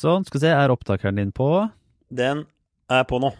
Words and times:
Sånn, 0.00 0.24
skal 0.24 0.38
vi 0.38 0.46
se, 0.46 0.50
er 0.56 0.72
opptakeren 0.72 1.18
din 1.20 1.32
på? 1.36 1.46
Den 2.08 2.46
er 2.88 3.02
på 3.04 3.18
nå. 3.20 3.34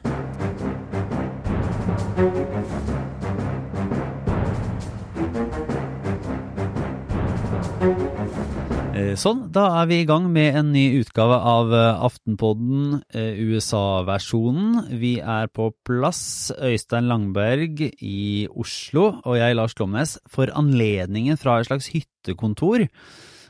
Eh, 8.92 9.14
Sånn, 9.16 9.46
da 9.54 9.64
er 9.78 9.88
vi 9.88 10.02
i 10.02 10.08
gang 10.10 10.26
med 10.34 10.58
en 10.60 10.68
ny 10.74 10.84
utgave 10.98 11.38
av 11.54 11.72
eh, 11.72 12.04
Aftenpodden, 12.10 13.00
eh, 13.08 13.40
USA-versjonen. 13.40 14.84
Vi 15.00 15.14
er 15.16 15.48
på 15.48 15.70
plass, 15.88 16.52
Øystein 16.60 17.08
Langberg 17.08 17.86
i 17.88 18.44
Oslo, 18.52 19.14
og 19.24 19.40
jeg, 19.40 19.56
Lars 19.56 19.78
Glomnes, 19.80 20.18
for 20.28 20.52
anledningen 20.52 21.40
fra 21.40 21.56
et 21.56 21.72
slags 21.72 21.88
hyttekontor. 21.96 22.90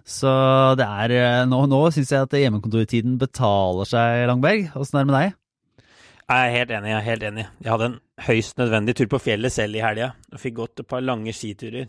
Så 0.07 0.31
det 0.81 0.87
er 0.87 1.15
eh, 1.17 1.43
Nå, 1.49 1.65
nå 1.71 1.81
syns 1.95 2.13
jeg 2.13 2.27
at 2.27 2.37
hjemmekontortiden 2.39 3.19
betaler 3.21 3.89
seg, 3.89 4.25
Langberg. 4.31 4.71
Åssen 4.79 5.01
er 5.01 5.07
det 5.07 5.11
med 5.13 5.19
deg? 5.19 5.37
Jeg 6.31 6.47
er 6.47 6.55
helt 6.55 6.75
enig. 6.77 6.93
Jeg 6.93 6.99
er 7.01 7.09
helt 7.09 7.25
enig. 7.27 7.47
Jeg 7.59 7.73
hadde 7.75 7.89
en 7.91 7.99
høyst 8.29 8.61
nødvendig 8.61 8.95
tur 8.99 9.09
på 9.11 9.19
fjellet 9.23 9.55
selv 9.55 9.79
i 9.79 9.83
helga, 9.83 10.13
og 10.31 10.39
fikk 10.43 10.61
gått 10.61 10.85
et 10.85 10.91
par 10.91 11.03
lange 11.03 11.35
skiturer. 11.35 11.89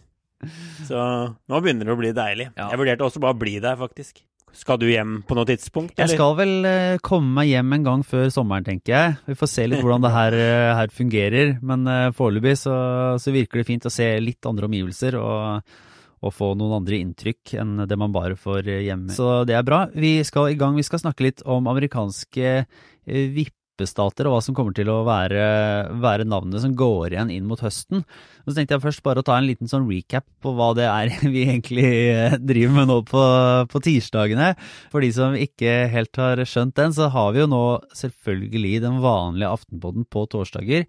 Så 0.87 0.97
nå 0.97 1.61
begynner 1.61 1.85
det 1.85 1.93
å 1.93 1.99
bli 1.99 2.09
deilig. 2.17 2.49
Ja. 2.55 2.71
Jeg 2.71 2.81
vurderte 2.81 3.05
også 3.05 3.21
bare 3.21 3.37
å 3.37 3.41
bli 3.41 3.59
der, 3.61 3.77
faktisk. 3.77 4.23
Skal 4.57 4.79
du 4.81 4.87
hjem 4.89 5.21
på 5.27 5.35
noe 5.37 5.47
tidspunkt? 5.47 5.93
Jeg 5.99 6.11
skal 6.11 6.33
vel 6.35 6.65
eh, 6.67 6.97
komme 7.05 7.29
meg 7.37 7.51
hjem 7.53 7.77
en 7.77 7.85
gang 7.85 8.01
før 8.03 8.27
sommeren, 8.33 8.65
tenker 8.67 8.93
jeg. 8.93 9.13
Vi 9.29 9.37
får 9.39 9.51
se 9.51 9.67
litt 9.69 9.79
hvordan 9.79 10.03
det 10.03 10.11
her, 10.15 10.35
eh, 10.47 10.71
her 10.79 10.91
fungerer. 10.95 11.53
Men 11.63 11.87
eh, 11.87 12.09
foreløpig 12.17 12.57
så, 12.59 12.75
så 13.21 13.35
virker 13.35 13.61
det 13.61 13.69
fint 13.69 13.87
å 13.87 13.93
se 13.93 14.09
litt 14.19 14.49
andre 14.49 14.67
omgivelser 14.67 15.17
og, 15.21 15.77
og 16.21 16.35
få 16.35 16.51
noen 16.57 16.81
andre 16.81 16.99
inntrykk 17.01 17.55
enn 17.61 17.85
det 17.89 17.97
man 17.99 18.13
bare 18.13 18.37
får 18.39 18.67
eh, 18.69 18.83
hjemme. 18.87 19.13
Så 19.15 19.41
det 19.49 19.57
er 19.57 19.65
bra. 19.65 19.87
Vi 19.93 20.19
skal 20.27 20.51
i 20.51 20.59
gang. 20.59 20.77
Vi 20.77 20.85
skal 20.85 21.01
snakke 21.01 21.25
litt 21.25 21.41
om 21.49 21.69
amerikanske 21.71 22.51
eh, 22.61 23.25
vippestater 23.33 24.29
og 24.29 24.35
hva 24.35 24.41
som 24.45 24.55
kommer 24.57 24.75
til 24.77 24.91
å 24.93 24.99
være, 25.07 25.41
være 26.03 26.27
navnet 26.29 26.61
som 26.61 26.75
går 26.77 27.15
igjen 27.15 27.31
inn 27.33 27.47
mot 27.49 27.63
høsten. 27.65 28.03
Og 28.43 28.51
så 28.51 28.59
tenkte 28.59 28.77
jeg 28.77 28.83
først 28.83 29.03
bare 29.07 29.23
å 29.23 29.25
ta 29.25 29.39
en 29.39 29.47
liten 29.49 29.71
sånn 29.71 29.87
recap 29.89 30.27
på 30.45 30.53
hva 30.57 30.71
det 30.77 30.85
er 30.85 31.15
vi 31.33 31.47
egentlig 31.47 31.87
eh, 32.11 32.37
driver 32.37 32.77
med 32.77 32.91
nå 32.93 32.99
på, 33.09 33.23
på 33.73 33.81
tirsdagene. 33.87 34.53
For 34.93 35.01
de 35.01 35.09
som 35.17 35.33
ikke 35.37 35.87
helt 35.89 36.21
har 36.21 36.43
skjønt 36.45 36.77
den, 36.77 36.93
så 36.93 37.09
har 37.15 37.33
vi 37.33 37.41
jo 37.41 37.49
nå 37.49 37.65
selvfølgelig 37.97 38.77
den 38.85 39.01
vanlige 39.01 39.55
Aftenpodden 39.57 40.05
på 40.05 40.27
torsdager. 40.29 40.85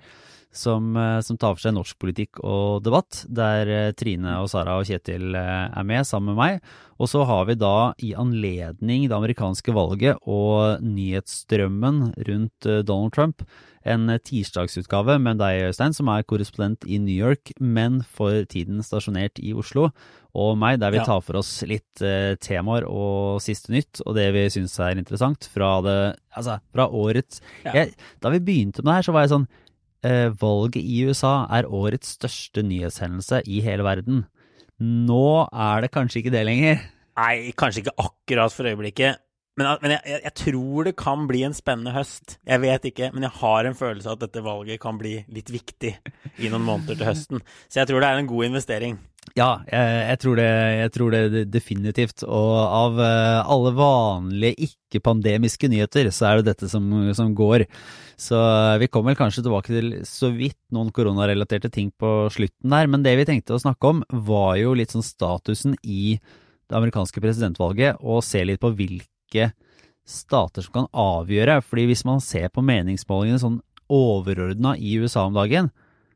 Som, 0.52 0.90
eh, 1.00 1.20
som 1.24 1.38
tar 1.40 1.54
for 1.56 1.62
seg 1.64 1.72
norsk 1.72 1.96
politikk 1.98 2.42
og 2.44 2.82
debatt, 2.84 3.22
der 3.32 3.66
eh, 3.72 3.92
Trine 3.96 4.34
og 4.42 4.50
Sara 4.52 4.74
og 4.76 4.84
Kjetil 4.84 5.32
eh, 5.34 5.70
er 5.72 5.86
med 5.88 6.04
sammen 6.04 6.34
med 6.34 6.40
meg. 6.42 6.72
Og 7.00 7.08
så 7.08 7.22
har 7.26 7.46
vi 7.48 7.54
da 7.56 7.94
i 8.04 8.12
anledning 8.14 9.06
det 9.08 9.16
amerikanske 9.16 9.72
valget 9.74 10.20
og 10.28 10.82
nyhetsstrømmen 10.84 12.12
rundt 12.28 12.68
Donald 12.86 13.14
Trump 13.16 13.42
en 13.82 14.06
tirsdagsutgave 14.22 15.16
med 15.18 15.40
deg, 15.40 15.64
Øystein, 15.72 15.94
som 15.96 16.06
er 16.12 16.22
korrespondent 16.28 16.84
i 16.86 17.00
New 17.02 17.16
York, 17.16 17.50
men 17.58 18.02
for 18.06 18.44
tiden 18.46 18.78
stasjonert 18.86 19.40
i 19.42 19.50
Oslo, 19.58 19.88
og 20.38 20.52
meg, 20.60 20.78
der 20.78 20.92
vi 20.94 20.98
Ja. 21.00 21.04
tar 21.08 21.20
for 21.20 21.36
oss 21.40 21.62
litt 21.66 22.00
eh, 22.00 22.36
temaer 22.36 22.84
og 22.86 23.40
siste 23.42 23.72
nytt, 23.72 24.00
og 24.06 24.14
det 24.14 24.28
vi 24.32 24.46
syns 24.54 24.78
er 24.78 24.96
interessant 25.00 25.48
fra 25.52 25.80
det 25.82 26.16
Altså, 26.36 26.60
fra 26.72 26.86
årets 26.88 27.40
Ja. 27.64 27.72
jeg, 27.72 27.94
Da 28.20 28.30
vi 28.30 28.38
begynte 28.38 28.84
med 28.84 28.92
det 28.92 28.94
her, 28.94 29.02
så 29.02 29.12
var 29.12 29.20
jeg 29.26 29.30
sånn 29.30 29.48
Valget 30.02 30.82
i 30.82 31.02
USA 31.06 31.44
er 31.54 31.68
årets 31.70 32.16
største 32.16 32.64
nyhetshendelse 32.66 33.42
i 33.46 33.60
hele 33.62 33.84
verden. 33.86 34.24
Nå 34.82 35.46
er 35.46 35.84
det 35.84 35.92
kanskje 35.94 36.22
ikke 36.22 36.32
det 36.34 36.46
lenger. 36.48 36.80
Nei, 37.20 37.52
kanskje 37.54 37.84
ikke 37.84 37.98
akkurat 38.00 38.54
for 38.54 38.66
øyeblikket. 38.66 39.20
Men, 39.60 39.68
men 39.82 39.92
jeg, 39.98 40.20
jeg, 40.24 40.32
tror 40.40 40.86
det 40.88 40.94
kan 40.96 41.26
bli 41.28 41.42
en 41.44 41.54
spennende 41.56 41.92
høst. 41.92 42.38
Jeg 42.48 42.62
vet 42.62 42.86
ikke, 42.88 43.10
men 43.12 43.26
jeg 43.26 43.36
har 43.42 43.68
en 43.68 43.76
følelse 43.76 44.08
av 44.08 44.16
at 44.16 44.26
dette 44.26 44.44
valget 44.44 44.80
kan 44.80 44.96
bli 45.00 45.18
litt 45.28 45.52
viktig 45.52 45.92
i 46.40 46.48
noen 46.48 46.64
måneder 46.64 46.96
til 46.96 47.10
høsten. 47.10 47.42
Så 47.68 47.82
jeg 47.82 47.90
tror 47.90 48.00
det 48.00 48.08
er 48.08 48.22
en 48.22 48.30
god 48.30 48.48
investering. 48.48 48.96
Ja, 49.38 49.62
jeg, 49.68 49.92
jeg, 50.08 50.18
tror 50.24 50.40
det, 50.40 50.48
jeg 50.76 50.92
tror 50.96 51.14
det 51.14 51.42
definitivt. 51.52 52.24
Og 52.24 52.54
av 52.64 52.98
eh, 53.04 53.52
alle 53.54 53.74
vanlige 53.76 54.68
ikke-pandemiske 54.70 55.70
nyheter, 55.72 56.10
så 56.12 56.30
er 56.30 56.40
det 56.40 56.50
dette 56.50 56.72
som, 56.72 56.88
som 57.16 57.36
går. 57.36 57.66
Så 58.20 58.40
eh, 58.40 58.80
vi 58.82 58.88
kommer 58.88 59.12
vel 59.12 59.20
kanskje 59.20 59.44
tilbake 59.44 59.72
til 59.72 59.94
så 60.08 60.32
vidt 60.34 60.58
noen 60.74 60.90
koronarelaterte 60.96 61.70
ting 61.72 61.92
på 61.92 62.32
slutten 62.32 62.72
der. 62.72 62.88
Men 62.88 63.04
det 63.04 63.14
vi 63.20 63.28
tenkte 63.28 63.56
å 63.56 63.62
snakke 63.62 63.94
om, 63.94 64.02
var 64.26 64.56
jo 64.60 64.74
litt 64.80 64.96
sånn 64.96 65.06
statusen 65.06 65.76
i 65.84 66.16
det 66.16 66.78
amerikanske 66.78 67.20
presidentvalget, 67.20 68.00
og 68.00 68.24
se 68.24 68.42
litt 68.48 68.62
på 68.62 68.72
hvilke 68.74 69.11
stater 70.08 70.64
som 70.64 70.74
kan 70.76 70.88
avgjøre. 70.92 71.60
Fordi 71.64 71.86
hvis 71.90 72.04
man 72.08 72.22
ser 72.24 72.50
på 72.52 72.64
meningsmålingene 72.64 73.42
sånn 73.42 73.60
overordna 73.92 74.76
i 74.78 74.96
USA 75.02 75.26
om 75.28 75.36
dagen, 75.36 75.70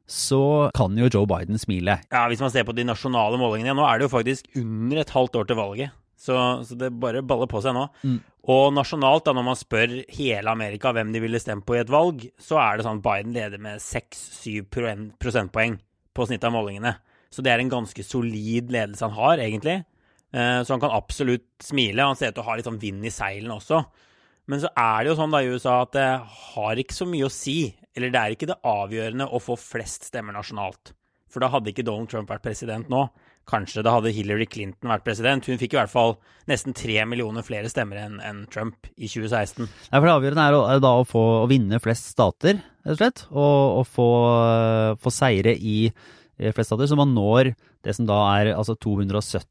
så 0.06 0.70
kan 0.76 0.94
jo 0.98 1.10
Joe 1.10 1.26
Biden 1.26 1.58
smile. 1.58 1.98
Ja, 2.12 2.26
Hvis 2.30 2.40
man 2.40 2.52
ser 2.54 2.64
på 2.64 2.74
de 2.76 2.84
nasjonale 2.86 3.38
målingene 3.40 3.74
Nå 3.74 3.82
er 3.88 3.98
det 3.98 4.06
jo 4.06 4.12
faktisk 4.12 4.46
under 4.54 5.00
et 5.02 5.10
halvt 5.10 5.40
år 5.40 5.48
til 5.48 5.58
valget. 5.58 5.96
Så, 6.16 6.36
så 6.64 6.76
det 6.78 6.94
bare 6.96 7.24
baller 7.26 7.50
på 7.50 7.60
seg 7.60 7.74
nå. 7.76 7.88
Mm. 8.06 8.20
Og 8.54 8.70
nasjonalt, 8.72 9.26
da, 9.26 9.34
når 9.36 9.44
man 9.48 9.58
spør 9.58 9.96
hele 10.14 10.52
Amerika 10.52 10.92
hvem 10.94 11.10
de 11.12 11.20
ville 11.20 11.40
stemt 11.42 11.66
på 11.66 11.76
i 11.76 11.82
et 11.82 11.90
valg, 11.92 12.22
så 12.38 12.60
er 12.62 12.78
det 12.78 12.86
sånn 12.86 13.02
at 13.02 13.04
Biden 13.04 13.34
leder 13.34 13.60
med 13.60 13.82
6-7 13.82 14.62
prosentpoeng 15.20 15.76
på 16.16 16.28
snittet 16.28 16.48
av 16.48 16.54
målingene. 16.54 16.94
Så 17.34 17.42
det 17.44 17.52
er 17.52 17.60
en 17.60 17.72
ganske 17.72 18.06
solid 18.06 18.70
ledelse 18.72 19.04
han 19.04 19.18
har, 19.18 19.42
egentlig. 19.42 19.80
Eh, 20.34 20.62
Så 20.62 20.74
han 20.74 20.80
kan 20.82 20.94
absolutt 20.96 21.46
smile. 21.62 22.02
Han 22.02 22.16
ser 22.16 22.32
ut 22.32 22.38
til 22.38 22.44
å 22.44 22.48
ha 22.50 22.56
litt 22.58 22.66
sånn 22.68 22.80
vind 22.82 23.04
i 23.06 23.12
seilene 23.14 23.56
også. 23.58 23.84
Men 24.46 24.60
så 24.62 24.70
er 24.78 25.02
det 25.02 25.10
jo 25.10 25.18
sånn 25.18 25.32
da 25.34 25.40
i 25.42 25.48
USA 25.50 25.80
at 25.82 25.92
det 25.96 26.06
har 26.54 26.78
ikke 26.78 26.94
så 26.94 27.06
mye 27.10 27.26
å 27.26 27.32
si. 27.32 27.74
Eller 27.96 28.12
det 28.14 28.20
er 28.20 28.34
ikke 28.36 28.50
det 28.50 28.60
avgjørende 28.62 29.26
å 29.32 29.40
få 29.42 29.56
flest 29.58 30.10
stemmer 30.10 30.36
nasjonalt. 30.36 30.92
For 31.32 31.42
da 31.42 31.48
hadde 31.50 31.72
ikke 31.72 31.84
Donald 31.84 32.08
Trump 32.12 32.30
vært 32.30 32.44
president 32.44 32.88
nå. 32.92 33.08
Kanskje 33.46 33.82
da 33.86 33.92
hadde 33.94 34.10
Hillary 34.14 34.46
Clinton 34.50 34.90
vært 34.90 35.04
president. 35.06 35.46
Hun 35.46 35.58
fikk 35.58 35.74
i 35.74 35.78
hvert 35.78 35.90
fall 35.90 36.16
nesten 36.50 36.74
tre 36.74 36.98
millioner 37.06 37.44
flere 37.46 37.70
stemmer 37.70 38.00
enn 38.02 38.16
en 38.24 38.44
Trump 38.50 38.88
i 38.96 39.06
2016. 39.10 39.66
Nei, 39.66 39.98
for 40.00 40.06
Det 40.06 40.14
avgjørende 40.16 40.46
er, 40.46 40.56
å, 40.58 40.62
er 40.70 40.82
da 40.82 40.92
å, 40.98 41.04
få, 41.06 41.22
å 41.44 41.50
vinne 41.50 41.78
flest 41.82 42.10
stater, 42.14 42.58
rett 42.86 42.94
og 42.96 43.00
slett. 43.02 43.26
Og, 43.30 43.80
og 43.82 43.84
få, 43.90 44.08
få 45.02 45.12
seire 45.14 45.54
i 45.54 45.76
flest 46.38 46.70
stater, 46.72 46.90
så 46.90 46.98
man 46.98 47.14
når 47.16 47.52
det 47.86 47.94
som 47.96 48.08
da 48.08 48.18
er 48.36 48.54
altså 48.56 48.74
270 48.78 49.46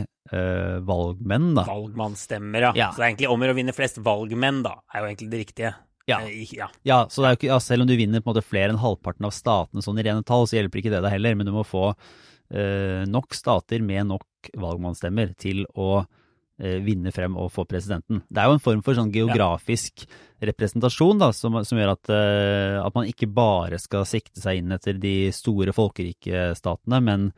eh, 0.00 0.78
valgmenn, 0.86 1.52
da. 1.58 1.66
Valgmannsstemmer, 1.68 2.68
ja. 2.68 2.72
Ja. 2.78 2.90
Så 2.92 3.02
det 3.02 3.06
er 3.06 3.12
egentlig 3.12 3.30
om 3.32 3.46
å 3.46 3.54
vinne 3.56 3.76
flest 3.76 4.00
valgmenn, 4.04 4.62
da, 4.66 4.76
er 4.92 5.04
jo 5.04 5.10
egentlig 5.10 5.30
det 5.32 5.44
riktige. 5.44 5.74
Ja. 6.10 6.20
Eh, 6.26 6.54
ja. 6.56 6.70
Ja, 6.86 7.00
så 7.10 7.24
er 7.24 7.36
ikke, 7.36 7.50
ja, 7.50 7.60
Selv 7.62 7.84
om 7.84 7.90
du 7.90 7.96
vinner 7.98 8.22
på 8.22 8.30
en 8.30 8.34
måte 8.34 8.46
flere 8.46 8.74
enn 8.74 8.80
halvparten 8.82 9.28
av 9.28 9.34
statene 9.36 9.84
sånn 9.84 10.00
i 10.00 10.06
rene 10.06 10.26
tall, 10.26 10.48
så 10.48 10.58
hjelper 10.58 10.82
ikke 10.82 10.94
det 10.94 11.04
deg 11.04 11.14
heller. 11.16 11.36
Men 11.38 11.50
du 11.50 11.54
må 11.54 11.66
få 11.66 11.90
eh, 11.90 13.04
nok 13.10 13.36
stater 13.36 13.84
med 13.84 14.10
nok 14.10 14.50
valgmannsstemmer 14.58 15.34
til 15.40 15.62
å 15.74 16.00
eh, 16.00 16.80
vinne 16.84 17.12
frem 17.14 17.38
og 17.40 17.52
få 17.54 17.66
presidenten. 17.68 18.24
Det 18.28 18.42
er 18.42 18.50
jo 18.50 18.58
en 18.58 18.64
form 18.64 18.82
for 18.86 18.98
sånn 18.98 19.12
geografisk 19.14 20.06
representasjon 20.40 21.20
da, 21.20 21.30
som, 21.36 21.60
som 21.66 21.78
gjør 21.78 21.94
at, 21.94 22.12
eh, 22.16 22.76
at 22.80 22.96
man 22.96 23.08
ikke 23.10 23.30
bare 23.30 23.80
skal 23.82 24.08
sikte 24.08 24.42
seg 24.42 24.62
inn 24.62 24.76
etter 24.76 24.98
de 25.00 25.30
store 25.36 25.74
folkerike 25.76 26.50
statene, 26.58 27.02
men 27.04 27.30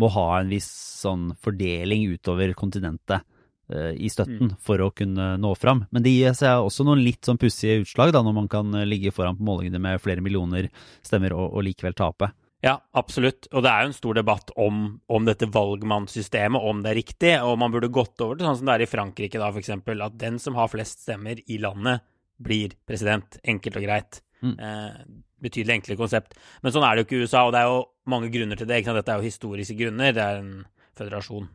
må 0.00 0.10
ha 0.12 0.26
en 0.40 0.52
viss 0.52 0.68
sånn 1.00 1.30
fordeling 1.42 2.06
utover 2.12 2.52
kontinentet 2.58 3.24
eh, 3.72 3.92
i 3.96 4.10
støtten 4.12 4.54
for 4.62 4.82
å 4.84 4.90
kunne 4.96 5.34
nå 5.40 5.52
fram. 5.58 5.84
Men 5.90 6.04
det 6.04 6.14
gir 6.14 6.36
seg 6.36 6.64
også 6.64 6.86
noen 6.86 7.04
litt 7.04 7.24
sånn 7.26 7.40
pussige 7.40 7.82
utslag 7.84 8.12
da, 8.16 8.24
når 8.24 8.36
man 8.40 8.50
kan 8.52 8.74
eh, 8.74 8.88
ligge 8.88 9.14
foran 9.14 9.38
på 9.38 9.46
målingene 9.46 9.82
med 9.82 10.02
flere 10.04 10.24
millioner 10.24 10.70
stemmer 11.06 11.36
og, 11.36 11.48
og 11.52 11.66
likevel 11.68 11.96
tape. 11.96 12.32
Ja, 12.64 12.78
absolutt. 12.98 13.46
Og 13.52 13.62
det 13.62 13.70
er 13.70 13.84
jo 13.84 13.90
en 13.90 13.96
stor 13.96 14.16
debatt 14.16 14.50
om, 14.58 14.86
om 15.12 15.26
dette 15.28 15.48
valgmannssystemet, 15.52 16.62
om 16.62 16.80
det 16.82 16.92
er 16.92 16.98
riktig. 16.98 17.32
Og 17.44 17.58
man 17.60 17.72
burde 17.74 17.92
gått 17.92 18.20
over 18.24 18.38
til 18.38 18.48
sånn 18.48 18.58
som 18.60 18.70
det 18.70 18.78
er 18.78 18.86
i 18.86 18.90
Frankrike, 18.90 19.40
da, 19.40 19.50
for 19.52 19.62
eksempel. 19.62 20.02
At 20.02 20.16
den 20.18 20.40
som 20.42 20.56
har 20.58 20.72
flest 20.72 21.04
stemmer 21.04 21.42
i 21.46 21.60
landet, 21.62 22.04
blir 22.42 22.74
president. 22.88 23.38
Enkelt 23.48 23.78
og 23.78 23.86
greit. 23.86 24.20
Mm. 24.44 24.56
Eh, 24.56 24.98
betydelig 25.46 25.78
enklere 25.78 26.00
konsept. 26.00 26.36
Men 26.62 26.74
sånn 26.74 26.84
er 26.86 26.94
det 26.94 27.04
jo 27.04 27.08
ikke 27.08 27.20
i 27.20 27.26
USA, 27.26 27.46
og 27.46 27.54
det 27.54 27.62
er 27.62 27.70
jo 27.70 27.80
mange 28.12 28.30
grunner 28.34 28.58
til 28.60 28.68
det. 28.70 28.82
Dette 28.86 29.14
er 29.14 29.22
jo 29.22 29.28
historiske 29.30 29.78
grunner. 29.78 30.12
Det 30.16 30.22
er 30.26 30.42
en 30.42 30.52
føderasjon, 30.98 31.48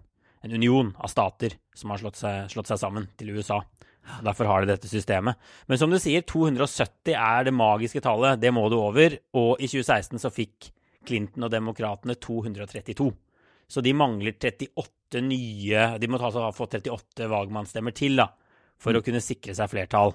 en 0.46 0.58
union 0.58 0.92
av 0.98 1.12
stater 1.12 1.56
som 1.78 1.94
har 1.94 2.02
slått 2.02 2.20
seg, 2.20 2.50
slått 2.54 2.72
seg 2.72 2.82
sammen 2.82 3.08
til 3.20 3.34
USA. 3.38 3.62
Og 4.18 4.26
Derfor 4.26 4.50
har 4.50 4.62
de 4.64 4.72
dette 4.74 4.90
systemet. 4.90 5.38
Men 5.70 5.78
som 5.78 5.92
du 5.94 6.00
sier, 6.02 6.24
270 6.26 7.14
er 7.14 7.46
det 7.48 7.54
magiske 7.54 8.02
tallet. 8.02 8.40
Det 8.42 8.52
må 8.54 8.68
du 8.72 8.80
over. 8.80 9.18
Og 9.38 9.62
i 9.62 9.70
2016 9.70 10.22
så 10.24 10.32
fikk 10.34 10.72
Clinton 11.08 11.46
og 11.48 11.54
demokratene 11.54 12.18
232. 12.18 13.12
Så 13.72 13.82
de 13.86 13.94
mangler 13.96 14.36
38 14.36 15.22
nye 15.24 15.86
De 16.02 16.08
må 16.10 16.20
altså 16.20 16.44
ha 16.44 16.52
fått 16.56 16.76
38 16.82 17.30
valgmannsstemmer 17.32 17.96
til 17.96 18.20
da, 18.20 18.28
for 18.82 18.98
å 18.98 19.04
kunne 19.06 19.22
sikre 19.24 19.56
seg 19.56 19.70
flertall. 19.72 20.14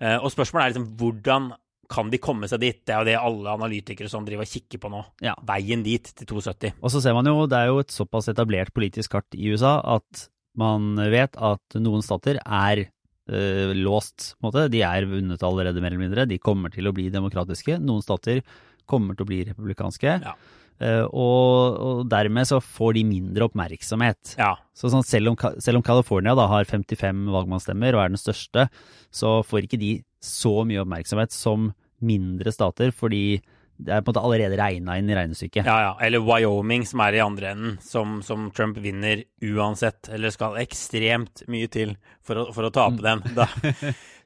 Eh, 0.00 0.16
Og 0.18 0.32
spørsmålet 0.32 0.64
er 0.64 0.72
liksom 0.72 0.88
hvordan 0.98 1.52
kan 1.88 2.10
de 2.12 2.20
komme 2.20 2.48
seg 2.50 2.60
dit? 2.62 2.80
Det 2.84 2.94
er 2.94 3.00
jo 3.00 3.08
det 3.08 3.16
alle 3.20 3.54
analytikere 3.56 4.10
som 4.12 4.26
driver 4.26 4.44
og 4.44 4.50
kikker 4.50 4.80
på 4.82 4.90
nå. 4.92 5.00
Ja. 5.24 5.34
Veien 5.48 5.84
dit 5.86 6.10
til 6.12 6.28
270. 6.28 6.76
Og 6.82 6.92
så 6.92 7.02
ser 7.04 7.16
man 7.16 7.28
jo, 7.28 7.46
det 7.48 7.58
er 7.58 7.70
jo 7.70 7.80
et 7.82 7.94
såpass 7.94 8.28
etablert 8.32 8.74
politisk 8.76 9.16
kart 9.16 9.38
i 9.38 9.50
USA 9.54 9.78
at 9.96 10.28
man 10.58 10.96
vet 11.12 11.38
at 11.38 11.78
noen 11.78 12.02
stater 12.04 12.40
er 12.42 12.84
eh, 12.84 13.74
låst, 13.78 14.34
på 14.36 14.42
en 14.42 14.48
måte. 14.50 14.68
De 14.72 14.82
er 14.84 15.08
vunnet 15.08 15.44
allerede, 15.46 15.80
mer 15.80 15.94
eller 15.94 16.04
mindre. 16.04 16.28
De 16.28 16.40
kommer 16.42 16.72
til 16.74 16.90
å 16.90 16.94
bli 16.96 17.08
demokratiske. 17.14 17.78
Noen 17.80 18.04
stater 18.04 18.42
kommer 18.88 19.16
til 19.16 19.26
å 19.26 19.30
bli 19.30 19.42
republikanske. 19.48 20.16
Ja. 20.24 20.36
Uh, 20.78 21.02
og, 21.10 21.78
og 21.82 22.00
dermed 22.06 22.46
så 22.46 22.60
får 22.62 22.92
de 22.94 23.02
mindre 23.08 23.48
oppmerksomhet. 23.48 24.36
Ja. 24.38 24.52
Så 24.78 24.92
sånn, 24.92 25.02
selv, 25.02 25.32
om, 25.32 25.38
selv 25.58 25.80
om 25.80 25.84
California 25.86 26.36
da 26.38 26.44
har 26.52 26.68
55 26.70 27.24
valgmannsstemmer 27.34 27.96
og 27.96 28.04
er 28.04 28.12
den 28.12 28.20
største, 28.20 28.68
så 29.10 29.40
får 29.46 29.66
ikke 29.66 29.80
de 29.80 29.90
så 30.22 30.60
mye 30.68 30.84
oppmerksomhet 30.84 31.34
som 31.34 31.72
mindre 32.04 32.52
stater, 32.54 32.92
fordi 32.94 33.38
det 33.78 33.92
er 33.94 34.02
på 34.02 34.10
en 34.10 34.14
måte 34.16 34.22
allerede 34.26 34.58
regna 34.58 34.96
inn 34.98 35.10
i 35.10 35.14
regnestykket. 35.14 35.66
Ja, 35.68 35.76
ja. 35.84 35.90
Eller 36.02 36.22
Wyoming, 36.26 36.82
som 36.86 37.02
er 37.04 37.14
i 37.14 37.22
andre 37.22 37.52
enden, 37.52 37.76
som, 37.84 38.18
som 38.26 38.48
Trump 38.54 38.80
vinner 38.82 39.22
uansett. 39.46 40.10
Eller 40.14 40.34
skal 40.34 40.58
ekstremt 40.58 41.44
mye 41.50 41.68
til 41.70 41.94
for 42.26 42.42
å, 42.42 42.46
for 42.54 42.66
å 42.66 42.72
tape 42.74 43.04
den. 43.04 43.22
Da. 43.38 43.46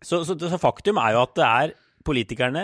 Så, 0.02 0.24
så, 0.26 0.34
så 0.34 0.58
faktum 0.58 0.98
er 0.98 1.12
jo 1.14 1.20
at 1.22 1.36
det 1.38 1.44
er 1.46 1.72
politikerne 2.02 2.62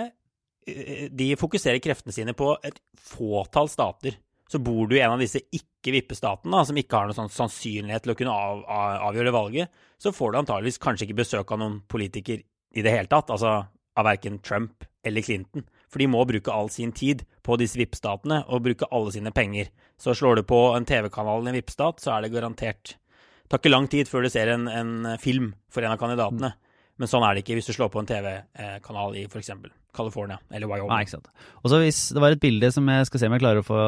eh, 0.66 1.04
De 1.14 1.28
fokuserer 1.38 1.78
kreftene 1.78 2.10
sine 2.10 2.32
på 2.34 2.48
et 2.66 2.80
fåtall 2.98 3.70
stater. 3.70 4.16
Så 4.50 4.58
bor 4.58 4.88
du 4.90 4.96
i 4.96 5.02
en 5.04 5.14
av 5.14 5.22
disse 5.22 5.44
ikke-vippestatene, 5.54 6.64
som 6.66 6.80
ikke 6.82 6.98
har 6.98 7.06
noen 7.06 7.14
sånn 7.20 7.30
sannsynlighet 7.30 8.02
til 8.02 8.16
å 8.16 8.18
kunne 8.18 8.34
av, 8.34 8.64
av, 8.64 8.96
avgjøre 9.12 9.36
valget, 9.36 9.70
så 10.02 10.10
får 10.10 10.34
du 10.34 10.40
antageligvis 10.40 10.82
kanskje 10.82 11.06
ikke 11.06 11.20
besøk 11.20 11.54
av 11.54 11.62
noen 11.62 11.78
politiker 11.86 12.42
i 12.42 12.82
det 12.82 12.96
hele 12.96 13.12
tatt. 13.12 13.30
Altså 13.30 13.54
av 13.98 14.06
verken 14.10 14.42
Trump 14.42 14.82
eller 15.08 15.24
Clinton. 15.24 15.66
For 15.88 16.02
de 16.02 16.08
må 16.12 16.22
bruke 16.28 16.52
all 16.52 16.70
sin 16.72 16.92
tid 16.92 17.24
på 17.44 17.56
disse 17.60 17.80
vippestatene 17.80 18.42
og 18.46 18.64
bruke 18.66 18.88
alle 18.94 19.12
sine 19.14 19.32
penger. 19.34 19.72
Så 19.98 20.14
slår 20.14 20.38
du 20.38 20.46
på 20.48 20.60
en 20.76 20.86
TV-kanal 20.88 21.46
i 21.46 21.52
en 21.52 21.58
vippestat, 21.58 22.02
så 22.02 22.14
er 22.14 22.24
det 22.24 22.34
garantert 22.36 22.94
Det 22.94 23.54
tar 23.54 23.62
ikke 23.62 23.72
lang 23.72 23.86
tid 23.88 24.08
før 24.08 24.26
du 24.26 24.28
ser 24.28 24.50
en, 24.52 24.68
en 24.68 25.18
film 25.18 25.54
for 25.72 25.80
en 25.80 25.94
av 25.94 26.00
kandidatene. 26.00 26.52
Men 26.98 27.08
sånn 27.08 27.24
er 27.24 27.34
det 27.34 27.44
ikke 27.44 27.56
hvis 27.56 27.70
du 27.70 27.72
slår 27.72 27.88
på 27.94 28.02
en 28.02 28.08
TV-kanal 28.10 29.16
i 29.16 29.24
f.eks. 29.24 29.54
California 29.98 30.38
eller 30.54 30.70
Wyoming. 30.70 30.90
Nei, 30.92 31.02
ikke 31.04 31.16
sant. 31.16 31.30
Og 31.62 31.72
så 31.72 31.80
hvis 31.82 32.00
det 32.14 32.22
var 32.22 32.34
et 32.34 32.42
bilde 32.42 32.70
som 32.74 32.88
jeg 32.92 33.08
skal 33.08 33.22
se 33.22 33.30
om 33.30 33.36
jeg 33.36 33.42
klarer 33.42 33.62
å 33.62 33.66
få, 33.66 33.78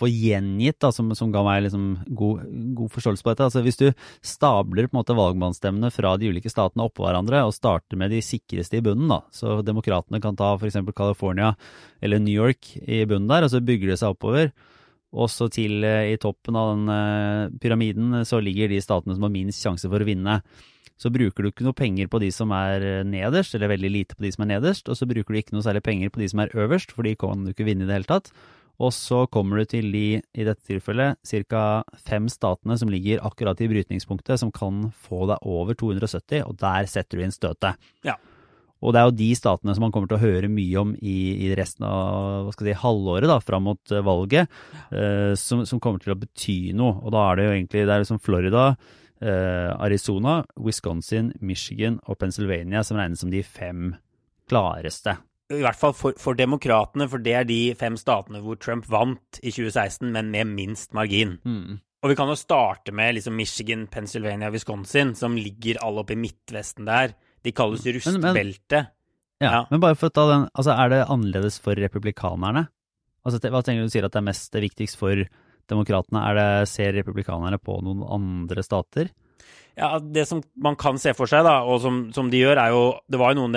få 0.00 0.10
gjengitt, 0.10 0.78
da, 0.84 0.92
som, 0.94 1.10
som 1.18 1.32
ga 1.34 1.42
meg 1.46 1.64
liksom 1.66 1.88
god, 2.16 2.44
god 2.78 2.92
forståelse 2.94 3.26
på 3.26 3.32
dette. 3.32 3.48
Altså 3.48 3.64
Hvis 3.66 3.80
du 3.80 3.86
stabler 4.24 4.88
på 4.88 4.94
en 4.94 5.00
måte 5.00 5.18
valgmannsstemmene 5.18 5.92
fra 5.94 6.14
de 6.20 6.30
ulike 6.32 6.52
statene 6.52 6.86
oppå 6.86 7.06
hverandre, 7.06 7.44
og 7.46 7.56
starter 7.56 8.00
med 8.00 8.14
de 8.14 8.22
sikreste 8.24 8.78
i 8.78 8.84
bunnen, 8.84 9.10
da, 9.10 9.22
så 9.34 9.58
demokratene 9.66 10.22
kan 10.24 10.38
ta 10.38 10.54
f.eks. 10.58 10.80
California 10.94 11.54
eller 12.04 12.22
New 12.22 12.34
York 12.34 12.76
i 12.84 13.04
bunnen 13.08 13.30
der, 13.30 13.46
og 13.46 13.52
så 13.52 13.62
bygger 13.64 13.92
det 13.92 14.00
seg 14.00 14.14
oppover. 14.14 14.52
Og 15.14 15.30
så 15.30 15.46
til 15.52 15.84
eh, 15.86 16.12
i 16.14 16.20
toppen 16.20 16.56
av 16.58 16.72
den 16.72 16.90
eh, 16.90 17.56
pyramiden 17.62 18.24
så 18.26 18.40
ligger 18.42 18.72
de 18.72 18.82
statene 18.82 19.14
som 19.14 19.26
har 19.26 19.34
minst 19.34 19.62
sjanse 19.62 19.90
for 19.90 20.02
å 20.02 20.08
vinne 20.08 20.40
så 21.00 21.10
bruker 21.10 21.42
du 21.42 21.50
ikke 21.50 21.66
noe 21.66 21.76
penger 21.76 22.10
på 22.10 22.20
de 22.22 22.30
som 22.34 22.52
er 22.54 22.84
eh, 22.86 23.06
nederst, 23.06 23.56
eller 23.56 23.72
veldig 23.74 23.92
lite 23.92 24.18
på 24.18 24.26
de 24.26 24.32
som 24.34 24.44
er 24.44 24.54
nederst, 24.54 24.90
og 24.90 24.98
så 24.98 25.08
bruker 25.10 25.34
du 25.34 25.40
ikke 25.40 25.56
noe 25.56 25.64
særlig 25.66 25.84
penger 25.86 26.12
på 26.14 26.22
de 26.22 26.28
som 26.30 26.44
er 26.44 26.54
øverst, 26.54 26.94
for 26.94 27.06
de 27.06 27.16
kan 27.18 27.42
du 27.44 27.54
ikke 27.54 27.66
vinne 27.66 27.86
i 27.86 27.90
det 27.90 27.98
hele 27.98 28.10
tatt. 28.10 28.30
Og 28.82 28.90
så 28.90 29.22
kommer 29.30 29.60
du 29.60 29.70
til 29.70 29.90
de, 29.94 30.06
i 30.18 30.46
dette 30.46 30.66
tilfellet, 30.66 31.18
ca. 31.46 31.64
fem 32.06 32.26
statene 32.30 32.76
som 32.78 32.90
ligger 32.90 33.22
akkurat 33.26 33.60
i 33.62 33.68
brytningspunktet, 33.70 34.40
som 34.42 34.50
kan 34.54 34.88
få 35.06 35.28
deg 35.30 35.46
over 35.46 35.78
270, 35.78 36.42
og 36.42 36.56
der 36.58 36.88
setter 36.90 37.18
du 37.18 37.26
inn 37.26 37.34
støtet. 37.34 37.78
Ja. 38.06 38.16
Og 38.84 38.92
det 38.92 39.00
er 39.00 39.06
jo 39.08 39.16
de 39.16 39.30
statene 39.38 39.74
som 39.76 39.86
man 39.86 39.94
kommer 39.94 40.10
til 40.10 40.18
å 40.18 40.24
høre 40.24 40.50
mye 40.52 40.80
om 40.82 40.90
i, 40.98 41.18
i 41.46 41.52
resten 41.56 41.86
av 41.88 42.44
hva 42.44 42.52
skal 42.52 42.68
si, 42.68 42.74
halvåret 42.82 43.30
da, 43.30 43.38
fram 43.40 43.64
mot 43.70 43.94
eh, 43.94 44.04
valget, 44.04 44.58
eh, 44.90 45.32
som, 45.40 45.62
som 45.68 45.80
kommer 45.80 46.02
til 46.02 46.12
å 46.12 46.18
bety 46.20 46.58
noe. 46.76 46.98
Og 47.00 47.14
da 47.14 47.22
er 47.30 47.38
det 47.38 47.46
jo 47.46 47.54
egentlig 47.54 47.86
det 47.86 47.94
er 47.94 48.04
liksom 48.04 48.20
Florida, 48.20 48.66
Arizona, 49.24 50.44
Wisconsin, 50.60 51.32
Michigan 51.40 52.00
og 52.06 52.18
Pennsylvania 52.18 52.82
som 52.84 52.98
regnes 53.00 53.20
som 53.24 53.30
de 53.32 53.42
fem 53.42 53.94
klareste. 54.50 55.16
I 55.52 55.60
hvert 55.60 55.76
fall 55.78 55.92
for, 55.96 56.16
for 56.20 56.36
demokratene, 56.36 57.06
for 57.08 57.20
det 57.22 57.34
er 57.36 57.44
de 57.48 57.58
fem 57.78 57.96
statene 58.00 58.40
hvor 58.44 58.56
Trump 58.60 58.86
vant 58.90 59.40
i 59.42 59.52
2016, 59.52 60.08
men 60.12 60.30
med 60.32 60.48
minst 60.54 60.94
margin. 60.96 61.36
Og 62.04 62.10
vi 62.10 62.16
kan 62.18 62.28
jo 62.28 62.36
starte 62.36 62.92
med 62.96 63.14
liksom 63.16 63.36
Michigan, 63.36 63.86
Pennsylvania, 63.92 64.50
Wisconsin, 64.52 65.14
som 65.16 65.36
ligger 65.36 65.80
alle 65.84 66.02
oppe 66.04 66.16
i 66.16 66.20
midtvesten 66.20 66.88
der. 66.88 67.14
De 67.44 67.52
kalles 67.52 67.84
Men- 67.84 68.20
men- 68.20 68.34
rustbelte. 68.34 68.86
Ja, 69.40 69.50
Ja. 69.50 69.66
Men 69.70 69.80
bare 69.80 69.94
for 69.96 70.08
å 70.08 70.12
ta 70.12 70.26
den, 70.30 70.48
altså 70.56 70.72
er 70.78 70.88
det 70.88 71.06
annerledes 71.08 71.58
for 71.60 71.74
republikanerne? 71.74 72.68
Altså, 73.26 73.40
hva 73.40 73.62
tenker 73.62 73.80
du 73.82 73.86
du 73.86 73.90
sier 73.90 74.04
at 74.04 74.12
det 74.12 74.20
er 74.20 74.30
mest 74.32 74.52
viktigst 74.52 74.96
for 74.96 75.24
demokratene? 75.70 76.22
Er 76.30 76.38
det, 76.38 76.68
ser 76.70 76.92
republikanerne 76.96 77.58
på 77.62 77.78
noen 77.84 78.02
andre 78.06 78.64
stater? 78.66 79.10
Ja, 79.76 79.98
Det 79.98 80.26
som 80.28 80.42
man 80.62 80.76
kan 80.76 80.98
se 81.02 81.14
for 81.18 81.26
seg, 81.26 81.42
da, 81.46 81.62
og 81.66 81.80
som, 81.82 82.12
som 82.14 82.28
de 82.30 82.38
gjør, 82.38 82.60
er 82.62 82.70
jo 82.70 82.82
Det 83.10 83.18
var 83.18 83.32
jo 83.34 83.40
noen 83.42 83.56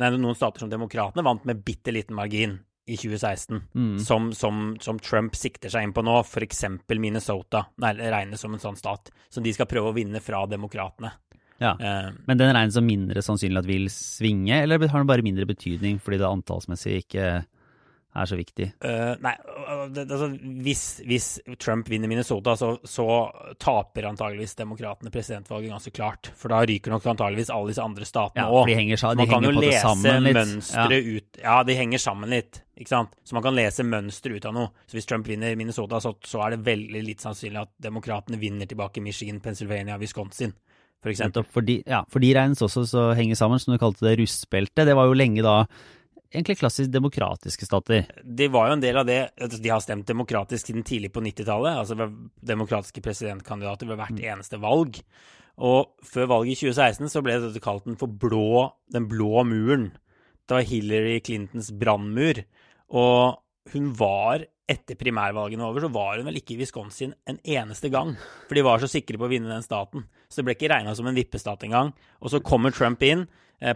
nei, 0.00 0.10
noen 0.16 0.38
stater 0.38 0.64
som 0.64 0.70
demokratene 0.72 1.24
vant 1.26 1.44
med 1.44 1.60
bitte 1.64 1.92
liten 1.92 2.16
margin 2.16 2.58
i 2.86 2.96
2016, 2.96 3.62
Mm. 3.74 3.98
som, 3.98 4.32
som, 4.32 4.76
som 4.80 4.98
Trump 5.02 5.34
sikter 5.34 5.68
seg 5.68 5.82
inn 5.82 5.92
på 5.92 6.04
nå, 6.06 6.20
f.eks. 6.22 6.64
Minnesota. 7.02 7.64
Nei, 7.82 7.92
regnes 7.98 8.40
som 8.40 8.54
en 8.54 8.62
sånn 8.62 8.78
stat 8.78 9.10
som 9.28 9.42
de 9.42 9.52
skal 9.52 9.66
prøve 9.66 9.90
å 9.90 9.96
vinne 9.96 10.22
fra 10.22 10.44
demokratene. 10.46 11.10
Ja. 11.58 11.72
Eh, 11.80 12.12
Men 12.28 12.38
den 12.38 12.54
regnes 12.54 12.76
som 12.78 12.86
mindre 12.86 13.24
sannsynlig 13.24 13.58
at 13.58 13.66
vil 13.68 13.88
svinge, 13.90 14.62
eller 14.62 14.78
har 14.86 15.02
den 15.02 15.10
bare 15.10 15.24
mindre 15.26 15.48
betydning 15.48 15.98
fordi 15.98 16.20
det 16.22 16.30
antallsmessig 16.30 17.00
ikke 17.02 17.26
er 18.16 18.28
så 18.30 18.38
viktig? 18.38 18.66
Uh, 18.84 19.14
nei, 19.22 19.32
det, 19.94 20.04
altså, 20.06 20.28
hvis, 20.64 20.82
hvis 21.06 21.28
Trump 21.62 21.88
vinner 21.90 22.10
Minnesota, 22.10 22.56
så, 22.58 22.72
så 22.86 23.06
taper 23.62 24.08
antageligvis 24.10 24.56
demokratene 24.58 25.12
presidentvalget 25.14 25.74
ganske 25.74 25.94
klart. 25.96 26.30
For 26.38 26.52
da 26.52 26.62
ryker 26.66 26.94
nok 26.94 27.06
antageligvis 27.14 27.52
alle 27.54 27.72
disse 27.72 27.84
andre 27.84 28.08
statene 28.08 28.46
òg. 28.50 28.72
Ja, 28.72 29.00
Så 29.00 29.12
de 29.14 29.22
man 29.22 29.32
kan 29.34 29.48
jo 29.48 29.54
lese 29.56 29.94
mønstre 30.26 31.00
ut 31.06 31.42
Ja, 31.42 31.58
de 31.66 31.78
henger 31.78 32.02
sammen 32.02 32.32
litt, 32.32 32.62
ikke 32.78 32.94
sant. 32.94 33.16
Så 33.26 33.36
man 33.36 33.44
kan 33.46 33.56
lese 33.56 33.86
mønstre 33.86 34.36
ut 34.36 34.48
av 34.48 34.56
noe. 34.56 34.86
Så 34.88 34.98
hvis 34.98 35.08
Trump 35.08 35.28
vinner 35.28 35.56
Minnesota, 35.58 36.00
så, 36.02 36.16
så 36.24 36.44
er 36.46 36.56
det 36.56 36.64
veldig 36.66 37.04
litt 37.06 37.24
sannsynlig 37.24 37.64
at 37.64 37.74
demokratene 37.82 38.40
vinner 38.40 38.68
tilbake 38.70 39.04
Michigan, 39.04 39.42
Pennsylvania, 39.44 39.98
Wisconsin, 40.00 40.54
for. 41.06 41.44
For 41.52 41.66
de, 41.66 41.80
ja, 41.86 42.00
for 42.10 42.22
de 42.22 42.32
regnes 42.34 42.62
også 42.64 42.82
så 42.88 43.02
henger 43.16 43.38
sammen, 43.38 43.60
som 43.62 43.74
du 43.74 43.78
kalte 43.78 44.06
det 44.08 44.16
rustbeltet. 44.20 44.86
Det 44.88 44.96
var 44.96 45.06
jo 45.06 45.18
lenge 45.18 45.44
da 45.44 45.60
egentlig 46.36 46.58
klassisk 46.60 46.92
demokratiske 46.92 47.66
stater. 47.66 48.06
Det 48.22 48.48
var 48.52 48.68
jo 48.68 48.76
en 48.76 48.84
del 48.84 49.00
av 49.00 49.06
det 49.08 49.18
altså, 49.34 49.60
De 49.62 49.72
har 49.72 49.82
stemt 49.84 50.08
demokratisk 50.08 50.68
siden 50.70 50.84
tidlig 50.86 51.10
på 51.14 51.22
90-tallet. 51.24 51.80
Altså 51.80 52.10
demokratiske 52.46 53.02
presidentkandidater 53.04 53.88
ved 53.90 54.00
hvert 54.00 54.20
eneste 54.20 54.60
valg. 54.62 55.00
Og 55.56 55.96
før 56.04 56.28
valget 56.34 56.58
i 56.58 56.68
2016 56.68 57.12
så 57.12 57.22
ble 57.24 57.38
dette 57.40 57.62
kalt 57.64 57.86
den 57.88 57.96
for 58.00 58.12
blå, 58.12 58.68
den 58.92 59.08
blå 59.08 59.44
muren. 59.48 59.90
Det 60.46 60.58
var 60.58 60.68
Hillary 60.68 61.18
Clintons 61.24 61.72
brannmur. 61.74 62.42
Og 62.94 63.40
hun 63.72 63.88
var, 63.98 64.44
etter 64.68 64.98
primærvalgene 64.98 65.64
over, 65.66 65.82
så 65.82 65.90
var 65.94 66.20
hun 66.20 66.28
vel 66.28 66.38
ikke 66.38 66.54
i 66.54 66.60
Wisconsin 66.60 67.16
en 67.26 67.40
eneste 67.42 67.90
gang. 67.90 68.14
For 68.46 68.58
de 68.58 68.66
var 68.66 68.82
så 68.82 68.90
sikre 68.90 69.18
på 69.18 69.26
å 69.26 69.32
vinne 69.32 69.50
den 69.50 69.64
staten. 69.64 70.06
Så 70.28 70.40
det 70.40 70.46
ble 70.46 70.56
ikke 70.58 70.70
regna 70.74 70.94
som 70.98 71.08
en 71.08 71.18
vippestat 71.18 71.66
engang. 71.66 71.94
Og 72.20 72.30
så 72.34 72.42
kommer 72.44 72.74
Trump 72.74 73.02
inn 73.06 73.24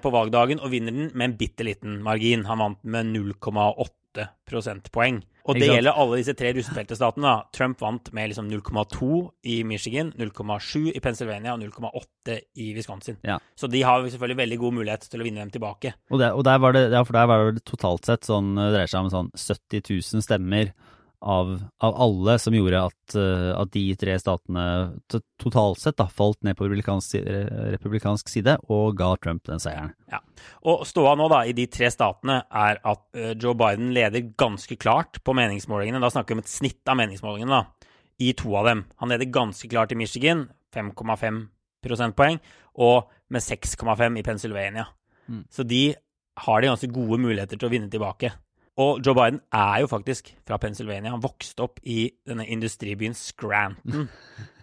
på 0.02 0.12
valgdagen 0.12 0.60
og 0.60 0.72
vinner 0.74 0.92
den 0.92 1.10
med 1.14 1.30
en 1.30 1.36
bitte 1.40 1.64
liten 1.66 2.00
margin. 2.04 2.44
Han 2.48 2.60
vant 2.60 2.82
med 2.84 3.12
0,8 3.14 4.26
prosentpoeng. 4.48 5.22
Og 5.48 5.56
det 5.58 5.70
gjelder 5.70 5.96
alle 5.96 6.18
disse 6.20 6.34
tre 6.38 6.52
rustbeltestatene. 6.54 7.24
da. 7.26 7.48
Trump 7.54 7.80
vant 7.82 8.10
med 8.14 8.30
liksom 8.30 8.50
0,2 8.50 9.30
i 9.50 9.62
Michigan, 9.64 10.12
0,7 10.18 10.92
i 10.92 11.00
Pennsylvania 11.02 11.54
og 11.54 11.64
0,8 11.64 12.36
i 12.60 12.70
Wisconsin. 12.76 13.18
Ja. 13.26 13.38
Så 13.56 13.70
de 13.70 13.82
har 13.82 14.04
selvfølgelig 14.04 14.42
veldig 14.42 14.60
god 14.60 14.78
mulighet 14.78 15.08
til 15.10 15.22
å 15.22 15.26
vinne 15.26 15.42
dem 15.42 15.52
tilbake. 15.54 15.94
Og, 16.10 16.20
der, 16.20 16.36
og 16.36 16.44
der 16.46 16.62
var 16.62 16.76
det, 16.76 16.86
ja, 16.92 17.02
for 17.06 17.18
der 17.18 17.30
var 17.30 17.50
det 17.56 17.64
totalt 17.64 18.06
sett 18.06 18.28
sånn, 18.28 18.52
det 18.58 18.70
dreier 18.76 18.92
seg 18.92 19.06
om 19.06 19.12
sånn 19.14 19.32
70 19.34 19.82
000 19.88 20.26
stemmer 20.28 20.74
av, 21.20 21.62
av 21.78 21.96
alle 22.00 22.38
som 22.40 22.54
gjorde 22.54 22.80
at, 22.88 23.14
eh, 23.18 23.50
at 23.52 23.70
de 23.74 23.82
tre 24.00 24.16
statene 24.20 24.64
totalt 25.40 25.80
sett 25.82 25.98
da, 26.00 26.06
falt 26.08 26.40
ned 26.46 26.56
på 26.56 26.64
republikansk, 26.64 27.18
republikansk 27.74 28.32
side 28.32 28.56
og 28.72 28.96
ga 28.98 29.12
Trump 29.20 29.44
den 29.48 29.60
seieren. 29.62 29.92
Ja. 30.10 30.22
Og 30.68 30.86
ståa 30.88 31.14
nå 31.18 31.28
da 31.32 31.42
i 31.48 31.54
de 31.56 31.66
tre 31.72 31.90
statene 31.92 32.40
er 32.48 32.80
at 32.80 33.04
eh, 33.16 33.34
Joe 33.36 33.56
Biden 33.58 33.92
leder 33.96 34.32
ganske 34.40 34.78
klart 34.80 35.20
på 35.24 35.36
meningsmålingene. 35.36 36.00
Da 36.02 36.12
snakker 36.12 36.34
vi 36.34 36.40
om 36.40 36.44
et 36.44 36.52
snitt 36.52 36.88
av 36.88 37.00
meningsmålingene 37.02 37.60
da, 37.60 37.90
i 38.20 38.32
to 38.36 38.54
av 38.56 38.70
dem. 38.70 38.84
Han 39.02 39.12
leder 39.12 39.32
ganske 39.32 39.68
klart 39.70 39.92
i 39.92 40.00
Michigan, 40.00 40.48
5,5 40.74 41.44
prosentpoeng, 41.84 42.40
og 42.80 43.10
med 43.32 43.44
6,5 43.44 44.18
i 44.20 44.24
Pennsylvania. 44.24 44.88
Mm. 45.28 45.44
Så 45.52 45.64
de 45.68 45.90
har 46.40 46.60
de 46.60 46.70
ganske 46.70 46.88
gode 46.92 47.20
muligheter 47.20 47.58
til 47.58 47.68
å 47.68 47.72
vinne 47.72 47.90
tilbake. 47.92 48.32
Og 48.80 49.02
Joe 49.04 49.16
Biden 49.18 49.42
er 49.52 49.82
jo 49.82 49.90
faktisk 49.90 50.32
fra 50.48 50.58
Pennsylvania. 50.62 51.12
Han 51.12 51.24
vokste 51.24 51.66
opp 51.66 51.82
i 51.84 52.06
denne 52.28 52.48
industribyen 52.48 53.16
Scranton. 53.18 54.08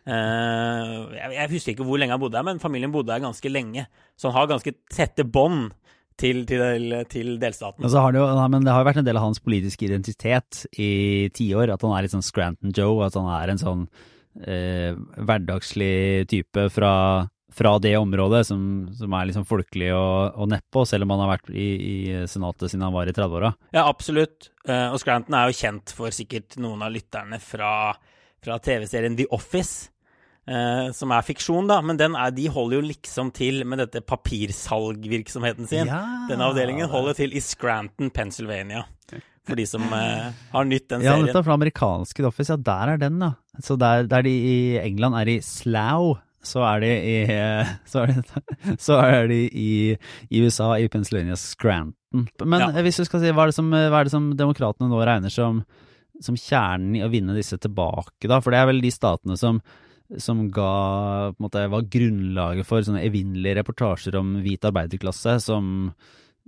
Eh, 0.07 0.91
jeg, 1.17 1.31
jeg 1.35 1.49
husker 1.51 1.73
ikke 1.73 1.83
hvor 1.83 1.99
lenge 1.99 2.15
han 2.15 2.21
bodde 2.21 2.39
her, 2.39 2.45
men 2.47 2.61
familien 2.63 2.93
bodde 2.93 3.11
her 3.11 3.19
ganske 3.19 3.49
lenge. 3.51 3.81
Så 4.15 4.29
han 4.29 4.37
har 4.37 4.45
ganske 4.53 4.71
tette 4.87 5.25
bånd 5.27 5.73
til, 6.15 6.45
til, 6.47 6.93
til 7.11 7.33
delstaten. 7.41 7.83
Det 7.83 8.03
jo, 8.15 8.23
men 8.47 8.63
det 8.63 8.71
har 8.71 8.85
jo 8.85 8.87
vært 8.87 9.01
en 9.01 9.07
del 9.09 9.19
av 9.19 9.25
hans 9.27 9.41
politiske 9.43 9.83
identitet 9.83 10.63
i 10.79 11.27
tiår, 11.35 11.73
at 11.73 11.83
han 11.83 11.97
er 11.97 12.05
litt 12.07 12.15
sånn 12.15 12.25
Scranton 12.25 12.71
Joe, 12.71 13.03
at 13.05 13.17
han 13.19 13.27
er 13.35 13.51
en 13.51 13.61
sånn 13.61 13.83
eh, 14.47 14.95
hverdagslig 15.19 16.25
type 16.31 16.69
fra, 16.73 16.93
fra 17.53 17.79
det 17.79 17.95
området, 17.97 18.43
som, 18.47 18.61
som 18.93 19.13
er 19.15 19.29
liksom 19.29 19.45
folkelig 19.47 19.89
og, 19.95 20.35
og 20.35 20.49
nedpå, 20.51 20.83
selv 20.87 21.07
om 21.07 21.13
han 21.15 21.23
har 21.23 21.33
vært 21.37 21.51
i, 21.53 21.67
i 21.77 21.97
Senatet 22.29 22.71
siden 22.71 22.85
han 22.85 22.95
var 22.95 23.07
i 23.07 23.15
30-åra. 23.15 23.53
Ja, 23.75 23.85
absolutt. 23.87 24.51
Uh, 24.67 24.91
og 24.91 24.99
Scranton 25.01 25.37
er 25.37 25.47
jo 25.47 25.59
kjent 25.61 25.93
for 25.95 26.13
sikkert 26.15 26.57
noen 26.61 26.83
av 26.83 26.91
lytterne 26.93 27.39
fra, 27.41 27.93
fra 28.43 28.59
TV-serien 28.63 29.15
The 29.19 29.29
Office. 29.35 29.93
Uh, 30.47 30.93
som 30.95 31.11
er 31.11 31.25
fiksjon, 31.27 31.67
da, 31.67 31.81
men 31.83 31.99
er, 31.99 32.35
de 32.35 32.45
holder 32.51 32.79
jo 32.79 32.89
liksom 32.89 33.33
til 33.35 33.65
med 33.67 33.81
dette 33.83 34.03
papirsalgvirksomheten 34.07 35.67
sin. 35.67 35.89
Ja. 35.91 36.03
Denne 36.29 36.51
avdelingen 36.51 36.91
holder 36.91 37.17
til 37.19 37.35
i 37.35 37.43
Scranton, 37.43 38.11
Pennsylvania. 38.15 38.85
For 39.47 39.55
de 39.55 39.63
som 39.63 39.83
eh, 39.95 40.31
har 40.51 40.65
nytt 40.67 40.89
den 40.91 40.99
serien. 41.05 41.21
Ja, 41.21 41.27
dette 41.29 41.39
er 41.39 41.45
fra 41.47 41.55
amerikanske 41.55 42.19
The 42.19 42.27
Office. 42.27 42.51
Ja, 42.51 42.59
der 42.67 42.93
er 42.93 42.97
den, 42.99 43.21
da. 43.21 43.29
Så 43.63 43.77
der, 43.79 44.03
der 44.11 44.25
de 44.27 44.33
i 44.35 44.57
England 44.81 45.15
er 45.15 45.31
i 45.31 45.37
Slough 45.39 46.19
så 46.45 46.61
er 46.67 46.83
de 46.83 46.91
i, 46.91 47.15
så 47.91 48.03
er 48.03 48.13
de, 48.13 48.43
så 48.81 48.99
er 49.03 49.31
de 49.31 49.41
i, 49.47 49.71
i 50.29 50.43
USA, 50.43 50.73
i 50.77 50.89
Pennsylvania 50.91 51.37
Scranton. 51.39 52.27
Men 52.45 52.69
ja. 52.69 52.85
hvis 52.85 53.01
du 53.01 53.07
skal 53.07 53.23
si, 53.23 53.33
hva 53.35 53.47
er 53.47 53.51
det 53.51 53.57
som, 53.57 53.73
er 53.73 53.97
det 54.07 54.13
som 54.13 54.31
demokratene 54.37 54.89
nå 54.91 55.01
regner 55.01 55.33
som, 55.33 55.63
som 56.23 56.37
kjernen 56.39 56.95
i 56.97 57.03
å 57.05 57.11
vinne 57.13 57.35
disse 57.37 57.59
tilbake, 57.61 58.29
da? 58.29 58.39
For 58.41 58.53
det 58.53 58.61
er 58.61 58.71
vel 58.71 58.81
de 58.83 58.93
statene 58.93 59.37
som 59.39 59.61
som 60.23 60.45
ga, 60.55 61.33
måte, 61.35 61.65
var 61.67 61.87
grunnlaget 61.91 62.67
for 62.67 62.79
sånne 62.79 63.03
evinnelige 63.03 63.57
reportasjer 63.59 64.15
om 64.15 64.37
hvit 64.39 64.63
arbeiderklasse 64.63 65.33
som 65.43 65.89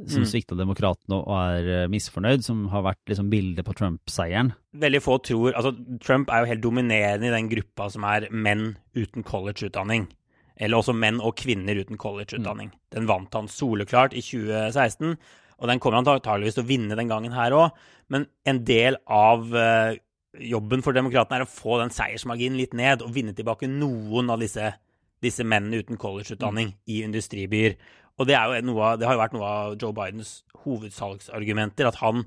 som 0.07 0.23
mm. 0.23 0.27
svikta 0.31 0.55
demokratene 0.55 1.17
og 1.17 1.33
er 1.35 1.65
eh, 1.73 1.89
misfornøyd, 1.91 2.43
som 2.45 2.63
har 2.71 2.85
vært 2.85 3.11
liksom 3.11 3.27
bildet 3.31 3.67
på 3.67 3.75
Trump-seieren. 3.75 4.53
Veldig 4.79 5.01
få 5.03 5.17
tror 5.25 5.57
Altså, 5.57 5.73
Trump 6.05 6.31
er 6.31 6.43
jo 6.43 6.49
helt 6.53 6.63
dominerende 6.63 7.27
i 7.27 7.33
den 7.33 7.49
gruppa 7.51 7.89
som 7.91 8.05
er 8.07 8.29
menn 8.31 8.77
uten 8.95 9.25
college-utdanning. 9.27 10.07
Eller 10.59 10.79
også 10.79 10.95
menn 10.95 11.19
og 11.23 11.35
kvinner 11.39 11.75
uten 11.79 11.99
college-utdanning. 11.99 12.71
Mm. 12.71 12.81
Den 12.95 13.09
vant 13.11 13.35
han 13.35 13.51
soleklart 13.51 14.15
i 14.15 14.23
2016, 14.23 15.17
og 15.59 15.67
den 15.67 15.81
kommer 15.83 15.99
han 15.99 16.07
antageligvis 16.15 16.55
til 16.55 16.63
å 16.63 16.69
vinne 16.69 16.99
den 16.99 17.11
gangen 17.11 17.35
her 17.35 17.55
òg. 17.55 17.79
Men 18.11 18.27
en 18.47 18.63
del 18.67 18.97
av 19.11 19.47
uh, 19.51 19.95
jobben 20.39 20.83
for 20.85 20.95
demokratene 20.95 21.41
er 21.41 21.47
å 21.47 21.51
få 21.51 21.79
den 21.81 21.91
seiersmarginen 21.93 22.59
litt 22.59 22.75
ned 22.77 23.03
og 23.03 23.11
vinne 23.15 23.35
tilbake 23.35 23.67
noen 23.71 24.31
av 24.31 24.39
disse, 24.43 24.71
disse 25.23 25.43
mennene 25.43 25.83
uten 25.83 25.99
college-utdanning 25.99 26.71
mm. 26.71 26.77
i 26.91 27.01
industribyer. 27.07 27.75
Og 28.19 28.27
det, 28.27 28.37
noe, 28.67 28.93
det, 28.99 29.07
har 29.07 29.15
jo 29.15 29.23
vært 29.23 29.35
noe 29.35 29.49
av 29.49 29.75
Joe 29.79 29.95
Bidens 29.95 30.39
hovedsalgsargumenter. 30.65 31.87
At 31.87 31.99
han, 32.01 32.25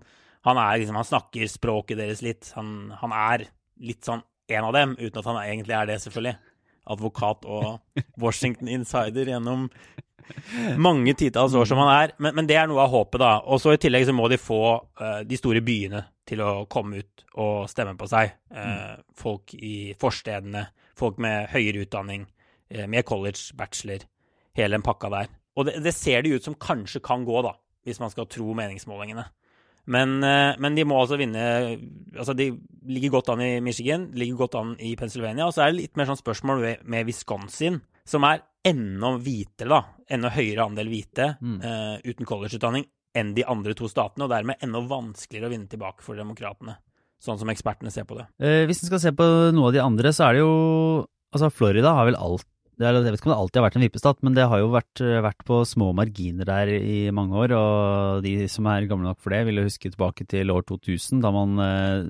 han, 0.49 0.61
liksom, 0.81 0.97
han 0.97 1.09
snakker 1.09 1.51
språket 1.51 2.01
deres 2.01 2.23
litt. 2.25 2.53
Han, 2.57 2.93
han, 3.03 3.13
er 3.13 3.47
litt 3.83 4.07
sånn 4.09 4.25
en 4.53 4.69
av 4.69 4.73
dem, 4.77 4.97
uten 4.99 5.21
at 5.21 5.29
han 5.29 5.43
egentlig 5.43 5.77
er 5.77 5.91
det, 5.91 5.99
selvfølgelig. 6.05 6.39
Advokat 6.93 7.45
og 7.47 7.67
Washington 8.23 8.73
insider 8.73 9.29
gjennom 9.31 9.69
mange 10.81 11.15
titalls 11.19 11.55
år 11.55 11.69
som 11.69 11.81
han 11.83 11.93
er. 11.93 12.15
Men, 12.19 12.37
men, 12.39 12.49
det 12.49 12.57
er 12.59 12.71
noe 12.71 12.83
av 12.85 12.93
håpet, 12.93 13.21
da. 13.23 13.33
Og 13.47 13.61
så 13.63 13.75
i 13.75 13.81
tillegg 13.81 14.07
så 14.09 14.17
må 14.17 14.29
de 14.33 14.41
få 14.41 14.63
uh, 14.81 15.21
de 15.27 15.39
store 15.39 15.63
byene 15.65 16.05
til 16.29 16.43
å 16.45 16.53
komme 16.71 17.03
ut 17.03 17.27
og 17.43 17.69
stemme 17.71 17.95
på 17.99 18.09
seg. 18.11 18.35
Uh, 18.55 18.97
folk 19.19 19.55
i 19.59 19.93
forstedene, 20.01 20.67
folk 20.99 21.21
med 21.23 21.51
høyere 21.53 21.85
utdanning, 21.87 22.27
uh, 22.75 22.87
med 22.87 23.07
college, 23.09 23.53
bachelor, 23.59 24.07
hele 24.59 24.79
den 24.79 24.87
pakka 24.87 25.13
der. 25.13 25.33
Og 25.59 25.69
det, 25.69 25.79
det, 25.85 25.93
ser 25.97 26.25
det 26.25 26.37
ut 26.37 26.47
som 26.47 26.57
kanskje 26.57 27.03
kan 27.05 27.27
gå, 27.29 27.43
da, 27.45 27.55
hvis 27.87 28.01
man 28.03 28.13
skal 28.13 28.29
tro 28.31 28.55
meningsmålingene. 28.57 29.27
Men, 29.93 30.21
eh, 30.23 30.55
men, 30.63 30.77
de 30.79 30.85
må 30.87 31.01
altså 31.01 31.17
vinne 31.19 31.43
altså 32.15 32.37
De 32.39 32.53
ligger 32.87 33.17
godt 33.17 33.33
an 33.33 33.41
i 33.43 33.57
Michigan, 33.65 34.07
ligger 34.15 34.45
godt 34.45 34.55
an 34.61 34.77
i 34.79 34.95
Pennsylvania. 34.99 35.49
Og 35.49 35.57
så 35.57 35.65
er 35.65 35.73
det 35.73 35.81
litt 35.81 35.99
mer 35.99 36.09
sånn 36.11 36.21
spørsmål 36.21 36.63
med, 36.63 36.87
med 36.87 37.09
Wisconsin, 37.11 37.81
som 38.07 38.27
er 38.29 38.45
enda 38.67 39.17
hvitere, 39.19 39.71
da. 39.73 39.83
Enda 40.13 40.31
høyere 40.35 40.69
andel 40.69 40.91
hvite 40.93 41.33
mm. 41.41 41.59
uh, 41.65 41.97
uten 42.07 42.29
collegeutdanning 42.29 42.87
enn 43.19 43.35
de 43.37 43.45
andre 43.49 43.75
to 43.77 43.89
statene, 43.91 44.25
og 44.25 44.33
dermed 44.33 44.63
enda 44.65 44.81
vanskeligere 44.89 45.51
å 45.51 45.53
vinne 45.53 45.69
tilbake 45.71 46.05
for 46.05 46.19
demokratene. 46.19 46.79
Sånn 47.23 47.39
som 47.39 47.51
ekspertene 47.53 47.93
ser 47.95 48.07
på 48.09 48.17
det. 48.19 48.25
Eh, 48.43 48.63
hvis 48.67 48.83
en 48.83 48.91
skal 48.91 49.03
se 49.03 49.13
på 49.15 49.27
noe 49.55 49.69
av 49.69 49.75
de 49.77 49.83
andre, 49.83 50.15
så 50.15 50.29
er 50.29 50.39
det 50.39 50.45
jo 50.45 50.55
Altså, 51.33 51.49
Florida 51.49 51.95
har 51.97 52.05
vel 52.05 52.17
alt 52.21 52.45
er, 52.89 52.99
jeg 52.99 53.13
vet 53.13 53.21
ikke 53.21 53.29
om 53.29 53.33
det 53.33 53.39
alltid 53.41 53.59
har 53.59 53.65
vært 53.67 53.77
en 53.79 53.85
vippestat, 53.85 54.21
men 54.27 54.37
det 54.37 54.47
har 54.51 54.61
jo 54.63 54.71
vært, 54.73 55.03
vært, 55.25 55.45
på 55.49 55.61
små 55.69 55.91
marginer 55.97 56.49
der 56.49 56.73
i 56.77 56.99
mange 57.15 57.37
år. 57.45 57.55
Og 57.59 58.27
de 58.27 58.35
som 58.53 58.69
er 58.71 58.89
gamle 58.91 59.11
nok 59.11 59.21
for 59.23 59.35
det, 59.35 59.43
vil 59.49 59.61
jo 59.61 59.67
huske 59.67 59.93
tilbake 59.93 60.27
til 60.31 60.53
år 60.55 60.67
2000, 60.69 61.23
da 61.25 61.33
man 61.35 61.63
eh, 61.63 62.07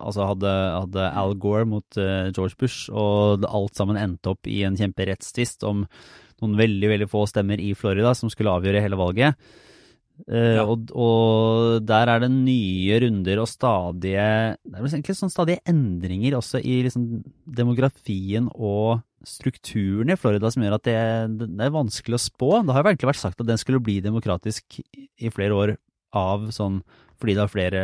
altså 0.00 0.30
hadde, 0.32 0.54
hadde, 0.76 1.10
Al 1.22 1.36
Gore 1.42 1.68
mot 1.68 2.00
eh, 2.00 2.32
George 2.32 2.58
Bush, 2.60 2.90
og 2.90 3.46
alt 3.46 3.78
sammen 3.78 4.00
endte 4.00 4.34
opp 4.34 4.50
i 4.50 4.62
en 4.66 4.78
kjemperettstvist 4.78 5.66
om 5.68 5.86
noen 6.42 6.58
veldig, 6.58 6.90
veldig 6.92 7.08
få 7.10 7.24
stemmer 7.30 7.62
i 7.62 7.72
Florida 7.78 8.12
som 8.16 8.32
skulle 8.32 8.52
avgjøre 8.58 8.82
hele 8.84 8.98
valget. 9.00 9.38
Uh, 10.24 10.56
ja. 10.56 10.62
og, 10.64 10.88
og, 10.96 11.82
der 11.84 12.08
er 12.08 12.22
det 12.22 12.30
nye 12.32 12.96
runder 13.02 13.42
og 13.42 13.50
stadige 13.50 14.22
Det 14.64 14.78
er 14.78 14.86
egentlig 14.86 15.16
sånn 15.18 15.28
stadige 15.28 15.60
endringer 15.68 16.38
også 16.38 16.62
i 16.64 16.78
liksom 16.86 17.04
demografien 17.44 18.48
og 18.56 19.02
strukturen 19.24 20.12
i 20.12 20.18
Florida 20.18 20.50
som 20.52 20.64
gjør 20.64 20.76
at 20.76 20.86
det, 20.86 20.96
det, 21.40 21.64
er 21.64 21.74
vanskelig 21.74 22.18
å 22.18 22.24
spå. 22.26 22.50
Det 22.66 22.74
har 22.74 22.84
jo 22.84 22.92
egentlig 22.92 23.12
vært 23.12 23.22
sagt 23.22 23.40
at 23.42 23.48
den 23.48 23.60
skulle 23.60 23.82
bli 23.82 23.98
demokratisk 24.04 24.80
i 24.82 25.32
flere 25.32 25.56
år 25.56 25.76
av 26.16 26.50
sånn 26.54 26.82
fordi 27.16 27.36
det 27.36 27.44
er 27.44 27.52
flere 27.52 27.82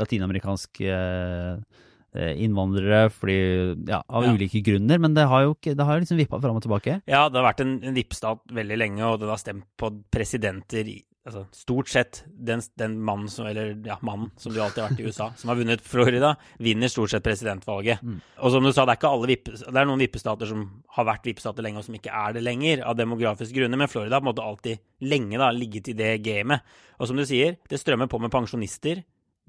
latinamerikanske 0.00 0.90
eh, 0.92 2.32
innvandrere 2.44 3.06
fordi, 3.12 3.38
ja, 3.88 4.02
av 4.08 4.26
ja. 4.26 4.34
ulike 4.36 4.60
grunner, 4.64 5.00
men 5.00 5.16
det 5.16 5.24
har 5.28 5.46
jo 5.46 5.54
ikke, 5.56 5.76
det 5.78 5.86
har 5.88 6.02
liksom 6.02 6.20
vippa 6.20 6.40
fram 6.42 6.58
og 6.60 6.64
tilbake. 6.64 6.98
Ja, 7.08 7.26
det 7.28 7.40
har 7.40 7.48
vært 7.48 7.64
en, 7.64 7.78
en 7.80 7.96
vippstat 7.96 8.44
veldig 8.52 8.78
lenge, 8.80 9.06
og 9.08 9.22
den 9.22 9.32
har 9.32 9.40
stemt 9.40 9.66
på 9.80 9.92
presidenter 10.12 10.92
altså, 11.26 11.44
stort 11.54 11.90
sett 11.92 12.22
den, 12.26 12.62
den 12.78 12.96
mannen 13.04 13.28
som, 13.30 13.46
eller 13.46 13.74
ja, 13.86 13.98
mannen 14.02 14.30
som 14.40 14.54
du 14.54 14.60
alltid 14.62 14.82
har 14.82 14.90
vært 14.90 15.02
i 15.02 15.06
USA, 15.06 15.28
som 15.38 15.52
har 15.52 15.58
vunnet 15.60 15.84
Florida, 15.86 16.34
vinner 16.62 16.90
stort 16.92 17.12
sett 17.12 17.24
presidentvalget. 17.26 18.02
Mm. 18.02 18.18
Og 18.42 18.54
som 18.54 18.66
du 18.66 18.72
sa, 18.72 18.84
det 18.84 18.96
er 18.96 19.00
ikke 19.00 19.12
alle 19.14 19.30
vippe, 19.30 19.54
det 19.60 19.70
er 19.70 19.88
noen 19.88 20.02
vippestater 20.02 20.50
som 20.50 20.66
har 20.96 21.08
vært 21.08 21.30
vippestater 21.30 21.66
lenge, 21.66 21.82
og 21.82 21.88
som 21.88 21.98
ikke 21.98 22.16
er 22.24 22.36
det 22.36 22.44
lenger, 22.44 22.84
av 22.88 22.98
demografiske 22.98 23.56
grunner, 23.56 23.80
men 23.80 23.90
Florida 23.90 24.18
har 24.18 24.24
på 24.24 24.28
en 24.28 24.32
måte 24.32 24.48
alltid 24.48 25.08
lenge 25.12 25.40
da, 25.40 25.52
ligget 25.54 25.92
i 25.92 25.96
det 25.98 26.12
gamet. 26.26 26.74
Og 26.98 27.10
som 27.10 27.18
du 27.18 27.26
sier, 27.28 27.58
det 27.70 27.80
strømmer 27.80 28.10
på 28.10 28.20
med 28.22 28.32
pensjonister, 28.34 29.02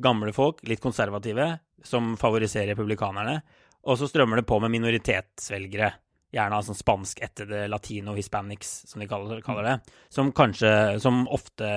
gamle 0.04 0.34
folk, 0.36 0.64
litt 0.68 0.82
konservative, 0.84 1.52
som 1.84 2.16
favoriserer 2.20 2.74
republikanerne, 2.74 3.42
og 3.84 4.00
så 4.00 4.08
strømmer 4.08 4.40
det 4.40 4.48
på 4.48 4.58
med 4.64 4.72
minoritetsvelgere 4.72 5.90
gjerne 6.34 6.62
sånn 6.66 6.80
spansk 6.80 7.22
etter 7.26 7.50
det 7.50 7.64
latino 7.72 8.16
hispanics, 8.18 8.76
som 8.90 9.04
de 9.04 9.08
kaller, 9.10 9.42
kaller, 9.46 9.68
det, 9.68 9.98
som 10.14 10.32
kanskje 10.36 11.00
Som 11.04 11.28
ofte 11.32 11.70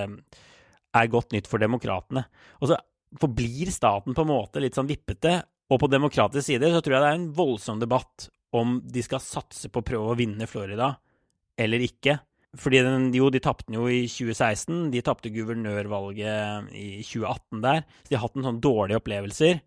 er 0.96 1.10
godt 1.12 1.34
nytt 1.34 1.48
for 1.50 1.60
demokratene. 1.60 2.25
Og 2.62 2.70
så 2.70 2.78
forblir 3.20 3.70
staten 3.72 4.16
på 4.16 4.25
en 4.25 4.32
måte 4.32 4.62
litt 4.62 4.76
sånn 4.76 4.88
vippete, 4.88 5.38
og 5.66 5.80
på 5.82 5.90
demokratisk 5.90 6.46
side 6.46 6.70
så 6.72 6.80
tror 6.80 6.96
jeg 6.96 7.02
det 7.02 7.10
er 7.10 7.18
en 7.18 7.32
voldsom 7.36 7.82
debatt 7.82 8.28
om 8.56 8.78
de 8.80 9.02
skal 9.04 9.20
satse 9.22 9.68
på 9.68 9.82
å 9.82 9.86
prøve 9.86 10.12
å 10.12 10.18
vinne 10.18 10.48
Florida 10.48 10.92
eller 11.58 11.82
ikke. 11.84 12.16
Fordi 12.56 12.80
den, 12.84 13.08
jo, 13.16 13.28
de 13.32 13.40
tapte 13.44 13.66
den 13.68 13.78
jo 13.80 13.88
i 13.90 14.04
2016. 14.08 14.86
De 14.94 15.02
tapte 15.04 15.32
guvernørvalget 15.34 16.70
i 16.72 17.02
2018 17.04 17.64
der. 17.64 17.82
Så 18.00 18.12
de 18.12 18.16
har 18.16 18.25
hatt 18.25 18.38
en 18.38 18.48
sånn 18.48 18.62
dårlige 18.64 19.00
opplevelser. 19.02 19.58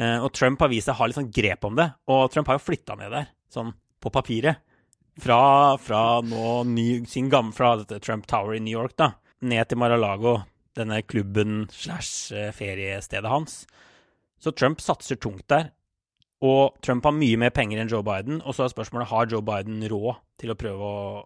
Eh, 0.00 0.16
og 0.18 0.32
Trump 0.34 0.64
har 0.64 0.72
vist 0.72 0.88
seg 0.88 0.96
å 0.96 1.02
ha 1.02 1.08
litt 1.10 1.20
sånn 1.20 1.30
grep 1.34 1.68
om 1.68 1.78
det. 1.78 1.88
Og 2.10 2.24
Trump 2.32 2.50
har 2.50 2.58
jo 2.58 2.64
flytta 2.64 2.96
ned 2.98 3.14
der. 3.14 3.30
Sånn 3.52 3.70
på 4.02 4.12
papiret. 4.12 4.62
Fra, 5.22 5.76
fra 5.76 6.02
nå 6.24 6.62
ny, 6.72 7.04
sin 7.06 7.28
gamle, 7.32 7.52
fra 7.52 7.74
dette 7.82 8.00
Trump 8.00 8.26
Tower 8.30 8.56
i 8.56 8.62
New 8.64 8.72
York 8.72 8.96
da, 8.96 9.10
ned 9.44 9.68
til 9.68 9.80
Mar-a-Lago, 9.82 10.38
denne 10.78 11.02
klubben 11.04 11.66
slash 11.70 12.32
eh, 12.32 12.48
feriestedet 12.56 13.28
hans. 13.28 13.62
Så 14.40 14.54
Trump 14.56 14.80
satser 14.80 15.20
tungt 15.20 15.44
der. 15.52 15.70
Og 16.42 16.78
Trump 16.82 17.04
har 17.06 17.14
mye 17.14 17.38
mer 17.38 17.52
penger 17.54 17.78
enn 17.78 17.90
Joe 17.92 18.02
Biden. 18.06 18.40
Og 18.42 18.56
så 18.56 18.64
er 18.64 18.72
spørsmålet 18.72 19.12
har 19.12 19.28
Joe 19.30 19.44
Biden 19.46 19.84
råd 19.92 20.16
til 20.42 20.50
å 20.50 20.58
prøve 20.58 20.88
å, 20.88 21.20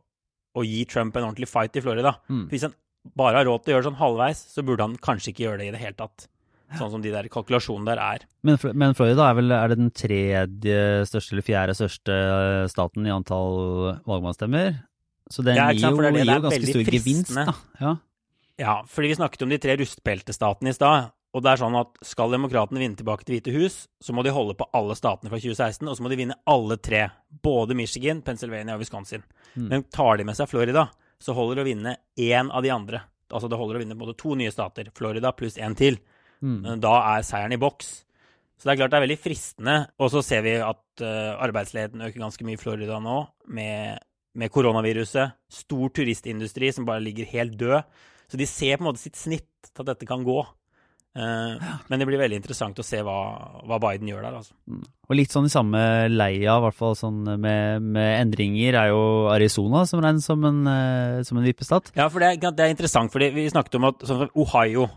å 0.52 0.64
gi 0.66 0.82
Trump 0.90 1.16
en 1.16 1.30
ordentlig 1.30 1.48
fight 1.48 1.78
i 1.78 1.84
Florida. 1.84 2.18
Mm. 2.28 2.48
Hvis 2.50 2.66
han 2.66 2.74
bare 3.16 3.40
har 3.40 3.48
råd 3.48 3.64
til 3.64 3.72
å 3.72 3.76
gjøre 3.76 3.88
sånn 3.88 4.00
halvveis, 4.00 4.42
så 4.52 4.64
burde 4.66 4.84
han 4.84 4.98
kanskje 5.00 5.32
ikke 5.32 5.46
gjøre 5.46 5.62
det 5.62 5.70
i 5.70 5.76
det 5.76 5.80
hele 5.80 5.96
tatt. 6.02 6.26
Sånn 6.74 6.90
som 6.90 7.02
de 7.02 7.12
der 7.14 7.28
kalkulasjonene 7.30 7.92
der 7.92 8.00
er. 8.02 8.24
Men, 8.46 8.58
men 8.74 8.94
Florida 8.98 9.28
er 9.28 9.36
vel 9.38 9.54
er 9.54 9.70
det 9.70 9.78
den 9.78 9.92
tredje 9.94 10.78
største 11.06 11.36
eller 11.36 11.46
fjerde 11.46 11.76
største 11.78 12.16
staten 12.72 13.06
i 13.06 13.12
antall 13.14 13.60
valgmannsstemmer? 14.08 14.80
Så 15.30 15.42
den 15.46 15.58
ja, 15.58 15.68
gir, 15.74 15.86
jo, 15.86 16.02
det 16.02 16.12
det 16.14 16.24
gir 16.24 16.42
ganske 16.42 16.72
stor 16.72 16.90
gevinst, 16.96 17.34
da. 17.34 17.54
Ja. 17.82 17.92
ja, 18.62 18.74
fordi 18.90 19.12
vi 19.12 19.18
snakket 19.18 19.46
om 19.46 19.54
de 19.54 19.60
tre 19.62 19.78
rustbeltestatene 19.78 20.74
i 20.74 20.76
stad. 20.76 21.12
Og 21.36 21.42
det 21.44 21.50
er 21.52 21.60
sånn 21.60 21.74
at 21.76 21.98
Skal 22.06 22.32
demokratene 22.32 22.80
vinne 22.80 22.96
tilbake 22.96 23.26
til 23.26 23.36
Hvite 23.36 23.52
hus, 23.52 23.82
så 24.00 24.14
må 24.16 24.24
de 24.24 24.32
holde 24.32 24.54
på 24.56 24.68
alle 24.76 24.94
statene 24.96 25.28
fra 25.32 25.40
2016, 25.42 25.84
og 25.84 25.98
så 25.98 26.04
må 26.04 26.12
de 26.12 26.20
vinne 26.22 26.38
alle 26.48 26.78
tre. 26.80 27.02
Både 27.44 27.76
Michigan, 27.76 28.22
Pennsylvania 28.24 28.78
og 28.78 28.84
Wisconsin. 28.84 29.24
Mm. 29.54 29.66
Men 29.68 29.84
tar 29.92 30.16
de 30.16 30.26
med 30.28 30.38
seg 30.38 30.48
Florida, 30.48 30.86
så 31.20 31.34
holder 31.36 31.60
det 31.60 31.64
å 31.66 31.68
vinne 31.68 31.96
én 32.16 32.48
av 32.48 32.64
de 32.64 32.72
andre. 32.72 33.02
Altså 33.26 33.50
det 33.50 33.58
holder 33.58 33.78
å 33.78 33.82
vinne 33.82 33.98
både 33.98 34.14
to 34.16 34.36
nye 34.38 34.54
stater, 34.54 34.88
Florida 34.96 35.34
pluss 35.36 35.58
én 35.60 35.76
til. 35.76 35.98
Mm. 36.42 36.76
Da 36.82 36.96
er 37.14 37.24
seieren 37.26 37.54
i 37.56 37.60
boks. 37.60 37.94
Så 38.56 38.66
det 38.66 38.74
er 38.74 38.82
klart 38.82 38.92
det 38.94 38.98
er 38.98 39.06
veldig 39.06 39.20
fristende. 39.20 39.78
Og 40.00 40.12
så 40.12 40.24
ser 40.24 40.44
vi 40.46 40.56
at 40.64 41.04
uh, 41.04 41.32
arbeidsledigheten 41.44 42.04
øker 42.08 42.22
ganske 42.24 42.46
mye 42.48 42.56
i 42.56 42.60
Florida 42.60 43.00
nå, 43.02 43.22
med 43.52 44.04
med 44.36 44.52
koronaviruset. 44.52 45.36
Stor 45.52 45.90
turistindustri 45.96 46.70
som 46.74 46.86
bare 46.88 47.04
ligger 47.04 47.28
helt 47.32 47.56
død. 47.58 47.80
Så 48.28 48.38
de 48.38 48.46
ser 48.48 48.76
på 48.76 48.84
en 48.84 48.90
måte 48.90 49.02
sitt 49.02 49.18
snitt 49.18 49.50
til 49.70 49.82
at 49.84 49.92
dette 49.94 50.08
kan 50.08 50.24
gå. 50.26 50.40
Uh, 51.16 51.56
men 51.88 51.96
det 51.96 52.04
blir 52.10 52.20
veldig 52.20 52.36
interessant 52.42 52.76
å 52.76 52.84
se 52.84 52.98
hva, 53.00 53.16
hva 53.64 53.78
Biden 53.80 54.10
gjør 54.10 54.26
der. 54.26 54.36
Altså. 54.42 54.52
Mm. 54.68 54.82
Og 55.08 55.16
litt 55.16 55.32
sånn 55.32 55.48
i 55.48 55.52
samme 55.52 55.80
leia, 56.12 56.58
i 56.58 56.64
hvert 56.66 56.76
fall 56.76 56.96
sånn 56.98 57.22
med, 57.24 57.86
med, 57.86 58.10
endringer, 58.18 58.76
er 58.76 58.90
jo 58.92 59.00
Arizona 59.32 59.86
som 59.88 60.02
regnes 60.04 60.28
som 60.28 60.44
en, 60.44 60.60
uh, 60.68 61.24
som 61.24 61.40
en 61.40 61.46
vippestat. 61.46 61.94
Ja, 61.96 62.10
for 62.12 62.20
det, 62.20 62.34
det 62.44 62.66
er 62.66 62.74
interessant, 62.74 63.14
fordi 63.14 63.30
vi 63.38 63.48
snakket 63.48 63.80
om 63.80 63.88
at 63.88 64.04
sånn 64.10 64.28
Ohio 64.36 64.90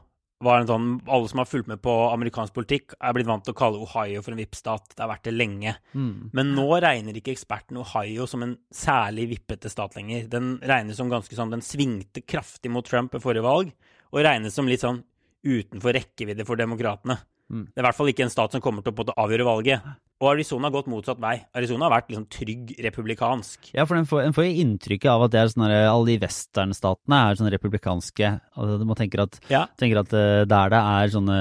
var 0.43 0.62
en 0.62 0.69
sånn 0.69 0.88
Alle 1.12 1.27
som 1.27 1.41
har 1.41 1.48
fulgt 1.50 1.67
med 1.67 1.81
på 1.84 1.93
amerikansk 2.10 2.55
politikk, 2.55 2.96
er 2.96 3.15
blitt 3.15 3.27
vant 3.27 3.43
til 3.46 3.55
å 3.55 3.60
kalle 3.60 3.81
Ohio 3.84 4.22
for 4.24 4.34
en 4.34 4.39
VIP-stat. 4.39 4.93
Det 4.96 5.03
har 5.03 5.12
vært 5.12 5.27
det 5.27 5.36
lenge. 5.36 5.75
Mm. 5.91 6.29
Men 6.36 6.53
nå 6.55 6.67
regner 6.79 7.19
ikke 7.19 7.34
eksperten 7.36 7.79
Ohio 7.81 8.27
som 8.29 8.46
en 8.46 8.55
særlig 8.72 9.29
vippete 9.34 9.72
stat 9.72 9.98
lenger. 10.00 10.29
Den 10.31 10.53
regnes 10.63 11.00
som 11.00 11.12
ganske 11.12 11.36
sånn 11.36 11.51
Den 11.51 11.65
svingte 11.65 12.24
kraftig 12.24 12.72
mot 12.72 12.88
Trump 12.88 13.15
ved 13.15 13.24
forrige 13.24 13.46
valg, 13.46 13.74
og 14.10 14.24
regnes 14.25 14.55
som 14.55 14.69
litt 14.69 14.86
sånn 14.86 15.03
utenfor 15.46 15.96
rekkevidde 15.96 16.48
for 16.48 16.60
demokratene. 16.60 17.19
Mm. 17.50 17.65
Det 17.74 17.79
er 17.79 17.84
i 17.84 17.88
hvert 17.88 17.98
fall 17.98 18.12
ikke 18.12 18.27
en 18.27 18.34
stat 18.34 18.55
som 18.55 18.63
kommer 18.63 18.86
til 18.86 18.93
å 18.93 19.17
avgjøre 19.24 19.48
valget. 19.48 19.91
Og 20.19 20.33
Arizona 20.33 20.67
har 20.67 20.73
gått 20.75 20.89
motsatt 20.91 21.19
vei. 21.23 21.38
Arizona 21.55 21.88
har 21.88 21.93
vært 21.93 22.09
liksom 22.11 22.25
trygg 22.27 22.73
republikansk. 22.83 23.69
Ja, 23.71 23.85
for 23.88 23.95
en 23.95 24.07
får, 24.07 24.25
en 24.25 24.33
får 24.35 24.49
inntrykk 24.49 25.05
av 25.07 25.21
at 25.23 25.31
det 25.31 25.39
er 25.39 25.51
sånne, 25.53 25.69
alle 25.88 26.09
de 26.09 26.17
westernstatene 26.19 27.19
er 27.23 27.38
sånne 27.39 27.53
republikanske. 27.53 28.31
Altså, 28.59 28.88
man 28.89 28.99
tenker 28.99 29.23
at, 29.23 29.38
ja. 29.47 29.61
tenker 29.79 30.01
at, 30.01 30.15
eh, 30.19 30.41
der 30.43 30.73
det 30.73 30.81
er 30.81 31.13
sånne 31.13 31.38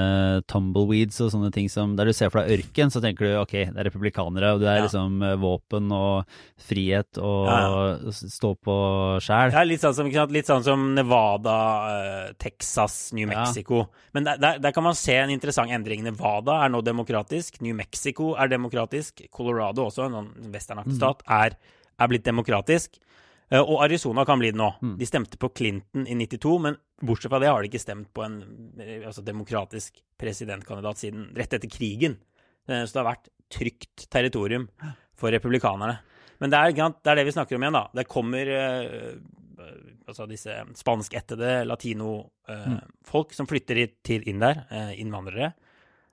tumbleweeds 0.47 1.19
og 1.25 1.33
sånne 1.33 1.49
ting 1.51 1.67
som 1.71 1.97
Der 1.99 2.07
du 2.07 2.13
ser 2.15 2.31
for 2.31 2.39
deg 2.39 2.55
ørken, 2.55 2.93
så 2.93 3.01
tenker 3.03 3.27
du 3.27 3.33
ok, 3.41 3.55
det 3.67 3.83
er 3.83 3.89
republikanere, 3.89 4.53
og 4.55 4.63
det 4.63 4.71
er 4.71 4.79
ja. 4.79 4.87
liksom 4.87 5.19
eh, 5.27 5.35
våpen 5.43 5.91
og 5.99 6.39
frihet 6.69 7.19
og 7.19 7.51
ja. 7.51 8.15
stå 8.15 8.53
på 8.63 8.77
sjæl. 9.25 9.57
Ja, 9.57 9.65
litt 9.67 9.83
sånn 9.83 9.97
som, 9.97 10.13
litt 10.31 10.47
sånn 10.47 10.63
som 10.63 10.87
Nevada, 10.95 11.57
eh, 11.97 12.31
Texas, 12.39 13.11
New 13.11 13.27
Mexico. 13.27 13.89
Men 14.15 14.31
der, 14.31 14.39
der, 14.39 14.63
der 14.63 14.75
kan 14.75 14.87
man 14.87 14.95
se 14.95 15.19
en 15.19 15.35
interessant 15.35 15.75
endring. 15.75 16.07
Nevada 16.07 16.61
er 16.63 16.71
nå 16.71 16.79
demokratisk. 16.85 17.59
New 17.65 17.75
Mexico 17.75 18.31
er 18.39 18.47
demokratisk 18.47 18.68
demokratisk. 18.69 19.25
Colorado 19.31 19.87
også, 19.87 20.07
en 20.07 20.53
westernaktig 20.53 20.95
mm. 20.95 20.99
stat, 20.99 21.23
er, 21.25 21.55
er, 21.97 22.11
blitt 22.11 22.25
demokratisk. 22.27 22.99
Eh, 23.49 23.61
og 23.61 23.83
Arizona 23.83 24.25
kan 24.25 24.39
bli 24.39 24.51
det 24.53 24.59
nå. 24.59 24.69
Mm. 24.81 24.95
De 24.99 25.07
stemte 25.09 25.39
på 25.41 25.51
Clinton 25.55 26.05
i 26.07 26.15
92, 26.15 26.55
men 26.65 26.77
bortsett 27.01 27.31
fra 27.31 27.41
det 27.41 27.49
har 27.49 27.61
de 27.61 27.71
ikke 27.71 27.81
stemt 27.81 28.11
på 28.13 28.25
en 28.25 28.39
eh, 28.79 29.01
altså, 29.07 29.25
demokratisk 29.25 30.01
presidentkandidat 30.19 31.01
siden 31.01 31.29
rett 31.37 31.57
etter 31.57 31.71
krigen. 31.71 32.19
Eh, 32.67 32.85
så 32.85 32.93
det 32.93 33.01
har 33.01 33.11
vært 33.13 33.33
trygt 33.49 34.05
territorium 34.13 34.69
for 35.17 35.33
republikanerne. 35.33 35.99
Men 36.39 36.53
det 36.53 36.59
er, 36.59 36.75
det 36.77 37.11
er, 37.11 37.17
det 37.19 37.25
vi 37.27 37.35
snakker 37.35 37.57
om 37.57 37.65
igjen, 37.65 37.75
da. 37.75 37.87
Det 37.97 38.07
kommer 38.07 38.51
altså 40.07 40.23
disse 40.29 40.53
spanskættede 40.77 41.65
latinofolk 41.67 43.33
mm. 43.33 43.35
som 43.35 43.49
flytter 43.49 43.81
til 44.07 44.23
inn 44.29 44.39
der, 44.39 44.61
innvandrere. 44.95 45.49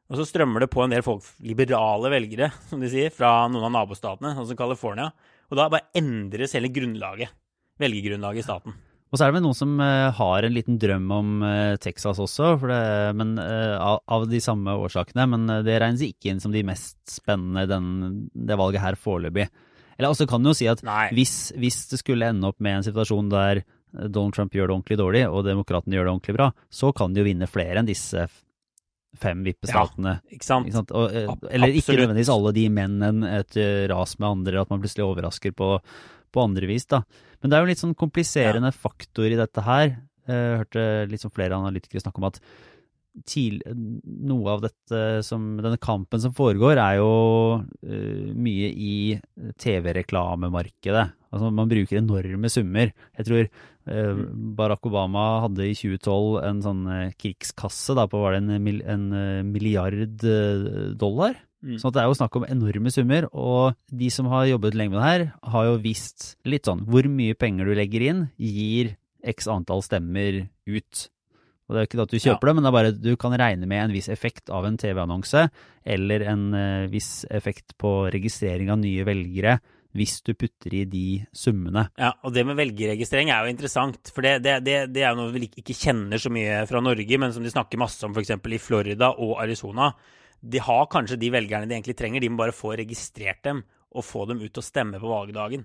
Og 0.06 0.20
så 0.20 0.26
strømmer 0.28 0.62
det 0.62 0.70
på 0.70 0.84
en 0.84 0.92
del 0.94 1.02
folk, 1.02 1.26
liberale 1.42 2.10
velgere, 2.12 2.52
som 2.70 2.82
de 2.82 2.90
sier, 2.90 3.10
fra 3.14 3.48
noen 3.50 3.66
av 3.66 3.72
nabostatene, 3.74 4.36
sånn 4.36 4.52
som 4.52 4.58
California. 4.58 5.10
Og 5.50 5.58
da 5.58 5.66
bare 5.70 5.90
endres 5.98 6.54
hele 6.54 6.70
grunnlaget. 6.74 7.34
Velgergrunnlaget 7.82 8.44
i 8.44 8.46
staten. 8.46 8.76
Og 9.10 9.18
så 9.18 9.24
er 9.24 9.30
det 9.30 9.36
vel 9.36 9.44
noen 9.44 9.58
som 9.58 9.74
uh, 9.78 10.10
har 10.18 10.46
en 10.46 10.54
liten 10.54 10.78
drøm 10.82 11.10
om 11.14 11.28
uh, 11.44 11.76
Texas 11.82 12.18
også, 12.22 12.56
det, 12.66 12.80
men, 13.18 13.36
uh, 13.38 13.76
av, 13.78 14.00
av, 14.16 14.26
de 14.30 14.40
samme 14.42 14.74
årsakene. 14.82 15.26
Men 15.30 15.46
det 15.66 15.78
regnes 15.82 16.06
ikke 16.06 16.32
inn 16.32 16.42
som 16.42 16.54
de 16.54 16.64
mest 16.66 16.98
spennende 17.10 17.66
den, 17.70 17.88
det 18.34 18.58
valget 18.58 18.82
her 18.82 18.98
foreløpig. 18.98 19.48
Eller 19.96 20.12
også 20.12 20.26
kan 20.28 20.42
du 20.42 20.50
jo 20.50 20.58
si 20.58 20.68
at 20.70 20.82
hvis, 21.16 21.54
hvis, 21.56 21.84
det 21.90 22.02
skulle 22.02 22.28
ende 22.28 22.50
opp 22.50 22.58
med 22.62 22.78
en 22.78 22.86
situasjon 22.86 23.30
der 23.32 23.62
Donald 23.96 24.34
Trump 24.36 24.52
gjør 24.52 24.68
det 24.68 24.74
ordentlig 24.74 24.98
dårlig, 25.00 25.22
og 25.30 25.46
demokratene 25.46 25.96
gjør 25.96 26.04
det 26.04 26.12
ordentlig 26.12 26.36
bra, 26.36 26.50
så 26.68 26.90
kan 26.92 27.14
de 27.14 27.22
jo 27.22 27.28
vinne 27.30 27.48
flere 27.48 27.80
enn 27.80 27.88
disse 27.88 28.26
fem 29.20 29.42
vippestatene. 29.46 30.16
Ja, 30.18 30.36
ikke 30.36 30.48
sant? 30.48 30.68
Ikke 30.68 30.80
sant? 30.80 30.92
Og, 30.96 31.14
eller 31.14 31.48
eller 31.50 31.78
ikke 31.80 31.96
nødvendigvis 31.96 32.32
alle 32.34 32.52
de 32.56 32.66
mennene 32.72 33.32
et 33.40 33.58
eh, 33.60 33.86
ras 33.92 34.16
med 34.20 34.28
andre, 34.28 34.62
at 34.62 34.72
man 34.72 34.82
plutselig 34.82 35.06
overrasker 35.06 35.56
på, 35.56 35.72
på, 36.34 36.44
andre 36.44 36.70
vis. 36.70 36.88
da. 36.90 37.02
Men 37.40 37.50
det 37.50 37.56
er 37.56 37.62
jo 37.62 37.68
en 37.68 37.74
litt 37.74 37.84
sånn 37.84 37.98
kompliserende 37.98 38.72
ja. 38.72 38.80
faktor 38.86 39.28
i 39.28 39.40
dette 39.40 39.66
her. 39.66 39.98
Jeg 40.26 40.62
hørte 40.62 40.86
litt 41.10 41.22
sånn 41.22 41.34
flere 41.34 41.58
analytikere 41.58 42.02
snakke 42.02 42.18
om 42.18 42.30
at 42.32 42.40
til, 43.24 43.60
noe 44.04 44.50
av 44.52 44.64
dette 44.66 45.02
som, 45.24 45.54
denne 45.62 45.78
kampen 45.80 46.20
som 46.20 46.34
foregår, 46.36 46.76
er 46.76 46.98
jo 46.98 47.12
uh, 47.62 48.26
mye 48.36 48.68
i 48.68 48.96
TV-reklamemarkedet. 49.62 51.06
Altså 51.32 51.52
Man 51.54 51.70
bruker 51.70 52.00
enorme 52.02 52.50
summer. 52.52 52.92
Jeg 53.16 53.28
tror 53.28 53.48
Barack 53.86 54.86
Obama 54.88 55.44
hadde 55.44 55.68
i 55.68 55.74
2012 55.78 56.40
en 56.42 56.62
sånn 56.64 56.84
uh, 56.90 57.14
krigskasse 57.14 57.94
da, 57.94 58.08
på 58.10 58.18
var 58.18 58.34
det 58.34 58.40
en, 58.42 58.80
en 58.82 59.52
milliard 59.52 60.24
dollar. 60.98 61.38
Mm. 61.66 61.78
Så 61.80 61.90
det 61.90 62.02
er 62.02 62.10
jo 62.10 62.16
snakk 62.18 62.36
om 62.38 62.46
enorme 62.46 62.92
summer, 62.94 63.26
og 63.32 63.74
de 63.90 64.10
som 64.12 64.28
har 64.30 64.46
jobbet 64.50 64.76
lenge 64.76 64.94
med 64.94 65.00
det 65.00 65.08
her, 65.08 65.26
har 65.54 65.68
jo 65.70 65.82
visst 65.82 66.34
litt 66.46 66.68
sånn 66.68 66.84
hvor 66.86 67.08
mye 67.10 67.36
penger 67.38 67.66
du 67.66 67.74
legger 67.78 68.04
inn, 68.06 68.24
gir 68.38 68.94
x 69.26 69.48
antall 69.50 69.82
stemmer 69.82 70.44
ut. 70.68 71.06
Og 71.66 71.74
Det 71.74 71.78
er 71.78 71.82
jo 71.82 71.88
ikke 71.88 72.04
at 72.04 72.12
du 72.12 72.20
kjøper 72.20 72.46
ja. 72.46 72.50
det, 72.50 72.54
men 72.54 72.62
det 72.62 72.70
er 72.70 72.76
bare 72.76 72.92
du 72.94 73.12
kan 73.18 73.34
regne 73.34 73.66
med 73.66 73.82
en 73.82 73.94
viss 73.96 74.10
effekt 74.12 74.52
av 74.54 74.68
en 74.68 74.76
TV-annonse, 74.78 75.48
eller 75.82 76.26
en 76.30 76.44
viss 76.92 77.24
effekt 77.34 77.74
på 77.80 77.96
registrering 78.14 78.70
av 78.70 78.78
nye 78.82 79.06
velgere, 79.08 79.58
hvis 79.96 80.18
du 80.26 80.32
putter 80.38 80.74
i 80.76 80.84
de 80.90 81.06
summene. 81.36 81.86
Ja, 82.00 82.12
og 82.22 82.34
det 82.36 82.44
med 82.48 82.58
velgerregistrering 82.58 83.32
er 83.32 83.44
jo 83.44 83.54
interessant, 83.54 84.12
for 84.14 84.26
det, 84.26 84.38
det, 84.44 84.58
det, 84.66 84.76
det 84.94 85.04
er 85.04 85.14
jo 85.14 85.22
noe 85.22 85.34
vi 85.34 85.48
ikke 85.48 85.76
kjenner 85.76 86.20
så 86.22 86.32
mye 86.32 86.62
fra 86.70 86.82
Norge, 86.84 87.20
men 87.22 87.34
som 87.34 87.46
de 87.46 87.52
snakker 87.52 87.80
masse 87.80 88.04
om 88.06 88.14
f.eks. 88.16 88.34
i 88.36 88.62
Florida 88.62 89.12
og 89.12 89.38
Arizona. 89.42 89.90
De 90.40 90.60
har 90.62 90.90
kanskje 90.92 91.18
de 91.20 91.32
velgerne 91.32 91.68
de 91.68 91.78
egentlig 91.78 91.96
trenger, 91.98 92.22
de 92.22 92.30
må 92.30 92.42
bare 92.44 92.54
få 92.56 92.76
registrert 92.78 93.42
dem 93.46 93.64
og 93.96 94.04
få 94.04 94.26
dem 94.28 94.42
ut 94.44 94.60
og 94.60 94.64
stemme 94.64 95.00
på 95.00 95.10
valgdagen. 95.10 95.64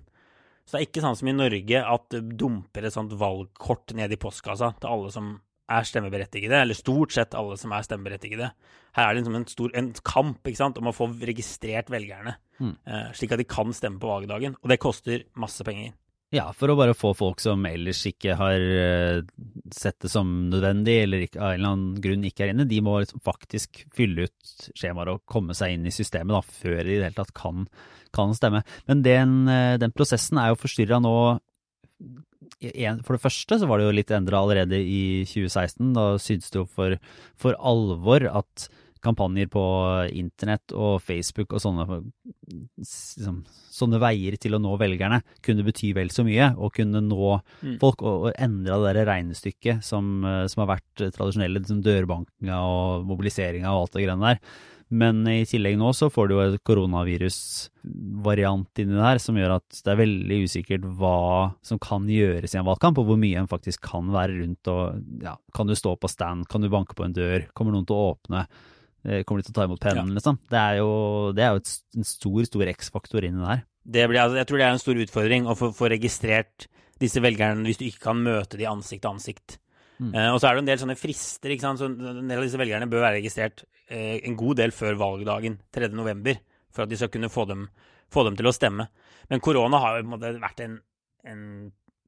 Så 0.64 0.76
det 0.76 0.80
er 0.80 0.88
ikke 0.88 1.02
sånn 1.04 1.18
som 1.18 1.28
i 1.28 1.34
Norge 1.36 1.80
at 1.94 2.04
du 2.14 2.34
dumper 2.38 2.86
et 2.86 2.94
sånt 2.94 3.14
valgkort 3.18 3.94
ned 3.98 4.14
i 4.14 4.20
postkassa 4.20 4.72
til 4.78 4.92
alle 4.92 5.10
som 5.14 5.32
er 5.72 5.88
stemmeberettigede, 5.88 6.60
eller 6.62 6.78
stort 6.78 7.14
sett 7.14 7.36
alle 7.38 7.56
som 7.60 7.72
er 7.74 7.86
stemmeberettigede. 7.86 8.52
Her 8.96 9.08
er 9.08 9.14
det 9.14 9.22
liksom 9.22 9.38
en, 9.38 9.48
stor, 9.48 9.72
en 9.78 9.90
kamp 10.04 10.52
sant, 10.58 10.78
om 10.78 10.90
å 10.90 10.94
få 10.96 11.08
registrert 11.24 11.90
velgerne, 11.92 12.36
mm. 12.60 12.76
uh, 12.88 13.10
slik 13.16 13.34
at 13.34 13.40
de 13.40 13.48
kan 13.48 13.72
stemme 13.76 14.00
på 14.02 14.10
valgdagen. 14.10 14.58
Og 14.60 14.72
det 14.72 14.80
koster 14.82 15.24
masse 15.40 15.64
penger. 15.66 15.94
Ja, 16.32 16.46
for 16.56 16.72
å 16.72 16.76
bare 16.78 16.96
få 16.96 17.10
folk 17.12 17.42
som 17.44 17.60
ellers 17.68 18.00
ikke 18.08 18.38
har 18.40 18.56
uh, 18.56 19.20
sett 19.72 19.98
det 20.00 20.08
som 20.12 20.30
nødvendig, 20.48 20.94
eller 21.04 21.26
ikke, 21.26 21.40
av 21.40 21.50
en 21.50 21.58
eller 21.58 21.74
annen 21.74 22.02
grunn 22.04 22.24
ikke 22.28 22.46
er 22.46 22.54
inne, 22.54 22.68
de 22.68 22.80
må 22.84 22.98
liksom 23.02 23.20
faktisk 23.24 23.82
fylle 23.92 24.28
ut 24.28 24.54
skjemaer 24.72 25.12
og 25.12 25.24
komme 25.28 25.56
seg 25.56 25.76
inn 25.76 25.88
i 25.88 25.92
systemet 25.92 26.32
da, 26.32 26.40
før 26.40 26.78
de 26.80 26.94
i 26.94 27.00
det 27.00 27.10
hele 27.10 27.18
tatt 27.18 27.34
kan, 27.36 27.66
kan 28.16 28.32
stemme. 28.36 28.62
Men 28.88 29.04
den, 29.04 29.34
uh, 29.48 29.76
den 29.80 29.92
prosessen 29.92 30.40
er 30.40 30.52
jo 30.52 30.60
forstyrra 30.62 31.02
nå 31.04 31.16
for 33.02 33.16
det 33.16 33.22
første 33.22 33.58
så 33.58 33.68
var 33.68 33.80
det 33.80 33.88
jo 33.88 33.96
litt 33.96 34.12
endra 34.14 34.42
allerede 34.42 34.78
i 34.78 35.24
2016. 35.28 35.92
Da 35.96 36.06
syntes 36.22 36.52
det 36.52 36.62
jo 36.62 36.68
for, 36.68 36.96
for, 37.40 37.58
alvor 37.58 38.26
at 38.30 38.68
kampanjer 39.02 39.48
på 39.50 39.62
internett 40.14 40.72
og 40.78 41.00
Facebook 41.02 41.56
og 41.56 41.62
sånne, 41.64 41.86
liksom, 42.78 43.40
sånne 43.74 43.98
veier 44.02 44.36
til 44.38 44.54
å 44.54 44.60
nå 44.62 44.76
velgerne 44.78 45.18
kunne 45.42 45.64
bety 45.66 45.90
vel 45.96 46.12
så 46.14 46.22
mye, 46.26 46.52
og 46.54 46.70
kunne 46.76 47.02
nå 47.02 47.32
mm. 47.34 47.80
folk 47.82 48.04
og, 48.06 48.28
og 48.28 48.36
endre 48.36 48.78
det 48.84 48.92
der 49.00 49.10
regnestykket 49.10 49.82
som, 49.82 50.22
som, 50.22 50.62
har 50.62 50.76
vært 50.76 51.06
tradisjonelle, 51.16 51.64
liksom 51.64 51.82
dørbankinga 51.82 52.60
og 52.62 53.08
mobiliseringa 53.10 53.74
og 53.74 53.88
alt 53.88 53.98
det 53.98 54.06
greiene 54.06 54.30
der. 54.36 54.54
Men 54.92 55.22
i 55.30 55.46
tillegg 55.48 55.78
nå 55.80 55.88
så 55.96 56.10
får 56.12 56.26
du 56.28 56.34
jo 56.34 56.42
et 56.44 56.60
koronavirusvariant 56.68 58.80
inni 58.82 58.98
der 58.98 59.16
som 59.22 59.38
gjør 59.40 59.54
at 59.56 59.78
det 59.78 59.88
er 59.88 60.02
veldig 60.02 60.36
usikkert 60.44 60.84
hva 61.00 61.56
som 61.64 61.80
kan 61.80 62.04
gjøres 62.10 62.52
i 62.52 62.58
en 62.60 62.68
valgkamp, 62.68 63.00
og 63.00 63.06
hvor 63.08 63.18
mye 63.20 63.38
en 63.40 63.48
faktisk 63.48 63.80
kan 63.88 64.12
være 64.12 64.36
rundt. 64.42 64.68
og 64.68 65.00
ja, 65.24 65.34
Kan 65.56 65.66
du 65.70 65.74
stå 65.78 65.90
på 65.96 66.12
stand, 66.12 66.44
kan 66.52 66.60
du 66.60 66.68
banke 66.72 66.94
på 66.98 67.06
en 67.06 67.16
dør, 67.16 67.40
kommer 67.56 67.72
noen 67.72 67.88
til 67.88 67.96
å 67.96 68.10
åpne, 68.12 68.40
eh, 69.06 69.22
kommer 69.24 69.40
de 69.40 69.46
til 69.48 69.54
å 69.54 69.58
ta 69.60 69.66
imot 69.70 69.80
pennen, 69.80 70.12
ja. 70.12 70.16
liksom. 70.20 70.36
Det 70.52 70.60
er 70.60 70.74
jo, 70.82 70.90
det 71.36 71.42
er 71.46 71.50
jo 71.54 71.60
et, 71.62 71.70
en 71.96 72.10
stor, 72.12 72.40
stor 72.50 72.64
X-faktor 72.76 73.20
inni 73.24 73.46
der. 73.46 73.64
Det 73.82 74.04
blir, 74.10 74.20
altså, 74.26 74.36
jeg 74.42 74.48
tror 74.50 74.58
det 74.60 74.66
er 74.68 74.74
en 74.76 74.84
stor 74.84 74.96
utfordring 75.06 75.42
å 75.48 75.58
få 75.58 75.86
registrert 75.90 76.58
disse 77.02 77.18
velgerne 77.24 77.64
hvis 77.66 77.80
du 77.80 77.88
ikke 77.88 78.04
kan 78.10 78.18
møte 78.22 78.60
de 78.60 78.70
ansikt 78.70 79.02
til 79.02 79.14
ansikt. 79.16 79.48
Mm. 80.02 80.10
Uh, 80.16 80.28
og 80.32 80.40
så 80.40 80.48
er 80.48 80.56
det 80.56 80.64
en 80.64 80.70
del 80.70 80.80
sånne 80.82 80.98
frister. 80.98 81.54
ikke 81.54 81.66
sant? 81.66 81.80
Så 81.80 81.88
En 81.88 82.26
del 82.26 82.40
av 82.40 82.46
disse 82.46 82.60
velgerne 82.60 82.88
bør 82.90 83.04
være 83.06 83.20
registrert 83.20 83.62
uh, 83.62 84.18
en 84.18 84.38
god 84.38 84.58
del 84.62 84.74
før 84.74 84.98
valgdagen 85.00 85.60
3.11. 85.74 86.42
for 86.72 86.84
at 86.84 86.90
de 86.90 86.98
skal 86.98 87.12
kunne 87.12 87.30
få 87.32 87.46
dem, 87.50 87.68
få 88.12 88.26
dem, 88.26 88.38
til 88.38 88.50
å 88.50 88.54
stemme. 88.56 88.88
Men 89.30 89.44
korona 89.44 89.80
har 89.82 90.00
jo 90.00 90.18
vært 90.18 90.64
en, 90.64 90.80
en, 91.28 91.44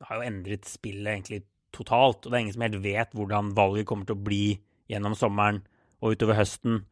har 0.09 0.19
jo 0.19 0.27
endret 0.27 0.67
spillet 0.69 1.13
egentlig 1.13 1.45
totalt. 1.75 2.25
Og 2.25 2.31
det 2.31 2.37
er 2.37 2.47
ingen 2.47 2.57
som 2.57 2.67
helt 2.67 2.83
vet 2.85 3.15
hvordan 3.15 3.55
valget 3.57 3.89
kommer 3.89 4.09
til 4.09 4.19
å 4.19 4.27
bli 4.27 4.45
gjennom 4.91 5.17
sommeren 5.19 5.63
og 6.03 6.17
utover 6.17 6.39
høsten. 6.39 6.83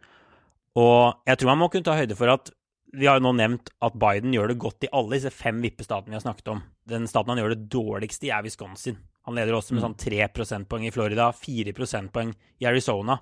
Og 0.78 1.18
jeg 1.28 1.38
tror 1.38 1.52
man 1.52 1.60
må 1.60 1.68
kunne 1.72 1.84
ta 1.84 1.98
høyde 1.98 2.16
for 2.16 2.32
at 2.32 2.52
vi 2.92 3.08
har 3.08 3.18
jo 3.18 3.24
nå 3.24 3.32
nevnt 3.36 3.72
at 3.84 3.96
Biden 3.96 4.34
gjør 4.36 4.52
det 4.52 4.60
godt 4.60 4.84
i 4.84 4.92
alle 4.92 5.16
disse 5.16 5.32
fem 5.32 5.60
vippestatene 5.64 6.12
vi 6.12 6.18
har 6.18 6.24
snakket 6.24 6.52
om. 6.54 6.62
Den 6.88 7.06
staten 7.10 7.32
han 7.32 7.40
gjør 7.40 7.54
det 7.54 7.70
dårligst 7.72 8.24
i, 8.26 8.32
er 8.34 8.44
Wisconsin. 8.46 8.98
Han 9.28 9.38
leder 9.38 9.54
også 9.54 9.76
med 9.76 9.84
sånn 9.84 9.98
3 9.98 10.26
prosentpoeng 10.34 10.88
i 10.88 10.92
Florida, 10.94 11.28
4 11.36 11.74
prosentpoeng 11.76 12.32
i 12.62 12.66
Arizona. 12.66 13.20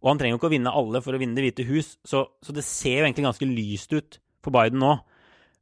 Og 0.00 0.10
han 0.10 0.20
trenger 0.20 0.36
jo 0.36 0.40
ikke 0.40 0.50
å 0.50 0.54
vinne 0.54 0.72
alle 0.80 1.00
for 1.04 1.16
å 1.16 1.20
vinne 1.20 1.36
Det 1.36 1.44
hvite 1.46 1.66
hus, 1.68 1.94
så, 2.04 2.24
så 2.44 2.52
det 2.56 2.64
ser 2.64 3.00
jo 3.00 3.06
egentlig 3.06 3.26
ganske 3.26 3.48
lyst 3.48 3.92
ut 3.96 4.18
for 4.44 4.54
Biden 4.56 4.80
nå. 4.80 4.96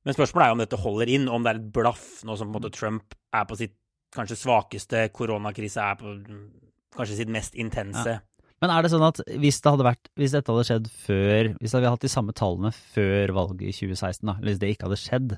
Men 0.02 0.16
spørsmålet 0.16 0.44
er 0.44 0.50
jo 0.50 0.56
om 0.56 0.62
dette 0.64 0.82
holder 0.82 1.12
inn, 1.14 1.28
om 1.30 1.44
det 1.44 1.52
er 1.52 1.60
et 1.60 1.70
blaff 1.74 2.06
nå 2.26 2.34
som 2.38 2.50
på 2.50 2.56
en 2.56 2.58
måte 2.58 2.74
Trump 2.74 3.14
er 3.34 3.46
på 3.46 3.58
sitt 3.58 3.76
kanskje 4.12 4.38
svakeste, 4.42 5.06
koronakrise 5.14 5.82
er 5.82 5.98
på 6.00 6.16
kanskje 6.92 7.22
sitt 7.22 7.30
mest 7.32 7.54
intense. 7.58 8.18
Ja. 8.18 8.48
Men 8.62 8.70
er 8.70 8.84
det 8.84 8.92
sånn 8.92 9.02
at 9.06 9.18
hvis, 9.42 9.58
det 9.62 9.72
hadde 9.74 9.86
vært, 9.86 10.10
hvis 10.18 10.34
dette 10.36 10.52
hadde 10.54 10.66
skjedd 10.68 10.84
før 11.02 11.48
Hvis 11.56 11.72
vi 11.72 11.78
hadde 11.80 11.90
hatt 11.96 12.04
de 12.04 12.10
samme 12.12 12.34
tallene 12.38 12.70
før 12.70 13.32
valget 13.34 13.64
i 13.66 13.72
2016, 13.74 14.26
da, 14.28 14.36
eller 14.36 14.52
hvis 14.52 14.60
det 14.62 14.70
ikke 14.74 14.86
hadde 14.86 15.00
skjedd, 15.02 15.32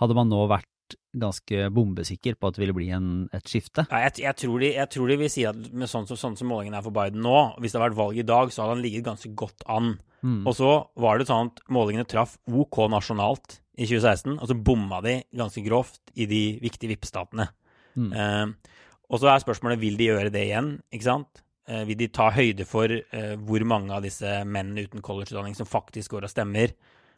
hadde 0.00 0.16
man 0.18 0.32
nå 0.32 0.40
vært 0.50 0.70
ganske 1.16 1.68
bombesikker 1.72 2.36
på 2.36 2.48
at 2.48 2.56
det 2.56 2.62
ville 2.62 2.76
bli 2.76 2.90
en, 2.94 3.10
et 3.34 3.48
skifte? 3.48 3.86
Ja, 3.90 4.04
jeg, 4.04 4.20
jeg, 4.26 4.38
tror 4.42 4.62
de, 4.62 4.70
jeg, 4.76 4.90
tror 4.92 5.10
de, 5.10 5.18
vil 5.20 5.32
si 5.32 5.46
at 5.48 5.58
med 5.72 5.90
sånn, 5.90 6.08
så, 6.08 6.18
sånn 6.20 6.36
som 6.38 6.50
målingen 6.52 6.76
er 6.76 6.84
for 6.84 6.94
Biden 6.94 7.24
nå, 7.24 7.36
hvis 7.60 7.72
det 7.72 7.80
hadde 7.80 7.88
vært 7.90 8.00
valg 8.00 8.20
i 8.20 8.26
dag, 8.28 8.52
så 8.52 8.64
hadde 8.64 8.76
han 8.76 8.84
ligget 8.84 9.06
ganske 9.08 9.32
godt 9.38 9.66
an. 9.72 9.94
Mm. 10.22 10.42
Og 10.44 10.52
så 10.58 10.72
var 11.00 11.18
det 11.18 11.28
sånn 11.30 11.52
at 11.52 11.64
målingene 11.72 12.08
traff 12.08 12.36
OK 12.50 12.82
nasjonalt 12.92 13.60
i 13.76 13.88
2016, 13.88 14.36
og 14.36 14.50
så 14.50 14.58
bomma 14.68 15.02
de 15.04 15.18
ganske 15.36 15.64
grovt 15.64 16.02
i 16.16 16.28
de 16.28 16.44
viktige 16.62 16.94
vippestatene. 16.94 17.48
Mm. 17.96 18.12
Eh, 18.12 18.76
og 19.06 19.22
så 19.22 19.30
er 19.30 19.42
spørsmålet 19.42 19.80
vil 19.80 19.98
de 19.98 20.10
gjøre 20.10 20.32
det 20.34 20.46
igjen, 20.48 20.76
ikke 20.94 21.08
sant? 21.08 21.42
Eh, 21.66 21.82
vil 21.88 21.98
de 21.98 22.06
ta 22.14 22.28
høyde 22.34 22.66
for 22.68 22.92
eh, 22.92 23.34
hvor 23.42 23.64
mange 23.66 23.94
av 23.94 24.04
disse 24.04 24.38
mennene 24.46 24.86
uten 24.86 25.02
collegeutdanning 25.02 25.56
som 25.58 25.66
faktisk 25.66 26.14
går 26.14 26.28
og 26.28 26.32
stemmer? 26.32 26.74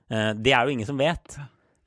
Eh, 0.09 0.31
det 0.41 0.55
er 0.57 0.65
jo 0.65 0.77
ingen 0.77 0.89
som 0.89 1.01
vet. 1.01 1.37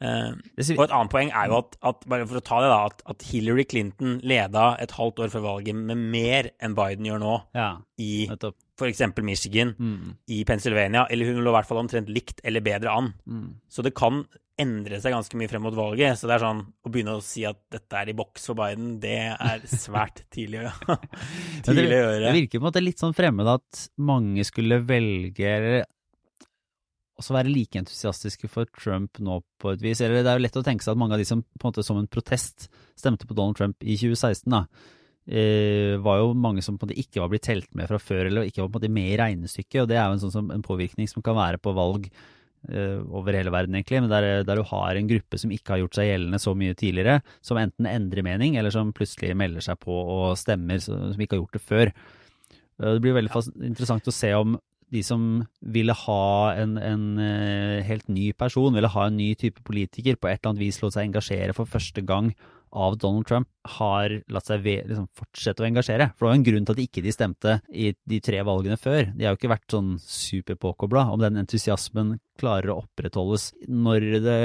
Uh, 0.01 0.33
og 0.73 0.83
et 0.87 0.93
annet 0.97 1.13
poeng 1.13 1.29
er 1.29 1.51
jo 1.51 1.59
at, 1.59 1.75
at 1.85 2.05
bare 2.09 2.25
for 2.25 2.39
å 2.39 2.43
ta 2.45 2.61
det 2.63 2.69
da, 2.71 2.79
at, 2.89 3.03
at, 3.13 3.25
Hillary 3.29 3.67
Clinton 3.69 4.15
leda 4.25 4.71
et 4.81 4.95
halvt 4.97 5.21
år 5.21 5.33
før 5.33 5.45
valget 5.45 5.77
med 5.77 5.99
mer 6.13 6.49
enn 6.57 6.73
Biden 6.77 7.05
gjør 7.05 7.21
nå, 7.21 7.35
ja, 7.57 7.69
i 8.01 8.25
f.eks. 8.25 9.03
Michigan, 9.21 9.75
mm. 9.77 10.13
i 10.33 10.41
Pennsylvania, 10.49 11.05
eller 11.13 11.29
hun 11.29 11.43
lå 11.45 11.53
i 11.53 11.57
hvert 11.59 11.69
fall 11.69 11.83
omtrent 11.83 12.09
likt 12.09 12.41
eller 12.47 12.65
bedre 12.65 12.95
an. 12.97 13.11
Mm. 13.29 13.51
Så 13.69 13.85
det 13.85 13.93
kan 13.97 14.23
endre 14.61 14.99
seg 15.01 15.13
ganske 15.15 15.37
mye 15.39 15.49
frem 15.51 15.63
mot 15.65 15.75
valget. 15.75 16.17
Så 16.19 16.29
det 16.29 16.35
er 16.35 16.45
sånn 16.45 16.63
å 16.65 16.91
begynne 16.91 17.17
å 17.17 17.23
si 17.25 17.45
at 17.47 17.59
dette 17.73 18.01
er 18.01 18.11
i 18.11 18.17
boks 18.17 18.49
for 18.49 18.59
Biden, 18.59 18.95
det 19.03 19.17
er 19.31 19.65
svært 19.69 20.23
tidlig, 20.33 20.65
tidlig 21.65 21.87
å 21.87 22.03
gjøre. 22.03 22.27
Det 22.27 22.37
virker 22.41 22.57
på 22.57 22.63
en 22.63 22.69
måte 22.69 22.83
litt 22.83 23.01
sånn 23.01 23.17
fremmed 23.17 23.49
at 23.49 23.85
mange 24.01 24.45
skulle 24.47 24.81
velge 24.85 25.55
også 27.21 27.35
være 27.35 27.51
like 27.51 27.79
entusiastiske 27.79 28.49
for 28.51 28.69
Trump 28.77 29.19
nå 29.23 29.39
på 29.61 29.75
et 29.75 29.83
vis. 29.83 30.01
Eller 30.01 30.21
det 30.21 30.31
er 30.31 30.39
jo 30.39 30.45
lett 30.47 30.57
å 30.59 30.65
tenke 30.65 30.85
seg 30.85 30.95
at 30.95 31.01
mange 31.01 31.15
av 31.17 31.21
de 31.21 31.27
som 31.29 31.43
på 31.43 31.63
en 31.63 31.71
måte 31.71 31.85
som 31.85 31.99
en 32.01 32.09
protest 32.11 32.67
stemte 32.99 33.29
på 33.29 33.37
Donald 33.37 33.59
Trump 33.59 33.85
i 33.85 33.95
2016, 33.99 34.49
da, 34.51 34.65
eh, 35.29 35.95
var 36.01 36.21
jo 36.21 36.33
mange 36.33 36.65
som 36.65 36.77
på 36.77 36.85
en 36.85 36.91
måte 36.91 37.01
ikke 37.01 37.23
var 37.23 37.31
blitt 37.31 37.47
telt 37.47 37.71
med 37.77 37.89
fra 37.89 38.01
før, 38.01 38.27
eller 38.27 38.49
ikke 38.49 38.63
var 38.63 38.69
på 38.69 38.77
en 38.77 38.81
måte 38.81 38.93
med 38.99 39.13
i 39.13 39.17
regnestykket. 39.21 39.81
og 39.83 39.89
Det 39.89 39.97
er 39.97 40.05
jo 40.05 40.17
en 40.17 40.23
sånn 40.25 40.37
som 40.37 40.51
en 40.51 40.65
påvirkning 40.65 41.09
som 41.09 41.25
kan 41.25 41.37
være 41.37 41.61
på 41.61 41.73
valg 41.77 42.09
eh, 42.69 42.99
over 42.99 43.37
hele 43.37 43.53
verden, 43.53 43.77
egentlig. 43.77 44.01
Men 44.01 44.11
der, 44.11 44.43
der, 44.47 44.61
du 44.61 44.63
har 44.63 44.95
en 44.95 45.11
gruppe 45.11 45.39
som 45.41 45.53
ikke 45.53 45.75
har 45.75 45.83
gjort 45.83 45.99
seg 45.99 46.09
gjeldende 46.11 46.41
så 46.41 46.55
mye 46.57 46.77
tidligere, 46.77 47.21
som 47.41 47.59
enten 47.61 47.89
endrer 47.89 48.25
mening, 48.25 48.57
eller 48.57 48.73
som 48.73 48.93
plutselig 48.93 49.35
melder 49.37 49.63
seg 49.65 49.79
på 49.81 49.93
og 49.93 50.35
stemmer, 50.39 50.81
som 50.83 51.15
ikke 51.15 51.37
har 51.37 51.43
gjort 51.45 51.57
det 51.57 51.63
før. 51.65 51.93
Eh, 52.81 52.93
det 52.93 53.01
blir 53.03 53.17
veldig 53.17 53.45
interessant 53.71 54.09
å 54.09 54.15
se 54.15 54.33
om 54.37 54.59
de 54.91 55.03
som 55.05 55.27
ville 55.73 55.95
ha 55.95 56.23
en, 56.59 56.77
en 56.77 57.05
uh, 57.19 57.81
helt 57.87 58.09
ny 58.11 58.31
person, 58.37 58.73
ville 58.75 58.91
ha 58.91 59.05
en 59.07 59.19
ny 59.19 59.33
type 59.39 59.63
politiker, 59.67 60.17
på 60.19 60.29
et 60.29 60.39
eller 60.39 60.53
annet 60.53 60.65
vis 60.65 60.81
lot 60.83 60.95
seg 60.95 61.07
engasjere 61.07 61.55
for 61.57 61.69
første 61.69 62.03
gang 62.03 62.33
av 62.71 62.95
Donald 62.99 63.27
Trump, 63.27 63.47
har 63.77 64.13
latt 64.31 64.47
seg 64.47 64.63
liksom, 64.63 65.07
fortsette 65.17 65.63
å 65.63 65.67
engasjere. 65.67 66.09
For 66.15 66.25
det 66.25 66.29
var 66.29 66.37
en 66.37 66.45
grunn 66.47 66.67
til 66.67 66.77
at 66.77 66.83
ikke 66.85 67.03
de 67.03 67.13
stemte 67.15 67.55
i 67.67 67.89
de 68.07 68.19
tre 68.23 68.39
valgene 68.47 68.77
før. 68.79 69.09
De 69.11 69.27
har 69.27 69.35
jo 69.35 69.41
ikke 69.41 69.51
vært 69.51 69.75
sånn 69.75 69.89
superpåkobla. 69.99 71.07
Om 71.11 71.23
den 71.23 71.41
entusiasmen 71.41 72.13
klarer 72.39 72.71
å 72.71 72.79
opprettholdes 72.85 73.49
når 73.67 74.07
det 74.23 74.37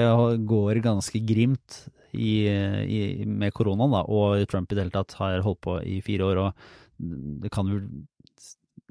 går 0.51 0.83
ganske 0.85 1.23
grimt 1.27 1.85
i, 2.17 2.49
i, 2.51 3.01
med 3.29 3.55
koronaen, 3.55 3.95
da, 3.95 4.03
og 4.11 4.43
Trump 4.51 4.73
i 4.73 4.79
det 4.79 4.87
hele 4.87 4.97
tatt 4.99 5.15
har 5.21 5.47
holdt 5.47 5.63
på 5.67 5.79
i 5.87 6.01
fire 6.05 6.27
år. 6.33 6.43
og 6.49 6.85
det 6.97 7.51
kan 7.53 7.69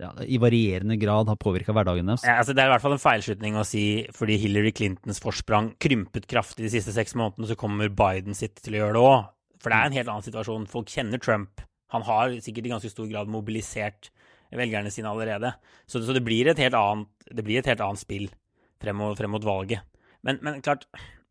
ja, 0.02 0.12
i 0.28 0.40
varierende 0.42 0.98
grad 1.00 1.30
har 1.32 1.38
påvirka 1.40 1.74
hverdagen 1.76 2.10
deres. 2.10 2.26
Ja, 2.28 2.40
altså 2.42 2.56
det 2.56 2.64
er 2.64 2.70
i 2.70 2.74
hvert 2.74 2.84
fall 2.84 2.98
en 2.98 3.04
feilslutning 3.04 3.60
å 3.60 3.66
si 3.68 3.86
fordi 4.16 4.38
Hillary 4.42 4.74
Clintons 4.76 5.22
forsprang 5.24 5.72
krympet 5.82 6.28
kraftig 6.32 6.68
de 6.68 6.74
siste 6.74 6.96
seks 6.96 7.16
månedene, 7.16 7.48
så 7.52 7.60
kommer 7.60 7.94
Biden 7.94 8.36
sitt 8.38 8.60
til 8.62 8.76
å 8.76 8.84
gjøre 8.84 8.98
det 8.98 9.06
òg. 9.06 9.32
For 9.64 9.72
det 9.72 9.80
er 9.80 9.90
en 9.90 9.98
helt 9.98 10.12
annen 10.12 10.28
situasjon. 10.28 10.68
Folk 10.70 10.92
kjenner 10.92 11.22
Trump. 11.22 11.64
Han 11.96 12.04
har 12.06 12.36
sikkert 12.44 12.68
i 12.68 12.74
ganske 12.74 12.92
stor 12.92 13.08
grad 13.10 13.32
mobilisert 13.32 14.12
velgerne 14.56 14.92
sine 14.94 15.10
allerede. 15.10 15.54
Så, 15.88 16.02
så 16.04 16.14
det, 16.16 16.24
blir 16.26 16.52
annet, 16.52 17.10
det 17.32 17.44
blir 17.46 17.60
et 17.60 17.70
helt 17.72 17.84
annet 17.84 18.02
spill 18.02 18.30
frem 18.82 18.98
mot, 19.00 19.18
frem 19.18 19.32
mot 19.32 19.44
valget. 19.46 19.86
Men, 20.26 20.40
men, 20.44 20.62
klart, 20.66 20.86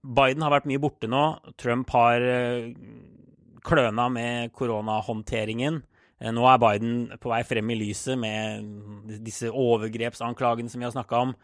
Biden 0.04 0.44
har 0.44 0.52
vært 0.54 0.68
mye 0.70 0.82
borte 0.82 1.10
nå. 1.10 1.22
Trump 1.60 1.90
har 1.94 2.24
eh, 2.24 2.72
kløna 3.64 4.08
med 4.12 4.52
koronahåndteringen. 4.56 5.82
Eh, 6.24 6.32
nå 6.32 6.46
er 6.48 6.62
Biden 6.62 6.94
på 7.20 7.32
vei 7.32 7.42
frem 7.46 7.74
i 7.74 7.80
lyset 7.82 8.16
med 8.20 9.20
disse 9.24 9.50
overgrepsanklagene 9.52 10.72
som 10.72 10.80
vi 10.80 10.88
har 10.88 10.94
snakka 10.94 11.20
om, 11.26 11.34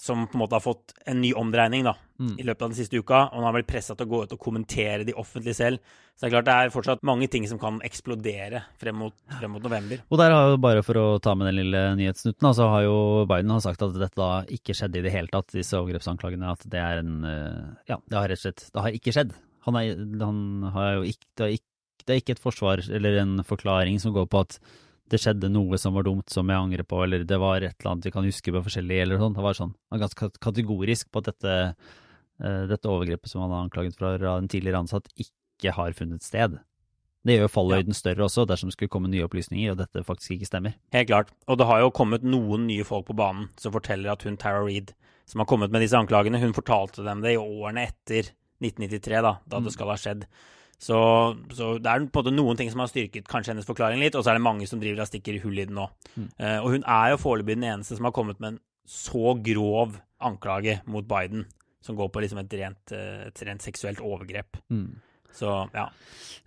som 0.00 0.22
på 0.30 0.38
en 0.38 0.44
måte 0.44 0.56
har 0.56 0.64
fått 0.64 0.94
en 1.10 1.18
ny 1.20 1.32
omdreining 1.36 1.84
da, 1.84 1.92
mm. 2.22 2.36
i 2.38 2.44
løpet 2.46 2.62
av 2.62 2.70
den 2.70 2.78
siste 2.78 2.96
uka. 2.96 3.26
Og 3.26 3.40
han 3.40 3.48
har 3.48 3.56
blitt 3.58 3.68
pressa 3.68 3.96
til 3.98 4.06
å 4.06 4.12
gå 4.12 4.20
ut 4.24 4.36
og 4.36 4.40
kommentere 4.40 5.04
de 5.04 5.16
offentlig 5.18 5.56
selv. 5.58 5.82
Så 6.14 6.24
det 6.24 6.28
er 6.28 6.34
klart 6.36 6.48
det 6.48 6.54
er 6.54 6.72
fortsatt 6.72 7.04
mange 7.08 7.28
ting 7.32 7.46
som 7.50 7.60
kan 7.60 7.80
eksplodere 7.84 8.62
frem 8.80 8.96
mot, 9.02 9.16
frem 9.40 9.52
mot 9.56 9.64
november. 9.66 10.00
Og 10.08 10.20
der 10.20 10.34
har 10.36 10.52
jo, 10.52 10.60
bare 10.62 10.84
for 10.86 11.00
å 11.00 11.06
ta 11.22 11.34
med 11.36 11.50
den 11.50 11.58
lille 11.58 11.84
nyhetssnutten, 11.98 12.50
så 12.56 12.70
har 12.72 12.86
jo 12.86 12.96
Biden 13.28 13.52
har 13.52 13.64
sagt 13.64 13.84
at 13.84 13.98
dette 13.98 14.20
da 14.20 14.30
ikke 14.48 14.76
skjedde 14.78 15.02
i 15.02 15.04
det 15.04 15.14
hele 15.16 15.32
tatt, 15.32 15.50
disse 15.56 15.76
overgrepsanklagene. 15.80 16.54
At 16.54 16.64
det 16.70 16.80
er 16.80 17.02
en 17.02 17.26
eh, 17.28 17.64
Ja, 17.90 18.00
det 18.06 18.20
har 18.20 18.30
rett 18.30 18.40
og 18.40 18.46
slett 18.46 18.68
Det 18.70 18.86
har 18.86 18.96
ikke 18.96 19.16
skjedd. 19.16 19.34
Han, 19.66 19.76
er, 19.76 19.98
han 20.22 20.70
har 20.72 20.94
jo 21.00 21.08
ikke, 21.10 21.28
det 21.36 21.44
har 21.44 21.58
ikke 21.58 21.68
det 22.06 22.14
er 22.14 22.22
ikke 22.22 22.36
et 22.36 22.42
forsvar 22.42 22.82
eller 22.86 23.18
en 23.22 23.42
forklaring 23.46 24.00
som 24.02 24.14
går 24.16 24.28
på 24.30 24.44
at 24.46 24.58
det 25.10 25.18
skjedde 25.18 25.50
noe 25.50 25.78
som 25.80 25.96
var 25.96 26.06
dumt, 26.06 26.28
som 26.30 26.50
jeg 26.50 26.62
angrer 26.62 26.86
på, 26.86 27.00
eller 27.02 27.24
det 27.26 27.38
var 27.42 27.64
et 27.64 27.74
eller 27.80 27.92
annet 27.92 28.06
vi 28.06 28.12
kan 28.14 28.26
huske 28.26 28.54
på 28.54 28.62
forskjellig, 28.62 29.00
eller 29.02 29.18
sånn. 29.18 29.34
Det 29.34 29.42
var 29.42 29.56
sånn, 29.58 29.72
han 29.90 29.98
var 29.98 30.04
ganske 30.04 30.28
kategorisk 30.38 31.10
på 31.10 31.22
at 31.22 31.32
dette, 31.32 31.54
uh, 32.44 32.64
dette 32.70 32.90
overgrepet 32.90 33.32
som 33.32 33.42
han 33.42 33.54
har 33.54 33.64
anklaget 33.66 33.98
fra 33.98 34.36
en 34.36 34.50
tidligere 34.50 34.84
ansatt, 34.84 35.10
ikke 35.18 35.74
har 35.74 35.96
funnet 35.98 36.22
sted. 36.22 36.60
Det 37.26 37.36
gjør 37.36 37.50
fallhøyden 37.52 37.96
større 37.96 38.24
også, 38.24 38.46
dersom 38.48 38.70
det 38.70 38.78
skulle 38.78 38.92
komme 38.92 39.10
nye 39.12 39.26
opplysninger, 39.26 39.74
og 39.74 39.80
dette 39.82 40.06
faktisk 40.06 40.38
ikke 40.38 40.48
stemmer. 40.48 40.76
Helt 40.94 41.10
klart. 41.10 41.34
Og 41.50 41.58
det 41.60 41.66
har 41.68 41.82
jo 41.82 41.92
kommet 41.92 42.24
noen 42.24 42.64
nye 42.70 42.86
folk 42.86 43.10
på 43.10 43.18
banen 43.18 43.50
som 43.60 43.74
forteller 43.74 44.14
at 44.14 44.24
hun 44.24 44.38
Tara 44.40 44.62
Reed, 44.64 44.94
som 45.28 45.42
har 45.42 45.50
kommet 45.50 45.74
med 45.74 45.84
disse 45.84 45.98
anklagene, 45.98 46.40
hun 46.40 46.56
fortalte 46.56 47.04
dem 47.04 47.20
det 47.24 47.34
i 47.34 47.42
årene 47.42 47.84
etter 47.90 48.30
1993, 48.62 49.20
da, 49.26 49.34
da 49.44 49.60
mm. 49.60 49.66
det 49.66 49.74
skal 49.74 49.92
ha 49.92 49.98
skjedd. 50.00 50.24
Så, 50.80 50.96
så, 51.52 51.74
det 51.76 51.90
er 51.90 52.06
på 52.08 52.22
en 52.22 52.24
måte 52.24 52.32
noen 52.32 52.56
ting 52.56 52.70
som 52.72 52.80
har 52.80 52.88
styrket 52.88 53.28
kanskje 53.28 53.52
hennes 53.52 53.68
forklaring 53.68 54.00
litt, 54.00 54.16
og 54.16 54.24
så 54.24 54.32
er 54.32 54.38
det 54.38 54.46
mange 54.46 54.68
som 54.68 54.80
driver 54.80 55.04
og 55.04 55.10
stikker 55.10 55.36
hull 55.42 55.60
i 55.60 55.66
den 55.68 55.76
nå. 55.76 55.84
Mm. 56.14 56.30
Uh, 56.40 56.58
og 56.62 56.68
hun 56.72 56.86
er 56.88 57.12
jo 57.12 57.20
foreløpig 57.20 57.58
den 57.58 57.68
eneste 57.68 57.98
som 57.98 58.08
har 58.08 58.16
kommet 58.16 58.40
med 58.40 58.54
en 58.54 58.62
så 58.88 59.36
grov 59.44 59.98
anklage 60.24 60.78
mot 60.88 61.04
Biden, 61.08 61.44
som 61.84 61.98
går 62.00 62.08
på 62.12 62.24
liksom 62.24 62.40
et, 62.40 62.56
rent, 62.62 62.96
uh, 62.96 63.28
et 63.28 63.44
rent 63.44 63.68
seksuelt 63.68 64.00
overgrep. 64.00 64.56
Mm. 64.72 64.88
Så, 65.36 65.52
ja. 65.76 65.84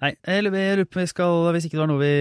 Nei, 0.03 0.11
jeg 0.17 0.43
lurer 0.43 0.83
på 0.89 0.99
om 0.99 1.05
vi 1.05 1.13
skal, 1.13 1.37
hvis 1.55 1.69
ikke 1.69 1.77
det 1.77 1.83
var 1.85 1.93
noe 1.93 2.01
vi 2.01 2.17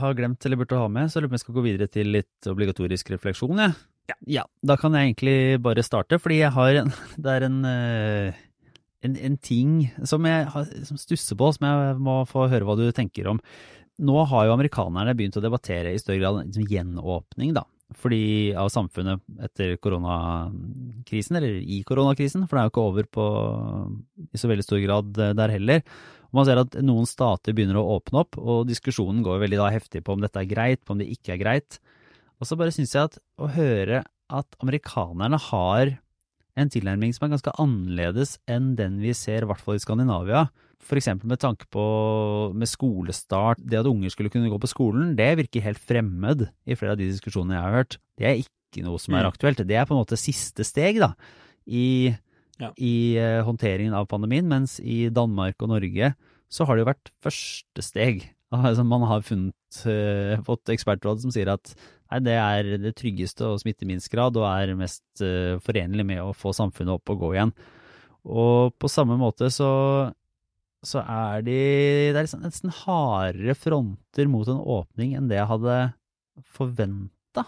har 0.00 0.16
glemt 0.16 0.46
eller 0.46 0.62
burde 0.62 0.78
ha 0.80 0.86
med, 0.88 1.10
så 1.10 1.20
lurer 1.20 1.32
på 1.32 1.34
om 1.34 1.40
vi 1.40 1.44
skal 1.44 1.58
gå 1.58 1.66
videre 1.66 1.90
til 1.92 2.14
litt 2.14 2.50
obligatorisk 2.50 3.10
refleksjon, 3.16 3.66
jeg. 3.66 3.76
Ja. 4.06 4.16
ja. 4.38 4.44
Da 4.62 4.76
kan 4.78 4.94
jeg 4.94 5.10
egentlig 5.10 5.38
bare 5.66 5.82
starte, 5.82 6.20
fordi 6.22 6.38
jeg 6.44 6.54
har 6.54 6.82
en 6.84 6.92
Det 7.26 7.32
er 7.32 7.48
en 7.48 7.58
uh, 7.66 8.44
en, 9.04 9.16
en 9.16 9.36
ting 9.38 9.78
som 10.08 10.24
jeg 10.26 10.66
som 10.88 11.00
stusser 11.00 11.38
på, 11.38 11.50
som 11.54 11.66
jeg 11.68 11.96
må 12.02 12.20
få 12.28 12.46
høre 12.52 12.66
hva 12.68 12.76
du 12.78 12.86
tenker 12.96 13.28
om. 13.32 13.40
Nå 14.06 14.16
har 14.28 14.46
jo 14.46 14.54
amerikanerne 14.56 15.14
begynt 15.16 15.38
å 15.40 15.44
debattere 15.44 15.94
i 15.94 16.00
større 16.00 16.20
grad 16.20 16.42
liksom 16.44 16.68
gjenåpning, 16.68 17.54
da. 17.56 17.64
Fordi 17.96 18.50
av 18.58 18.68
samfunnet 18.72 19.22
etter 19.46 19.76
koronakrisen, 19.78 21.38
eller 21.38 21.60
i 21.62 21.82
koronakrisen, 21.86 22.44
for 22.48 22.58
det 22.58 22.62
er 22.62 22.66
jo 22.66 22.72
ikke 22.74 22.86
over 22.90 23.08
på, 23.16 23.26
i 24.26 24.40
så 24.40 24.50
veldig 24.50 24.66
stor 24.66 24.82
grad 24.82 25.12
der 25.38 25.54
heller. 25.54 25.84
Man 26.34 26.48
ser 26.48 26.60
at 26.60 26.74
noen 26.82 27.06
stater 27.08 27.54
begynner 27.56 27.78
å 27.80 27.86
åpne 27.96 28.24
opp, 28.24 28.36
og 28.42 28.66
diskusjonen 28.68 29.22
går 29.24 29.44
veldig 29.44 29.60
da 29.62 29.70
heftig 29.72 30.02
på 30.04 30.16
om 30.16 30.24
dette 30.24 30.42
er 30.42 30.50
greit, 30.50 30.82
på 30.84 30.96
om 30.96 31.00
det 31.00 31.08
ikke 31.14 31.36
er 31.36 31.42
greit. 31.44 31.78
Og 32.42 32.50
så 32.50 32.58
bare 32.58 32.74
syns 32.74 32.92
jeg 32.92 33.08
at 33.08 33.20
å 33.40 33.48
høre 33.54 34.02
at 34.26 34.58
amerikanerne 34.60 35.38
har 35.46 35.94
en 36.56 36.70
tilnærming 36.72 37.12
som 37.14 37.26
er 37.26 37.34
ganske 37.34 37.52
annerledes 37.62 38.36
enn 38.50 38.74
den 38.78 38.98
vi 39.02 39.12
ser 39.16 39.44
i 39.44 39.48
hvert 39.50 39.62
fall 39.62 39.78
i 39.78 39.82
Skandinavia. 39.82 40.46
F.eks. 40.86 41.08
med 41.24 41.40
tanke 41.42 41.66
på 41.72 41.84
med 42.54 42.70
skolestart, 42.70 43.60
det 43.60 43.80
at 43.80 43.88
unger 43.90 44.12
skulle 44.12 44.30
kunne 44.30 44.50
gå 44.52 44.58
på 44.62 44.70
skolen, 44.70 45.14
det 45.18 45.32
virker 45.40 45.64
helt 45.64 45.82
fremmed 45.82 46.46
i 46.64 46.76
flere 46.78 46.94
av 46.94 47.00
de 47.00 47.08
diskusjonene 47.10 47.56
jeg 47.56 47.64
har 47.64 47.76
hørt. 47.80 47.98
Det 48.16 48.28
er 48.28 48.38
ikke 48.44 48.84
noe 48.86 49.00
som 49.02 49.16
er 49.16 49.26
mm. 49.26 49.32
aktuelt. 49.32 49.64
Det 49.66 49.76
er 49.76 49.88
på 49.88 49.96
en 49.96 50.02
måte 50.04 50.20
siste 50.20 50.66
steg 50.66 51.00
da, 51.02 51.12
i, 51.66 52.14
ja. 52.62 52.70
i 52.76 52.94
uh, 53.18 53.42
håndteringen 53.48 53.96
av 53.96 54.08
pandemien, 54.10 54.46
mens 54.48 54.78
i 54.80 55.06
Danmark 55.10 55.60
og 55.64 55.74
Norge 55.74 56.14
så 56.46 56.64
har 56.64 56.76
det 56.76 56.84
jo 56.86 56.92
vært 56.92 57.12
første 57.24 57.84
steg. 57.84 58.26
Altså, 58.54 58.84
man 58.86 59.02
har 59.10 59.24
funnet, 59.26 59.80
uh, 59.90 60.38
fått 60.46 60.70
ekspertråd 60.70 61.18
som 61.24 61.32
sier 61.34 61.48
at 61.50 61.72
nei, 62.12 62.20
det 62.24 62.36
er 62.38 62.70
det 62.82 62.94
tryggeste 62.98 63.46
og 63.48 63.60
smitter 63.62 63.88
minst 63.88 64.10
grad, 64.12 64.36
og 64.38 64.46
er 64.48 64.76
mest 64.78 65.04
uh, 65.24 65.56
forenlig 65.64 66.06
med 66.08 66.22
å 66.22 66.34
få 66.36 66.54
samfunnet 66.56 66.96
opp 66.98 67.12
og 67.14 67.24
gå 67.24 67.32
igjen. 67.36 67.52
Og 68.26 68.74
på 68.80 68.90
samme 68.90 69.18
måte 69.20 69.50
så, 69.54 69.70
så 70.82 71.02
er 71.02 71.44
de 71.46 71.58
Det 72.10 72.16
er 72.16 72.24
liksom 72.26 72.42
nesten 72.42 72.72
hardere 72.74 73.54
fronter 73.54 74.30
mot 74.30 74.48
en 74.50 74.58
åpning 74.58 75.14
enn 75.14 75.30
det 75.30 75.38
jeg 75.38 75.50
hadde 75.52 75.76
forventa. 76.56 77.46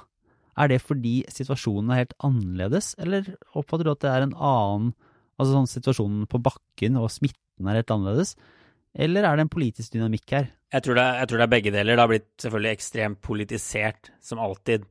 Er 0.58 0.70
det 0.70 0.82
fordi 0.84 1.20
situasjonen 1.30 1.90
er 1.92 2.04
helt 2.04 2.16
annerledes, 2.24 2.94
eller 3.02 3.34
oppfatter 3.58 3.88
du 3.88 3.94
at 3.94 4.06
det 4.06 4.14
er 4.14 4.26
en 4.28 4.38
annen 4.38 4.94
Altså 5.38 5.52
sånn 5.54 5.68
situasjonen 5.70 6.24
på 6.26 6.40
bakken 6.42 6.96
og 6.98 7.12
smitten 7.14 7.68
er 7.70 7.76
helt 7.78 7.92
annerledes? 7.94 8.32
Eller 8.94 9.26
er 9.26 9.36
det 9.36 9.46
en 9.46 9.52
politisk 9.52 9.94
dynamikk 9.94 10.34
her? 10.36 10.48
Jeg 10.72 10.84
tror, 10.84 10.98
det, 10.98 11.06
jeg 11.20 11.28
tror 11.28 11.40
det 11.40 11.46
er 11.46 11.52
begge 11.54 11.72
deler. 11.72 11.96
Det 11.96 12.04
har 12.04 12.12
blitt 12.12 12.30
selvfølgelig 12.44 12.70
ekstremt 12.76 13.20
politisert, 13.24 14.10
som 14.20 14.40
alltid. 14.42 14.84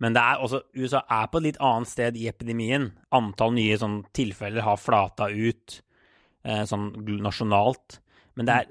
Men 0.00 0.16
det 0.16 0.22
er 0.24 0.42
også, 0.42 0.62
USA 0.80 1.02
er 1.12 1.28
på 1.30 1.40
et 1.40 1.50
litt 1.50 1.60
annet 1.62 1.90
sted 1.90 2.18
i 2.18 2.26
epidemien. 2.30 2.88
Antall 3.14 3.54
nye 3.54 3.78
sånn, 3.78 4.00
tilfeller 4.16 4.64
har 4.64 4.80
flata 4.80 5.28
ut 5.30 5.80
eh, 6.46 6.64
sånn 6.66 6.88
nasjonalt. 7.20 8.00
Men 8.38 8.48
det 8.48 8.56
er 8.56 8.70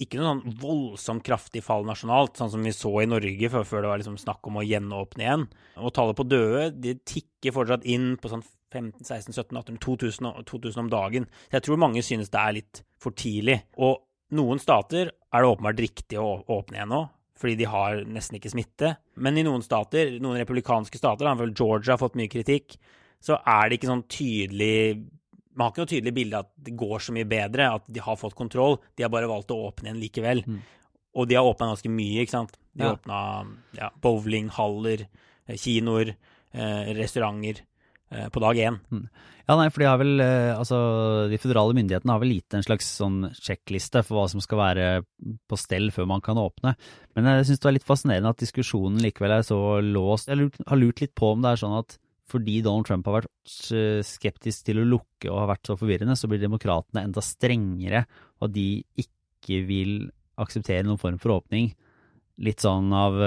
ikke 0.00 0.20
noe 0.20 0.30
sånn 0.30 0.54
voldsomt 0.62 1.24
kraftig 1.26 1.62
fall 1.66 1.84
nasjonalt, 1.84 2.38
sånn 2.38 2.52
som 2.54 2.62
vi 2.64 2.72
så 2.72 2.92
i 3.02 3.08
Norge 3.10 3.50
før, 3.52 3.66
før 3.68 3.84
det 3.84 3.90
var 3.90 4.00
liksom 4.00 4.20
snakk 4.20 4.46
om 4.48 4.60
å 4.60 4.64
gjenåpne 4.64 5.26
igjen. 5.26 5.44
Og 5.82 5.92
tallet 5.96 6.16
på 6.16 6.28
døde 6.28 6.70
de 6.80 6.94
tikker 7.04 7.56
fortsatt 7.56 7.84
inn 7.84 8.14
på 8.20 8.30
sånn 8.32 8.46
15 8.70 9.02
16 9.02 9.34
17 9.34 9.58
18 9.58 9.80
2000, 9.82 10.30
2000 10.46 10.84
om 10.84 10.92
dagen. 10.92 11.26
Så 11.50 11.58
jeg 11.58 11.66
tror 11.66 11.82
mange 11.82 12.04
synes 12.06 12.30
det 12.32 12.40
er 12.40 12.56
litt 12.60 12.82
for 13.02 13.16
tidlig. 13.16 13.58
Og 13.82 13.98
noen 14.36 14.60
stater 14.62 15.10
er 15.10 15.42
det 15.42 15.50
åpenbart 15.50 15.82
riktig 15.82 16.18
å 16.20 16.40
åpne 16.50 16.78
igjen 16.78 16.92
nå, 16.92 17.04
fordi 17.40 17.56
de 17.60 17.68
har 17.70 18.02
nesten 18.08 18.38
ikke 18.38 18.52
smitte. 18.52 18.94
Men 19.20 19.38
i 19.40 19.44
noen 19.46 19.64
stater, 19.64 20.16
noen 20.22 20.40
republikanske 20.42 21.00
stater, 21.00 21.26
da, 21.26 21.48
Georgia 21.48 21.94
har 21.94 22.02
fått 22.02 22.18
mye 22.20 22.30
kritikk, 22.30 22.76
så 23.20 23.38
er 23.38 23.68
det 23.68 23.78
ikke 23.78 23.90
sånn 23.90 24.06
tydelig 24.08 25.00
Man 25.50 25.66
har 25.66 25.72
ikke 25.74 25.82
noe 25.82 25.90
tydelig 25.90 26.12
bilde 26.16 26.38
at 26.40 26.48
det 26.64 26.72
går 26.78 27.02
så 27.04 27.12
mye 27.12 27.26
bedre, 27.28 27.66
at 27.76 27.88
de 27.90 28.00
har 28.00 28.16
fått 28.16 28.36
kontroll. 28.38 28.78
De 28.96 29.02
har 29.04 29.10
bare 29.12 29.28
valgt 29.28 29.50
å 29.52 29.58
åpne 29.66 29.90
igjen 29.90 29.98
likevel. 30.00 30.40
Mm. 30.46 30.60
Og 31.18 31.26
de 31.28 31.36
har 31.36 31.44
åpna 31.44 31.72
ganske 31.72 31.90
mye, 31.92 32.22
ikke 32.22 32.32
sant. 32.32 32.54
De 32.72 32.86
ja. 32.86 32.92
åpna 32.94 33.18
ja, 33.76 33.90
bowlinghaller, 34.00 35.02
eh, 35.50 35.58
kinoer, 35.60 36.14
eh, 36.54 36.92
restauranter 36.96 37.60
på 38.10 38.42
dag 38.42 38.58
én. 38.58 38.80
Mm. 38.90 39.04
Ja, 39.50 39.56
nei, 39.58 39.66
for 39.72 39.82
de 39.82 39.86
har 39.88 39.98
vel, 39.98 40.20
eh, 40.22 40.52
altså, 40.54 40.76
de 41.26 41.38
føderale 41.42 41.74
myndighetene 41.74 42.12
har 42.14 42.20
vel 42.22 42.36
gitt 42.36 42.54
en 42.54 42.62
slags 42.62 42.86
sånn 43.00 43.32
sjekkliste 43.34 44.04
for 44.06 44.20
hva 44.20 44.26
som 44.30 44.42
skal 44.44 44.60
være 44.60 44.84
på 45.50 45.58
stell 45.58 45.88
før 45.90 46.06
man 46.06 46.22
kan 46.22 46.38
åpne. 46.38 46.76
Men 47.18 47.26
jeg 47.32 47.48
syns 47.48 47.62
det 47.62 47.66
var 47.66 47.74
litt 47.74 47.88
fascinerende 47.88 48.30
at 48.30 48.44
diskusjonen 48.44 49.02
likevel 49.02 49.34
er 49.34 49.42
så 49.48 49.58
låst. 49.82 50.30
Jeg 50.30 50.52
har 50.70 50.78
lurt 50.78 51.02
litt 51.02 51.16
på 51.18 51.32
om 51.34 51.42
det 51.42 51.50
er 51.50 51.62
sånn 51.64 51.74
at 51.80 51.98
fordi 52.30 52.60
Donald 52.62 52.86
Trump 52.86 53.10
har 53.10 53.24
vært 53.24 53.66
eh, 53.74 54.04
skeptisk 54.06 54.68
til 54.68 54.84
å 54.84 54.86
lukke 54.86 55.32
og 55.32 55.40
har 55.40 55.50
vært 55.56 55.66
så 55.66 55.74
forvirrende, 55.80 56.14
så 56.14 56.30
blir 56.30 56.38
demokratene 56.38 57.08
enda 57.08 57.24
strengere, 57.26 58.04
og 58.38 58.54
de 58.54 58.84
ikke 59.02 59.64
vil 59.66 59.96
akseptere 60.38 60.86
noen 60.86 61.00
form 61.00 61.18
for 61.18 61.40
åpning 61.40 61.72
litt 62.40 62.62
sånn 62.64 62.88
av 62.96 63.18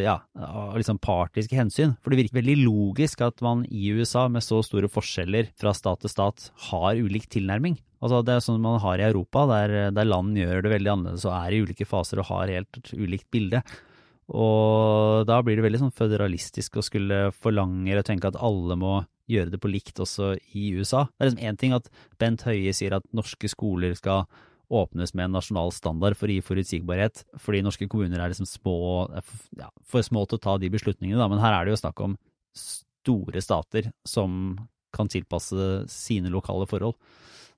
ja, 0.00 0.14
litt 0.32 0.78
liksom 0.80 1.00
partiske 1.04 1.56
hensyn. 1.58 1.92
For 2.00 2.10
det 2.10 2.22
virker 2.22 2.38
veldig 2.38 2.56
logisk 2.62 3.20
at 3.26 3.42
man 3.44 3.66
i 3.68 3.90
USA, 3.92 4.24
med 4.32 4.44
så 4.44 4.62
store 4.64 4.88
forskjeller 4.88 5.50
fra 5.60 5.74
stat 5.76 6.00
til 6.04 6.12
stat, 6.12 6.48
har 6.70 6.96
ulik 6.96 7.28
tilnærming. 7.32 7.76
Altså 7.98 8.22
Det 8.22 8.36
er 8.36 8.44
sånn 8.44 8.62
man 8.62 8.78
har 8.82 9.00
i 9.00 9.08
Europa, 9.08 9.44
der, 9.50 9.76
der 9.94 10.08
land 10.08 10.38
gjør 10.38 10.62
det 10.64 10.72
veldig 10.76 10.94
annerledes 10.94 11.26
og 11.26 11.34
er 11.34 11.54
i 11.54 11.60
ulike 11.66 11.86
faser 11.88 12.22
og 12.22 12.30
har 12.30 12.52
helt 12.52 12.92
ulikt 12.94 13.28
bilde. 13.34 13.62
Og 14.28 15.24
da 15.28 15.38
blir 15.42 15.56
det 15.58 15.64
veldig 15.64 15.82
sånn 15.86 15.96
føderalistisk 15.96 16.76
å 16.78 16.84
skulle 16.84 17.28
forlange 17.32 17.88
eller 17.90 18.04
tenke 18.06 18.28
at 18.28 18.38
alle 18.44 18.76
må 18.78 19.00
gjøre 19.28 19.52
det 19.52 19.60
på 19.60 19.70
likt 19.72 20.00
også 20.00 20.34
i 20.56 20.70
USA. 20.76 21.06
Det 21.16 21.24
er 21.24 21.30
liksom 21.30 21.48
én 21.48 21.58
ting 21.60 21.74
at 21.76 21.88
Bent 22.20 22.44
Høie 22.48 22.72
sier 22.76 22.96
at 22.96 23.08
norske 23.16 23.48
skoler 23.50 23.96
skal 23.98 24.26
åpnes 24.68 25.14
med 25.16 25.28
en 25.28 25.36
nasjonal 25.38 25.72
standard 25.72 26.16
for 26.18 26.28
å 26.28 26.34
gi 26.36 26.44
forutsigbarhet, 26.44 27.22
fordi 27.40 27.62
norske 27.64 27.88
kommuner 27.90 28.20
er 28.20 28.32
liksom 28.32 28.48
små, 28.48 28.78
ja, 29.56 29.70
for 29.88 30.04
små 30.04 30.26
til 30.28 30.38
å 30.38 30.44
ta 30.44 30.56
de 30.60 30.70
beslutningene. 30.72 31.20
Da. 31.20 31.28
Men 31.30 31.40
her 31.42 31.56
er 31.56 31.64
det 31.64 31.76
jo 31.76 31.80
snakk 31.82 32.02
om 32.04 32.18
store 32.58 33.42
stater 33.44 33.90
som 34.08 34.58
kan 34.94 35.08
tilpasse 35.08 35.88
sine 35.92 36.32
lokale 36.32 36.68
forhold. 36.68 36.96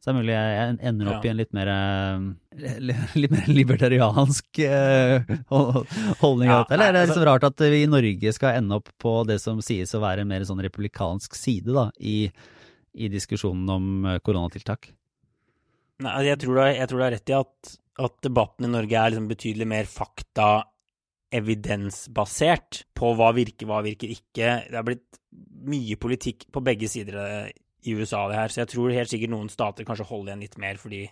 Så 0.00 0.08
det 0.08 0.12
er 0.14 0.16
mulig 0.16 0.32
jeg 0.32 0.76
ender 0.88 1.08
opp 1.12 1.24
ja. 1.26 1.28
i 1.28 1.30
en 1.30 1.40
litt 1.42 1.50
mer, 1.52 1.70
eh, 1.74 2.78
litt 3.20 3.34
mer 3.34 3.50
libertariansk 3.52 4.60
eh, 4.64 5.28
holdning 6.22 6.48
ja. 6.48 6.62
Eller 6.72 6.86
er 6.86 6.96
det 6.96 7.02
liksom 7.10 7.26
rart 7.28 7.44
at 7.44 7.60
vi 7.60 7.82
i 7.82 7.90
Norge 7.90 8.32
skal 8.32 8.62
ende 8.62 8.78
opp 8.80 8.88
på 9.02 9.12
det 9.28 9.36
som 9.42 9.60
sies 9.64 9.92
å 9.92 10.00
være 10.00 10.24
en 10.24 10.30
mer 10.30 10.46
sånn 10.48 10.62
republikansk 10.64 11.36
side 11.36 11.76
da, 11.76 11.90
i, 12.00 12.30
i 12.96 13.12
diskusjonen 13.12 13.76
om 13.76 14.08
eh, 14.08 14.22
koronatiltak? 14.24 14.88
Nei, 16.00 16.10
altså, 16.10 16.28
jeg 16.30 16.40
tror, 16.42 16.56
du, 16.56 17.04
har 17.04 17.14
rett 17.14 17.32
i 17.32 17.36
at, 17.36 17.72
at, 18.00 18.18
debatten 18.24 18.66
i 18.66 18.72
Norge 18.72 18.96
er 18.98 19.12
liksom 19.12 19.30
betydelig 19.30 19.68
mer 19.68 19.88
fakta 19.90 20.50
evidensbasert 21.36 22.84
på 22.96 23.12
hva 23.18 23.30
virker, 23.36 23.68
hva 23.70 23.82
virker 23.86 24.10
ikke. 24.10 24.54
Det 24.66 24.76
har 24.78 24.86
blitt 24.86 25.20
mye 25.70 25.98
politikk 26.00 26.48
på 26.50 26.62
begge 26.64 26.88
sider 26.90 27.20
i 27.20 27.94
USA, 27.94 28.24
det 28.28 28.38
her, 28.38 28.52
så 28.52 28.62
jeg 28.62 28.72
tror 28.74 28.92
helt 28.92 29.12
sikkert 29.12 29.32
noen 29.32 29.52
stater 29.52 29.86
kanskje 29.88 30.08
holder 30.08 30.32
igjen 30.32 30.44
litt 30.44 30.58
mer 30.60 30.80
fordi 30.80 31.04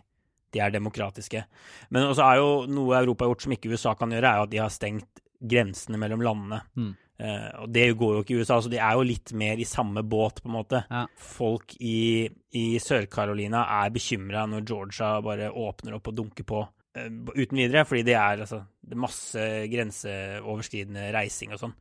de 0.53 0.61
er 0.64 0.72
demokratiske. 0.72 1.44
Men 1.92 2.09
også 2.09 2.24
er 2.24 2.40
jo 2.40 2.51
noe 2.72 2.96
Europa 2.98 3.24
har 3.24 3.33
gjort 3.33 3.44
som 3.44 3.55
ikke 3.57 3.72
USA 3.72 3.94
kan 3.98 4.12
gjøre, 4.12 4.31
er 4.31 4.40
jo 4.40 4.48
at 4.48 4.53
de 4.53 4.62
har 4.62 4.72
stengt 4.72 5.22
grensene 5.38 6.01
mellom 6.01 6.24
landene. 6.24 6.62
Mm. 6.77 6.94
Uh, 7.18 7.64
og 7.64 7.70
det 7.74 7.88
går 7.98 8.12
jo 8.14 8.22
ikke 8.22 8.35
i 8.37 8.42
USA, 8.44 8.61
så 8.62 8.70
de 8.70 8.78
er 8.78 8.94
jo 8.94 9.07
litt 9.07 9.33
mer 9.38 9.59
i 9.59 9.66
samme 9.66 10.04
båt, 10.07 10.38
på 10.42 10.50
en 10.50 10.54
måte. 10.54 10.85
Ja. 10.87 11.02
Folk 11.18 11.74
i, 11.83 12.28
i 12.54 12.66
Sør-Carolina 12.83 13.64
er 13.81 13.94
bekymra 13.94 14.44
når 14.46 14.66
Georgia 14.68 15.16
bare 15.24 15.50
åpner 15.50 15.96
opp 15.98 16.12
og 16.12 16.18
dunker 16.20 16.46
på 16.46 16.61
uh, 16.62 17.09
uten 17.35 17.59
videre, 17.59 17.83
fordi 17.88 18.04
det 18.07 18.14
er, 18.14 18.44
altså, 18.46 18.62
det 18.87 18.94
er 18.94 19.02
masse 19.02 19.48
grenseoverskridende 19.72 21.09
reising 21.16 21.57
og 21.57 21.64
sånn. 21.64 21.74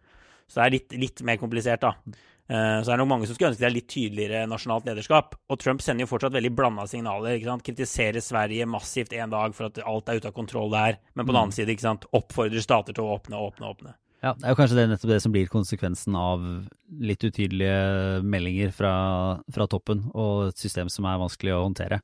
Så 0.47 0.57
det 0.57 0.65
er 0.65 0.73
litt, 0.77 0.97
litt 1.05 1.23
mer 1.27 1.37
komplisert, 1.37 1.85
da. 1.85 1.93
Uh, 2.47 2.79
så 2.81 2.89
er 2.89 2.95
det 2.95 3.01
nok 3.03 3.11
mange 3.11 3.29
som 3.29 3.35
skulle 3.35 3.51
ønske 3.51 3.61
det 3.61 3.67
er 3.67 3.75
litt 3.75 3.89
tydeligere 3.91 4.49
nasjonalt 4.49 4.89
lederskap. 4.89 5.37
Og 5.53 5.61
Trump 5.61 5.85
sender 5.85 6.07
jo 6.07 6.11
fortsatt 6.15 6.33
veldig 6.33 6.53
blanda 6.57 6.87
signaler. 6.89 7.37
ikke 7.37 7.51
sant? 7.51 7.67
Kritiserer 7.67 8.25
Sverige 8.25 8.65
massivt 8.73 9.13
en 9.13 9.37
dag 9.37 9.53
for 9.53 9.69
at 9.69 9.77
alt 9.85 10.09
er 10.09 10.17
ute 10.17 10.33
av 10.33 10.37
kontroll 10.41 10.73
der, 10.73 10.97
men 11.13 11.27
på 11.27 11.29
den 11.29 11.37
mm. 11.37 11.41
annen 11.43 11.57
side 11.59 11.77
ikke 11.77 11.89
sant? 11.91 12.09
oppfordrer 12.17 12.65
stater 12.65 12.97
til 12.97 13.05
å 13.05 13.19
åpne, 13.19 13.45
åpne, 13.51 13.73
åpne. 13.75 13.97
Ja, 14.23 14.33
Det 14.33 14.47
er 14.47 14.53
jo 14.53 14.57
kanskje 14.57 14.77
det 14.79 14.87
nettopp 14.89 15.11
det 15.11 15.19
som 15.21 15.33
blir 15.33 15.49
konsekvensen 15.51 16.15
av 16.17 16.45
litt 16.99 17.21
utydelige 17.21 18.23
meldinger 18.25 18.71
fra, 18.73 18.93
fra 19.53 19.67
toppen, 19.69 20.07
og 20.17 20.47
et 20.49 20.63
system 20.63 20.89
som 20.89 21.05
er 21.05 21.19
vanskelig 21.21 21.53
å 21.53 21.65
håndtere. 21.67 22.01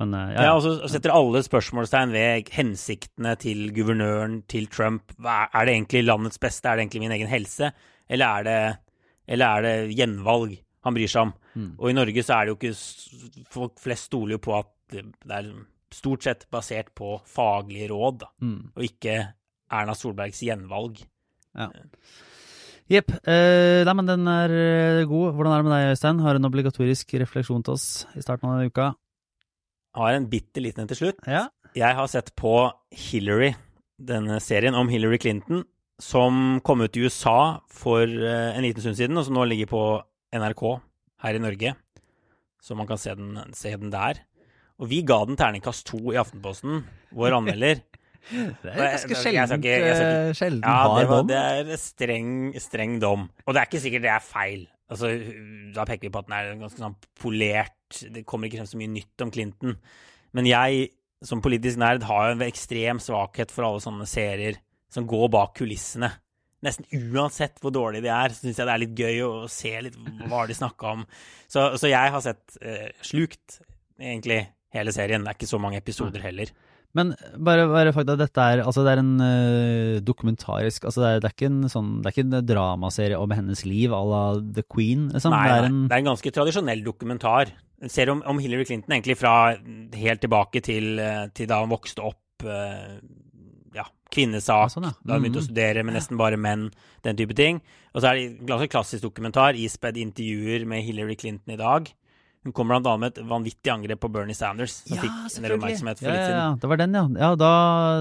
Men, 0.00 0.12
uh, 0.12 0.32
ja, 0.34 0.48
ja. 0.48 0.56
og 0.56 0.64
så 0.64 0.90
setter 0.92 1.14
alle 1.14 1.40
spørsmålstegn 1.46 2.12
ved 2.12 2.50
hensiktene 2.52 3.32
til 3.40 3.70
guvernøren, 3.76 4.42
til 4.50 4.66
Trump. 4.68 5.14
Er 5.22 5.68
det 5.68 5.76
egentlig 5.76 6.04
landets 6.04 6.42
beste? 6.42 6.68
Er 6.68 6.76
det 6.76 6.86
egentlig 6.86 7.06
min 7.06 7.16
egen 7.16 7.30
helse? 7.30 7.70
Eller 8.10 8.26
er 8.26 8.48
det, 8.48 8.58
eller 9.36 9.46
er 9.46 9.66
det 9.66 9.96
gjenvalg 9.96 10.58
han 10.86 10.98
bryr 10.98 11.10
seg 11.10 11.28
om? 11.28 11.32
Mm. 11.54 11.72
Og 11.78 11.88
i 11.90 11.96
Norge 11.96 12.26
så 12.26 12.36
er 12.36 12.44
det 12.44 12.52
jo 12.52 12.58
ikke 12.58 13.46
Folk 13.50 13.80
flest 13.80 14.10
stoler 14.10 14.36
jo 14.36 14.42
på 14.44 14.52
at 14.58 14.70
det 14.92 15.32
er 15.32 15.48
stort 15.94 16.26
sett 16.26 16.44
basert 16.52 16.92
på 16.98 17.16
faglige 17.30 17.88
råd, 17.90 18.20
da, 18.20 18.28
mm. 18.42 18.60
og 18.76 18.84
ikke 18.84 19.14
Erna 19.72 19.94
Solbergs 19.98 20.42
gjenvalg. 20.44 21.00
Ja. 21.56 21.70
Jepp. 22.86 23.10
Eh, 23.26 23.82
nei, 23.82 23.94
men 23.98 24.06
den 24.06 24.28
er 24.30 24.52
eh, 24.54 25.06
god. 25.10 25.34
Hvordan 25.34 25.52
er 25.52 25.62
det 25.62 25.66
med 25.66 25.74
deg, 25.74 25.92
Øystein? 25.96 26.20
Har 26.22 26.36
du 26.36 26.40
en 26.40 26.48
obligatorisk 26.48 27.16
refleksjon 27.18 27.64
til 27.66 27.74
oss 27.74 27.86
i 28.14 28.22
starten 28.22 28.46
av 28.46 28.60
denne 28.60 28.70
uka? 28.70 28.92
Har 29.96 30.14
en 30.14 30.28
bitte 30.30 30.62
liten 30.62 30.84
en 30.84 30.90
til 30.92 31.00
slutt. 31.00 31.18
Ja. 31.26 31.48
Jeg 31.76 31.96
har 31.98 32.06
sett 32.08 32.30
på 32.38 32.54
Hillary, 32.94 33.54
denne 33.98 34.38
serien 34.44 34.76
om 34.78 34.88
Hillary 34.92 35.18
Clinton, 35.20 35.64
som 35.98 36.60
kom 36.64 36.84
ut 36.84 36.94
i 36.96 37.02
USA 37.08 37.58
for 37.72 38.04
eh, 38.06 38.52
en 38.54 38.64
liten 38.64 38.84
stund 38.84 39.00
siden, 39.00 39.18
og 39.18 39.26
som 39.26 39.34
nå 39.36 39.48
ligger 39.50 39.72
på 39.72 39.82
NRK 40.36 40.64
her 41.24 41.40
i 41.40 41.42
Norge. 41.42 41.74
Så 42.62 42.78
man 42.78 42.86
kan 42.86 43.00
se 43.00 43.16
den, 43.18 43.34
se 43.56 43.74
den 43.74 43.90
der. 43.90 44.22
Og 44.78 44.92
vi 44.92 45.02
ga 45.06 45.24
den 45.26 45.38
terningkast 45.38 45.88
to 45.90 45.98
i 46.12 46.20
Aftenposten, 46.20 46.84
vår 47.16 47.40
anmelder. 47.40 47.82
Det 48.30 48.72
er 48.72 48.96
ganske 48.96 49.18
sjeldent, 49.20 49.68
eh, 49.70 50.32
sjelden 50.36 50.64
ja, 50.64 50.76
hard 50.82 51.10
dom. 51.12 51.28
Det 51.30 51.38
er 51.38 51.78
streng, 51.80 52.32
streng 52.62 52.98
dom. 53.02 53.28
Og 53.46 53.54
det 53.54 53.62
er 53.62 53.70
ikke 53.70 53.82
sikkert 53.84 54.06
det 54.06 54.12
er 54.16 54.24
feil. 54.24 54.66
Altså, 54.92 55.10
da 55.74 55.86
peker 55.86 56.06
vi 56.06 56.12
på 56.14 56.22
at 56.22 56.28
den 56.28 56.36
er 56.36 56.52
ganske 56.60 56.82
sånn 56.82 56.98
polert. 57.18 58.02
Det 58.14 58.26
kommer 58.28 58.48
ikke 58.48 58.60
frem 58.60 58.70
så 58.70 58.78
mye 58.80 58.92
nytt 58.92 59.24
om 59.24 59.32
Clinton. 59.34 59.74
Men 60.36 60.50
jeg, 60.50 60.90
som 61.26 61.42
politisk 61.42 61.80
nerd, 61.82 62.06
har 62.06 62.34
en 62.34 62.44
ekstrem 62.46 63.00
svakhet 63.02 63.54
for 63.54 63.66
alle 63.66 63.82
sånne 63.82 64.06
serier 64.10 64.60
som 64.92 65.08
går 65.10 65.28
bak 65.34 65.56
kulissene. 65.58 66.10
Nesten 66.64 66.86
uansett 67.12 67.58
hvor 67.62 67.74
dårlige 67.74 68.06
de 68.06 68.12
er, 68.14 68.32
så 68.32 68.46
syns 68.46 68.60
jeg 68.60 68.68
det 68.68 68.74
er 68.74 68.82
litt 68.82 69.00
gøy 69.00 69.24
å 69.26 69.32
se 69.52 69.72
litt 69.84 69.96
hva 70.30 70.46
de 70.48 70.56
snakka 70.56 70.94
om. 70.96 71.02
Så, 71.46 71.68
så, 71.76 71.90
jeg 71.90 72.14
har 72.14 72.22
sett 72.24 72.56
uh, 72.62 72.86
slukt, 73.04 73.60
egentlig, 74.00 74.40
hele 74.74 74.94
serien. 74.94 75.26
Det 75.26 75.32
er 75.32 75.38
ikke 75.38 75.50
så 75.50 75.60
mange 75.62 75.80
episoder 75.82 76.24
heller. 76.24 76.52
Men 76.96 77.12
bare, 77.36 77.66
bare 77.68 77.92
fakta, 77.92 78.16
dette 78.16 78.46
er, 78.52 78.62
altså 78.64 78.84
det 78.86 78.94
er 78.94 79.02
en 79.02 79.12
uh, 79.20 79.98
dokumentarisk 80.04 80.86
altså 80.88 81.02
det 81.02 81.08
er, 81.10 81.20
det, 81.20 81.28
er 81.28 81.36
ikke 81.36 81.50
en 81.50 81.68
sånn, 81.72 81.90
det 82.00 82.08
er 82.08 82.14
ikke 82.14 82.24
en 82.24 82.48
dramaserie 82.48 83.18
om 83.20 83.34
hennes 83.36 83.64
liv 83.68 83.92
à 83.92 84.00
la 84.08 84.22
The 84.40 84.64
Queen? 84.64 85.10
Liksom. 85.12 85.34
Nei, 85.34 85.44
det, 85.50 85.58
er 85.58 85.68
en, 85.68 85.82
det 85.90 85.98
er 85.98 86.04
en 86.04 86.10
ganske 86.12 86.32
tradisjonell 86.38 86.84
dokumentar. 86.86 87.52
En 87.84 87.92
serie 87.92 88.14
om, 88.14 88.22
om, 88.24 88.40
Hillary 88.40 88.64
Clinton 88.64 88.96
egentlig 88.96 89.18
fra 89.20 89.34
helt 90.00 90.24
tilbake 90.24 90.62
til, 90.64 90.96
eh, 91.02 91.26
til 91.36 91.50
da 91.50 91.60
hun 91.60 91.74
vokste 91.74 92.04
opp. 92.06 92.22
Uh, 92.40 92.96
ja, 93.76 93.84
kvinnesak. 94.12 94.72
sånn, 94.72 94.88
ja. 94.88 94.94
Da 95.04 95.18
hun 95.18 95.26
begynte 95.26 95.42
å 95.42 95.44
Mhm. 95.44 95.50
studere 95.50 95.84
med 95.84 95.98
nesten 95.98 96.16
bare 96.16 96.40
menn, 96.40 96.70
den 97.04 97.20
type 97.20 97.36
ting. 97.36 97.60
Og 97.94 98.00
så 98.00 98.08
er 98.08 98.14
det 98.16 98.24
en 98.40 98.48
ganske 98.48 98.72
klassisk 98.72 99.04
dokumentar, 99.04 99.52
ispedd 99.60 100.00
intervjuer 100.00 100.64
med 100.66 100.84
Hillary 100.84 101.16
Clinton 101.20 101.52
i 101.52 101.60
dag. 101.60 101.92
Hun 102.46 102.54
kom 102.54 102.70
annet 102.70 103.00
med 103.02 103.10
et 103.10 103.24
vanvittig 103.26 103.70
angrep 103.72 103.98
på 104.04 104.08
Bernie 104.14 104.36
Sanders, 104.38 104.76
som 104.86 105.00
fikk 105.02 105.10
en 105.10 105.46
del 105.48 105.54
oppmerksomhet 105.56 105.98
for 105.98 106.06
ja, 106.06 106.12
litt 106.14 106.20
ja, 106.20 106.26
siden. 106.28 106.42
ja, 106.44 106.50
det 106.62 106.68
var 106.70 106.78
den, 106.78 106.92
ja. 106.94 107.06
ja 107.24 107.30
da, 107.40 107.48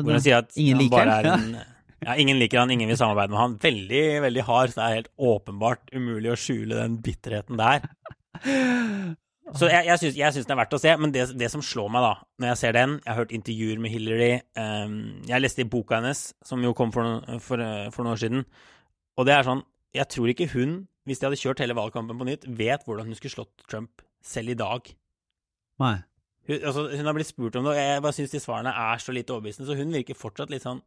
Hvor 0.05 0.17
hun 0.19 0.21
sier 0.21 0.43
at 0.43 0.51
ingen 0.53 0.75
han 0.75 0.83
liker 0.83 0.99
bare 0.99 1.15
er 1.17 1.29
en 1.31 1.47
ja, 2.05 2.15
ingen 2.21 2.37
liker 2.37 2.61
han, 2.61 2.73
ingen 2.75 2.91
vil 2.91 2.99
samarbeide 2.99 3.33
med 3.33 3.41
han. 3.41 3.55
Veldig, 3.63 4.03
veldig 4.27 4.45
hard. 4.45 4.69
Så 4.69 4.77
det 4.77 4.85
er 4.85 4.97
helt 4.99 5.11
åpenbart 5.31 5.89
umulig 5.95 6.29
å 6.29 6.37
skjule 6.37 6.77
den 6.77 6.99
bitterheten 7.01 7.57
der. 7.57 7.89
Så 9.55 9.69
jeg, 9.69 9.85
jeg, 9.85 10.01
syns, 10.01 10.15
jeg 10.17 10.33
syns 10.35 10.47
den 10.47 10.55
er 10.55 10.59
verdt 10.63 10.73
å 10.73 10.81
se, 10.81 10.93
men 10.97 11.11
det, 11.13 11.27
det, 11.37 11.49
som 11.53 11.61
slår 11.65 11.91
meg 11.93 12.01
da, 12.01 12.13
når 12.41 12.49
jeg 12.49 12.59
ser 12.63 12.73
den 12.73 12.95
Jeg 12.97 13.11
har 13.11 13.19
hørt 13.19 13.33
intervjuer 13.37 13.81
med 13.81 13.93
Hillary. 13.93 14.31
Um, 14.57 14.95
jeg 15.29 15.41
leste 15.43 15.61
i 15.61 15.69
boka 15.69 15.99
hennes, 15.99 16.23
som 16.45 16.65
jo 16.65 16.73
kom 16.77 16.93
for, 16.93 17.05
noen, 17.05 17.41
for, 17.41 17.61
for 17.93 18.05
noen 18.05 18.13
år 18.13 18.21
siden. 18.21 18.45
Og 19.17 19.29
det 19.29 19.35
er 19.37 19.47
sånn 19.49 19.61
Jeg 19.97 20.09
tror 20.13 20.33
ikke 20.33 20.49
hun, 20.53 20.79
hvis 21.05 21.21
de 21.21 21.29
hadde 21.29 21.41
kjørt 21.41 21.61
hele 21.61 21.77
valgkampen 21.77 22.17
på 22.21 22.29
nytt, 22.29 22.49
vet 22.57 22.85
hvordan 22.85 23.09
hun 23.09 23.17
skulle 23.17 23.37
slått 23.37 23.65
Trump 23.69 24.04
selv 24.25 24.53
i 24.53 24.57
dag. 24.59 24.91
Nei. 25.83 25.95
Hun, 26.45 26.59
altså, 26.59 26.85
hun 26.91 27.09
har 27.09 27.15
blitt 27.17 27.31
spurt 27.31 27.55
om 27.57 27.65
det, 27.65 27.73
og 27.73 27.79
jeg 27.79 28.03
bare 28.05 28.17
syns 28.17 28.33
de 28.33 28.41
svarene 28.41 28.73
er 28.85 29.01
så 29.01 29.15
lite 29.15 29.33
overbevisende. 29.33 29.69
Så 29.69 29.77
hun 29.79 29.93
virker 29.93 30.17
fortsatt 30.17 30.53
litt 30.53 30.65
sånn 30.65 30.83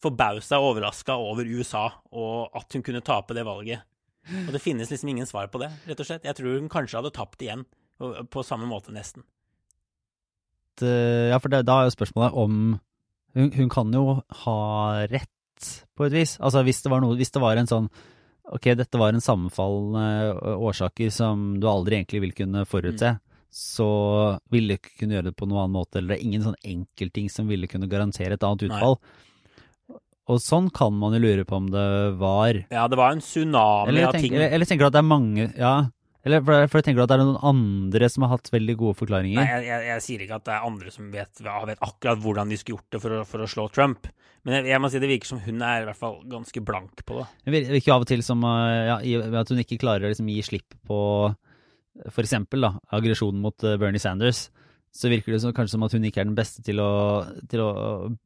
forbausa 0.00 0.60
og 0.60 0.74
overraska 0.74 1.16
over 1.20 1.48
USA, 1.48 1.88
og 2.16 2.56
at 2.56 2.76
hun 2.76 2.84
kunne 2.86 3.02
tape 3.04 3.36
det 3.36 3.44
valget. 3.46 3.84
Og 4.46 4.52
det 4.54 4.62
finnes 4.62 4.90
liksom 4.92 5.10
ingen 5.12 5.28
svar 5.28 5.50
på 5.52 5.60
det, 5.62 5.70
rett 5.88 6.00
og 6.00 6.08
slett. 6.08 6.24
Jeg 6.28 6.36
tror 6.38 6.56
hun 6.56 6.70
kanskje 6.72 7.00
hadde 7.00 7.12
tapt 7.16 7.42
igjen, 7.44 7.66
på 8.00 8.44
samme 8.46 8.68
måte 8.68 8.94
nesten. 8.94 9.26
Det, 10.80 10.94
ja, 11.32 11.40
for 11.40 11.52
det, 11.52 11.66
da 11.68 11.80
er 11.80 11.90
jo 11.90 11.96
spørsmålet 11.96 12.38
om 12.40 12.54
hun, 13.36 13.50
hun, 13.52 13.68
kan 13.72 13.92
jo 13.92 14.20
ha 14.44 14.56
rett, 15.10 15.28
på 15.96 16.06
et 16.06 16.14
vis. 16.14 16.38
Altså 16.40 16.62
hvis 16.64 16.80
det 16.80 16.88
var 16.88 17.02
noe 17.04 17.18
Hvis 17.18 17.34
det 17.34 17.42
var 17.42 17.58
en 17.60 17.68
sånn 17.68 17.90
Ok, 18.50 18.72
dette 18.74 18.98
var 18.98 19.14
en 19.14 19.22
sammenfallende 19.22 20.54
årsaker 20.58 21.12
som 21.14 21.52
du 21.62 21.68
aldri 21.70 22.00
egentlig 22.00 22.24
vil 22.26 22.38
kunne 22.42 22.64
forutse. 22.66 23.16
Mm 23.16 23.26
så 23.50 23.90
ville 24.50 24.74
du 24.74 24.78
ikke 24.78 24.94
kunne 25.02 25.16
gjøre 25.16 25.30
det 25.30 25.38
på 25.38 25.48
noen 25.50 25.64
annen 25.64 25.74
måte, 25.74 25.98
eller 25.98 26.14
det 26.14 26.20
er 26.20 26.28
ingen 26.28 26.44
sånn 26.44 26.60
enkeltting 26.62 27.26
som 27.32 27.50
ville 27.50 27.68
kunne 27.70 27.90
garantere 27.90 28.38
et 28.38 28.46
annet 28.46 28.68
utfall. 28.68 28.94
Nei. 29.00 29.98
Og 30.30 30.38
sånn 30.38 30.68
kan 30.70 30.94
man 30.94 31.16
jo 31.16 31.22
lure 31.24 31.44
på 31.48 31.58
om 31.58 31.66
det 31.72 31.86
var. 32.20 32.60
Ja, 32.70 32.84
det 32.86 32.98
var 33.00 33.16
en 33.16 33.22
tsunami 33.24 34.04
av 34.06 34.14
ting. 34.14 34.36
Eller, 34.36 34.52
eller 34.54 34.68
tenker 34.68 34.86
du 34.86 34.90
at 34.92 34.94
det 34.94 35.02
er 35.02 35.08
mange 35.08 35.48
Ja, 35.58 35.72
eller 36.26 36.42
for, 36.44 36.66
for 36.68 36.84
tenker 36.84 37.00
du 37.00 37.04
at 37.06 37.12
det 37.12 37.16
er 37.16 37.22
noen 37.22 37.44
andre 37.50 38.08
som 38.12 38.26
har 38.26 38.34
hatt 38.34 38.50
veldig 38.52 38.76
gode 38.80 38.98
forklaringer? 38.98 39.40
Nei, 39.40 39.48
jeg, 39.48 39.66
jeg, 39.70 39.84
jeg 39.88 40.04
sier 40.04 40.24
ikke 40.24 40.40
at 40.40 40.46
det 40.48 40.54
er 40.56 40.66
andre 40.68 40.92
som 40.92 41.12
vet, 41.14 41.44
vet 41.70 41.84
akkurat 41.86 42.24
hvordan 42.24 42.52
de 42.52 42.58
skulle 42.60 42.76
gjort 42.76 42.96
det 42.96 43.02
for 43.04 43.16
å, 43.16 43.20
for 43.28 43.44
å 43.44 43.48
slå 43.48 43.68
Trump. 43.72 44.10
Men 44.44 44.58
jeg, 44.58 44.70
jeg, 44.72 44.80
må 44.80 44.90
si 44.92 45.00
det 45.00 45.10
virker 45.10 45.30
som 45.32 45.40
hun 45.44 45.64
er 45.64 45.82
i 45.82 45.86
hvert 45.88 46.00
fall 46.00 46.18
ganske 46.28 46.62
blank 46.64 47.04
på 47.08 47.20
det. 47.20 47.26
Det 47.46 47.62
virker 47.72 47.96
av 47.96 48.04
og 48.04 48.10
til 48.10 48.24
som 48.24 48.44
ja, 48.44 48.98
at 49.00 49.52
hun 49.52 49.62
ikke 49.64 49.80
klarer 49.80 50.08
å 50.08 50.12
liksom, 50.12 50.28
gi 50.32 50.44
slipp 50.44 50.76
på 50.88 51.00
eksempel 52.20 52.68
aggresjonen 52.68 53.40
mot 53.44 53.68
Bernie 53.80 54.00
Sanders, 54.00 54.48
så 54.92 55.10
virker 55.10 55.34
det 55.34 55.40
som, 55.42 55.54
kanskje 55.54 55.76
som 55.76 55.84
at 55.86 55.94
hun 55.94 56.04
ikke 56.06 56.22
er 56.22 56.28
den 56.28 56.36
beste 56.38 56.64
til 56.66 56.80
å, 56.82 56.92
til 57.50 57.62
å 57.62 57.70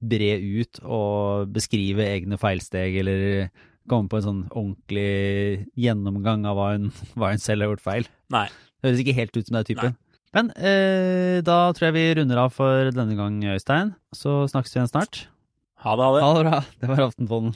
bre 0.00 0.32
ut 0.40 0.80
og 0.82 1.50
beskrive 1.52 2.06
egne 2.08 2.38
feilsteg, 2.40 2.98
eller 3.02 3.50
komme 3.90 4.10
på 4.10 4.20
en 4.20 4.26
sånn 4.26 4.40
ordentlig 4.50 5.66
gjennomgang 5.78 6.46
av 6.48 6.58
hva 6.58 6.70
hun, 6.74 6.88
hva 7.18 7.32
hun 7.34 7.42
selv 7.42 7.64
har 7.64 7.74
gjort 7.74 7.84
feil. 7.84 8.08
Nei. 8.34 8.46
Det 8.80 8.90
høres 8.90 9.04
ikke 9.04 9.18
helt 9.18 9.36
ut 9.36 9.46
som 9.46 9.56
det 9.56 9.62
er 9.64 9.70
typen. 9.72 9.98
Men 10.34 10.50
eh, 10.58 11.38
da 11.46 11.58
tror 11.72 11.88
jeg 11.88 11.94
vi 11.94 12.06
runder 12.18 12.40
av 12.42 12.54
for 12.56 12.90
denne 12.94 13.14
gang, 13.18 13.38
Øystein. 13.54 13.94
Så 14.16 14.42
snakkes 14.50 14.74
vi 14.74 14.80
igjen 14.80 14.90
snart. 14.90 15.20
Ha 15.84 15.94
det, 15.94 16.04
ha 16.08 16.16
det. 16.16 16.24
Ha 16.24 16.32
det 16.34 16.42
bra. 16.48 16.58
Det 16.80 16.90
var 16.90 17.04
Aftenpåden. 17.06 17.54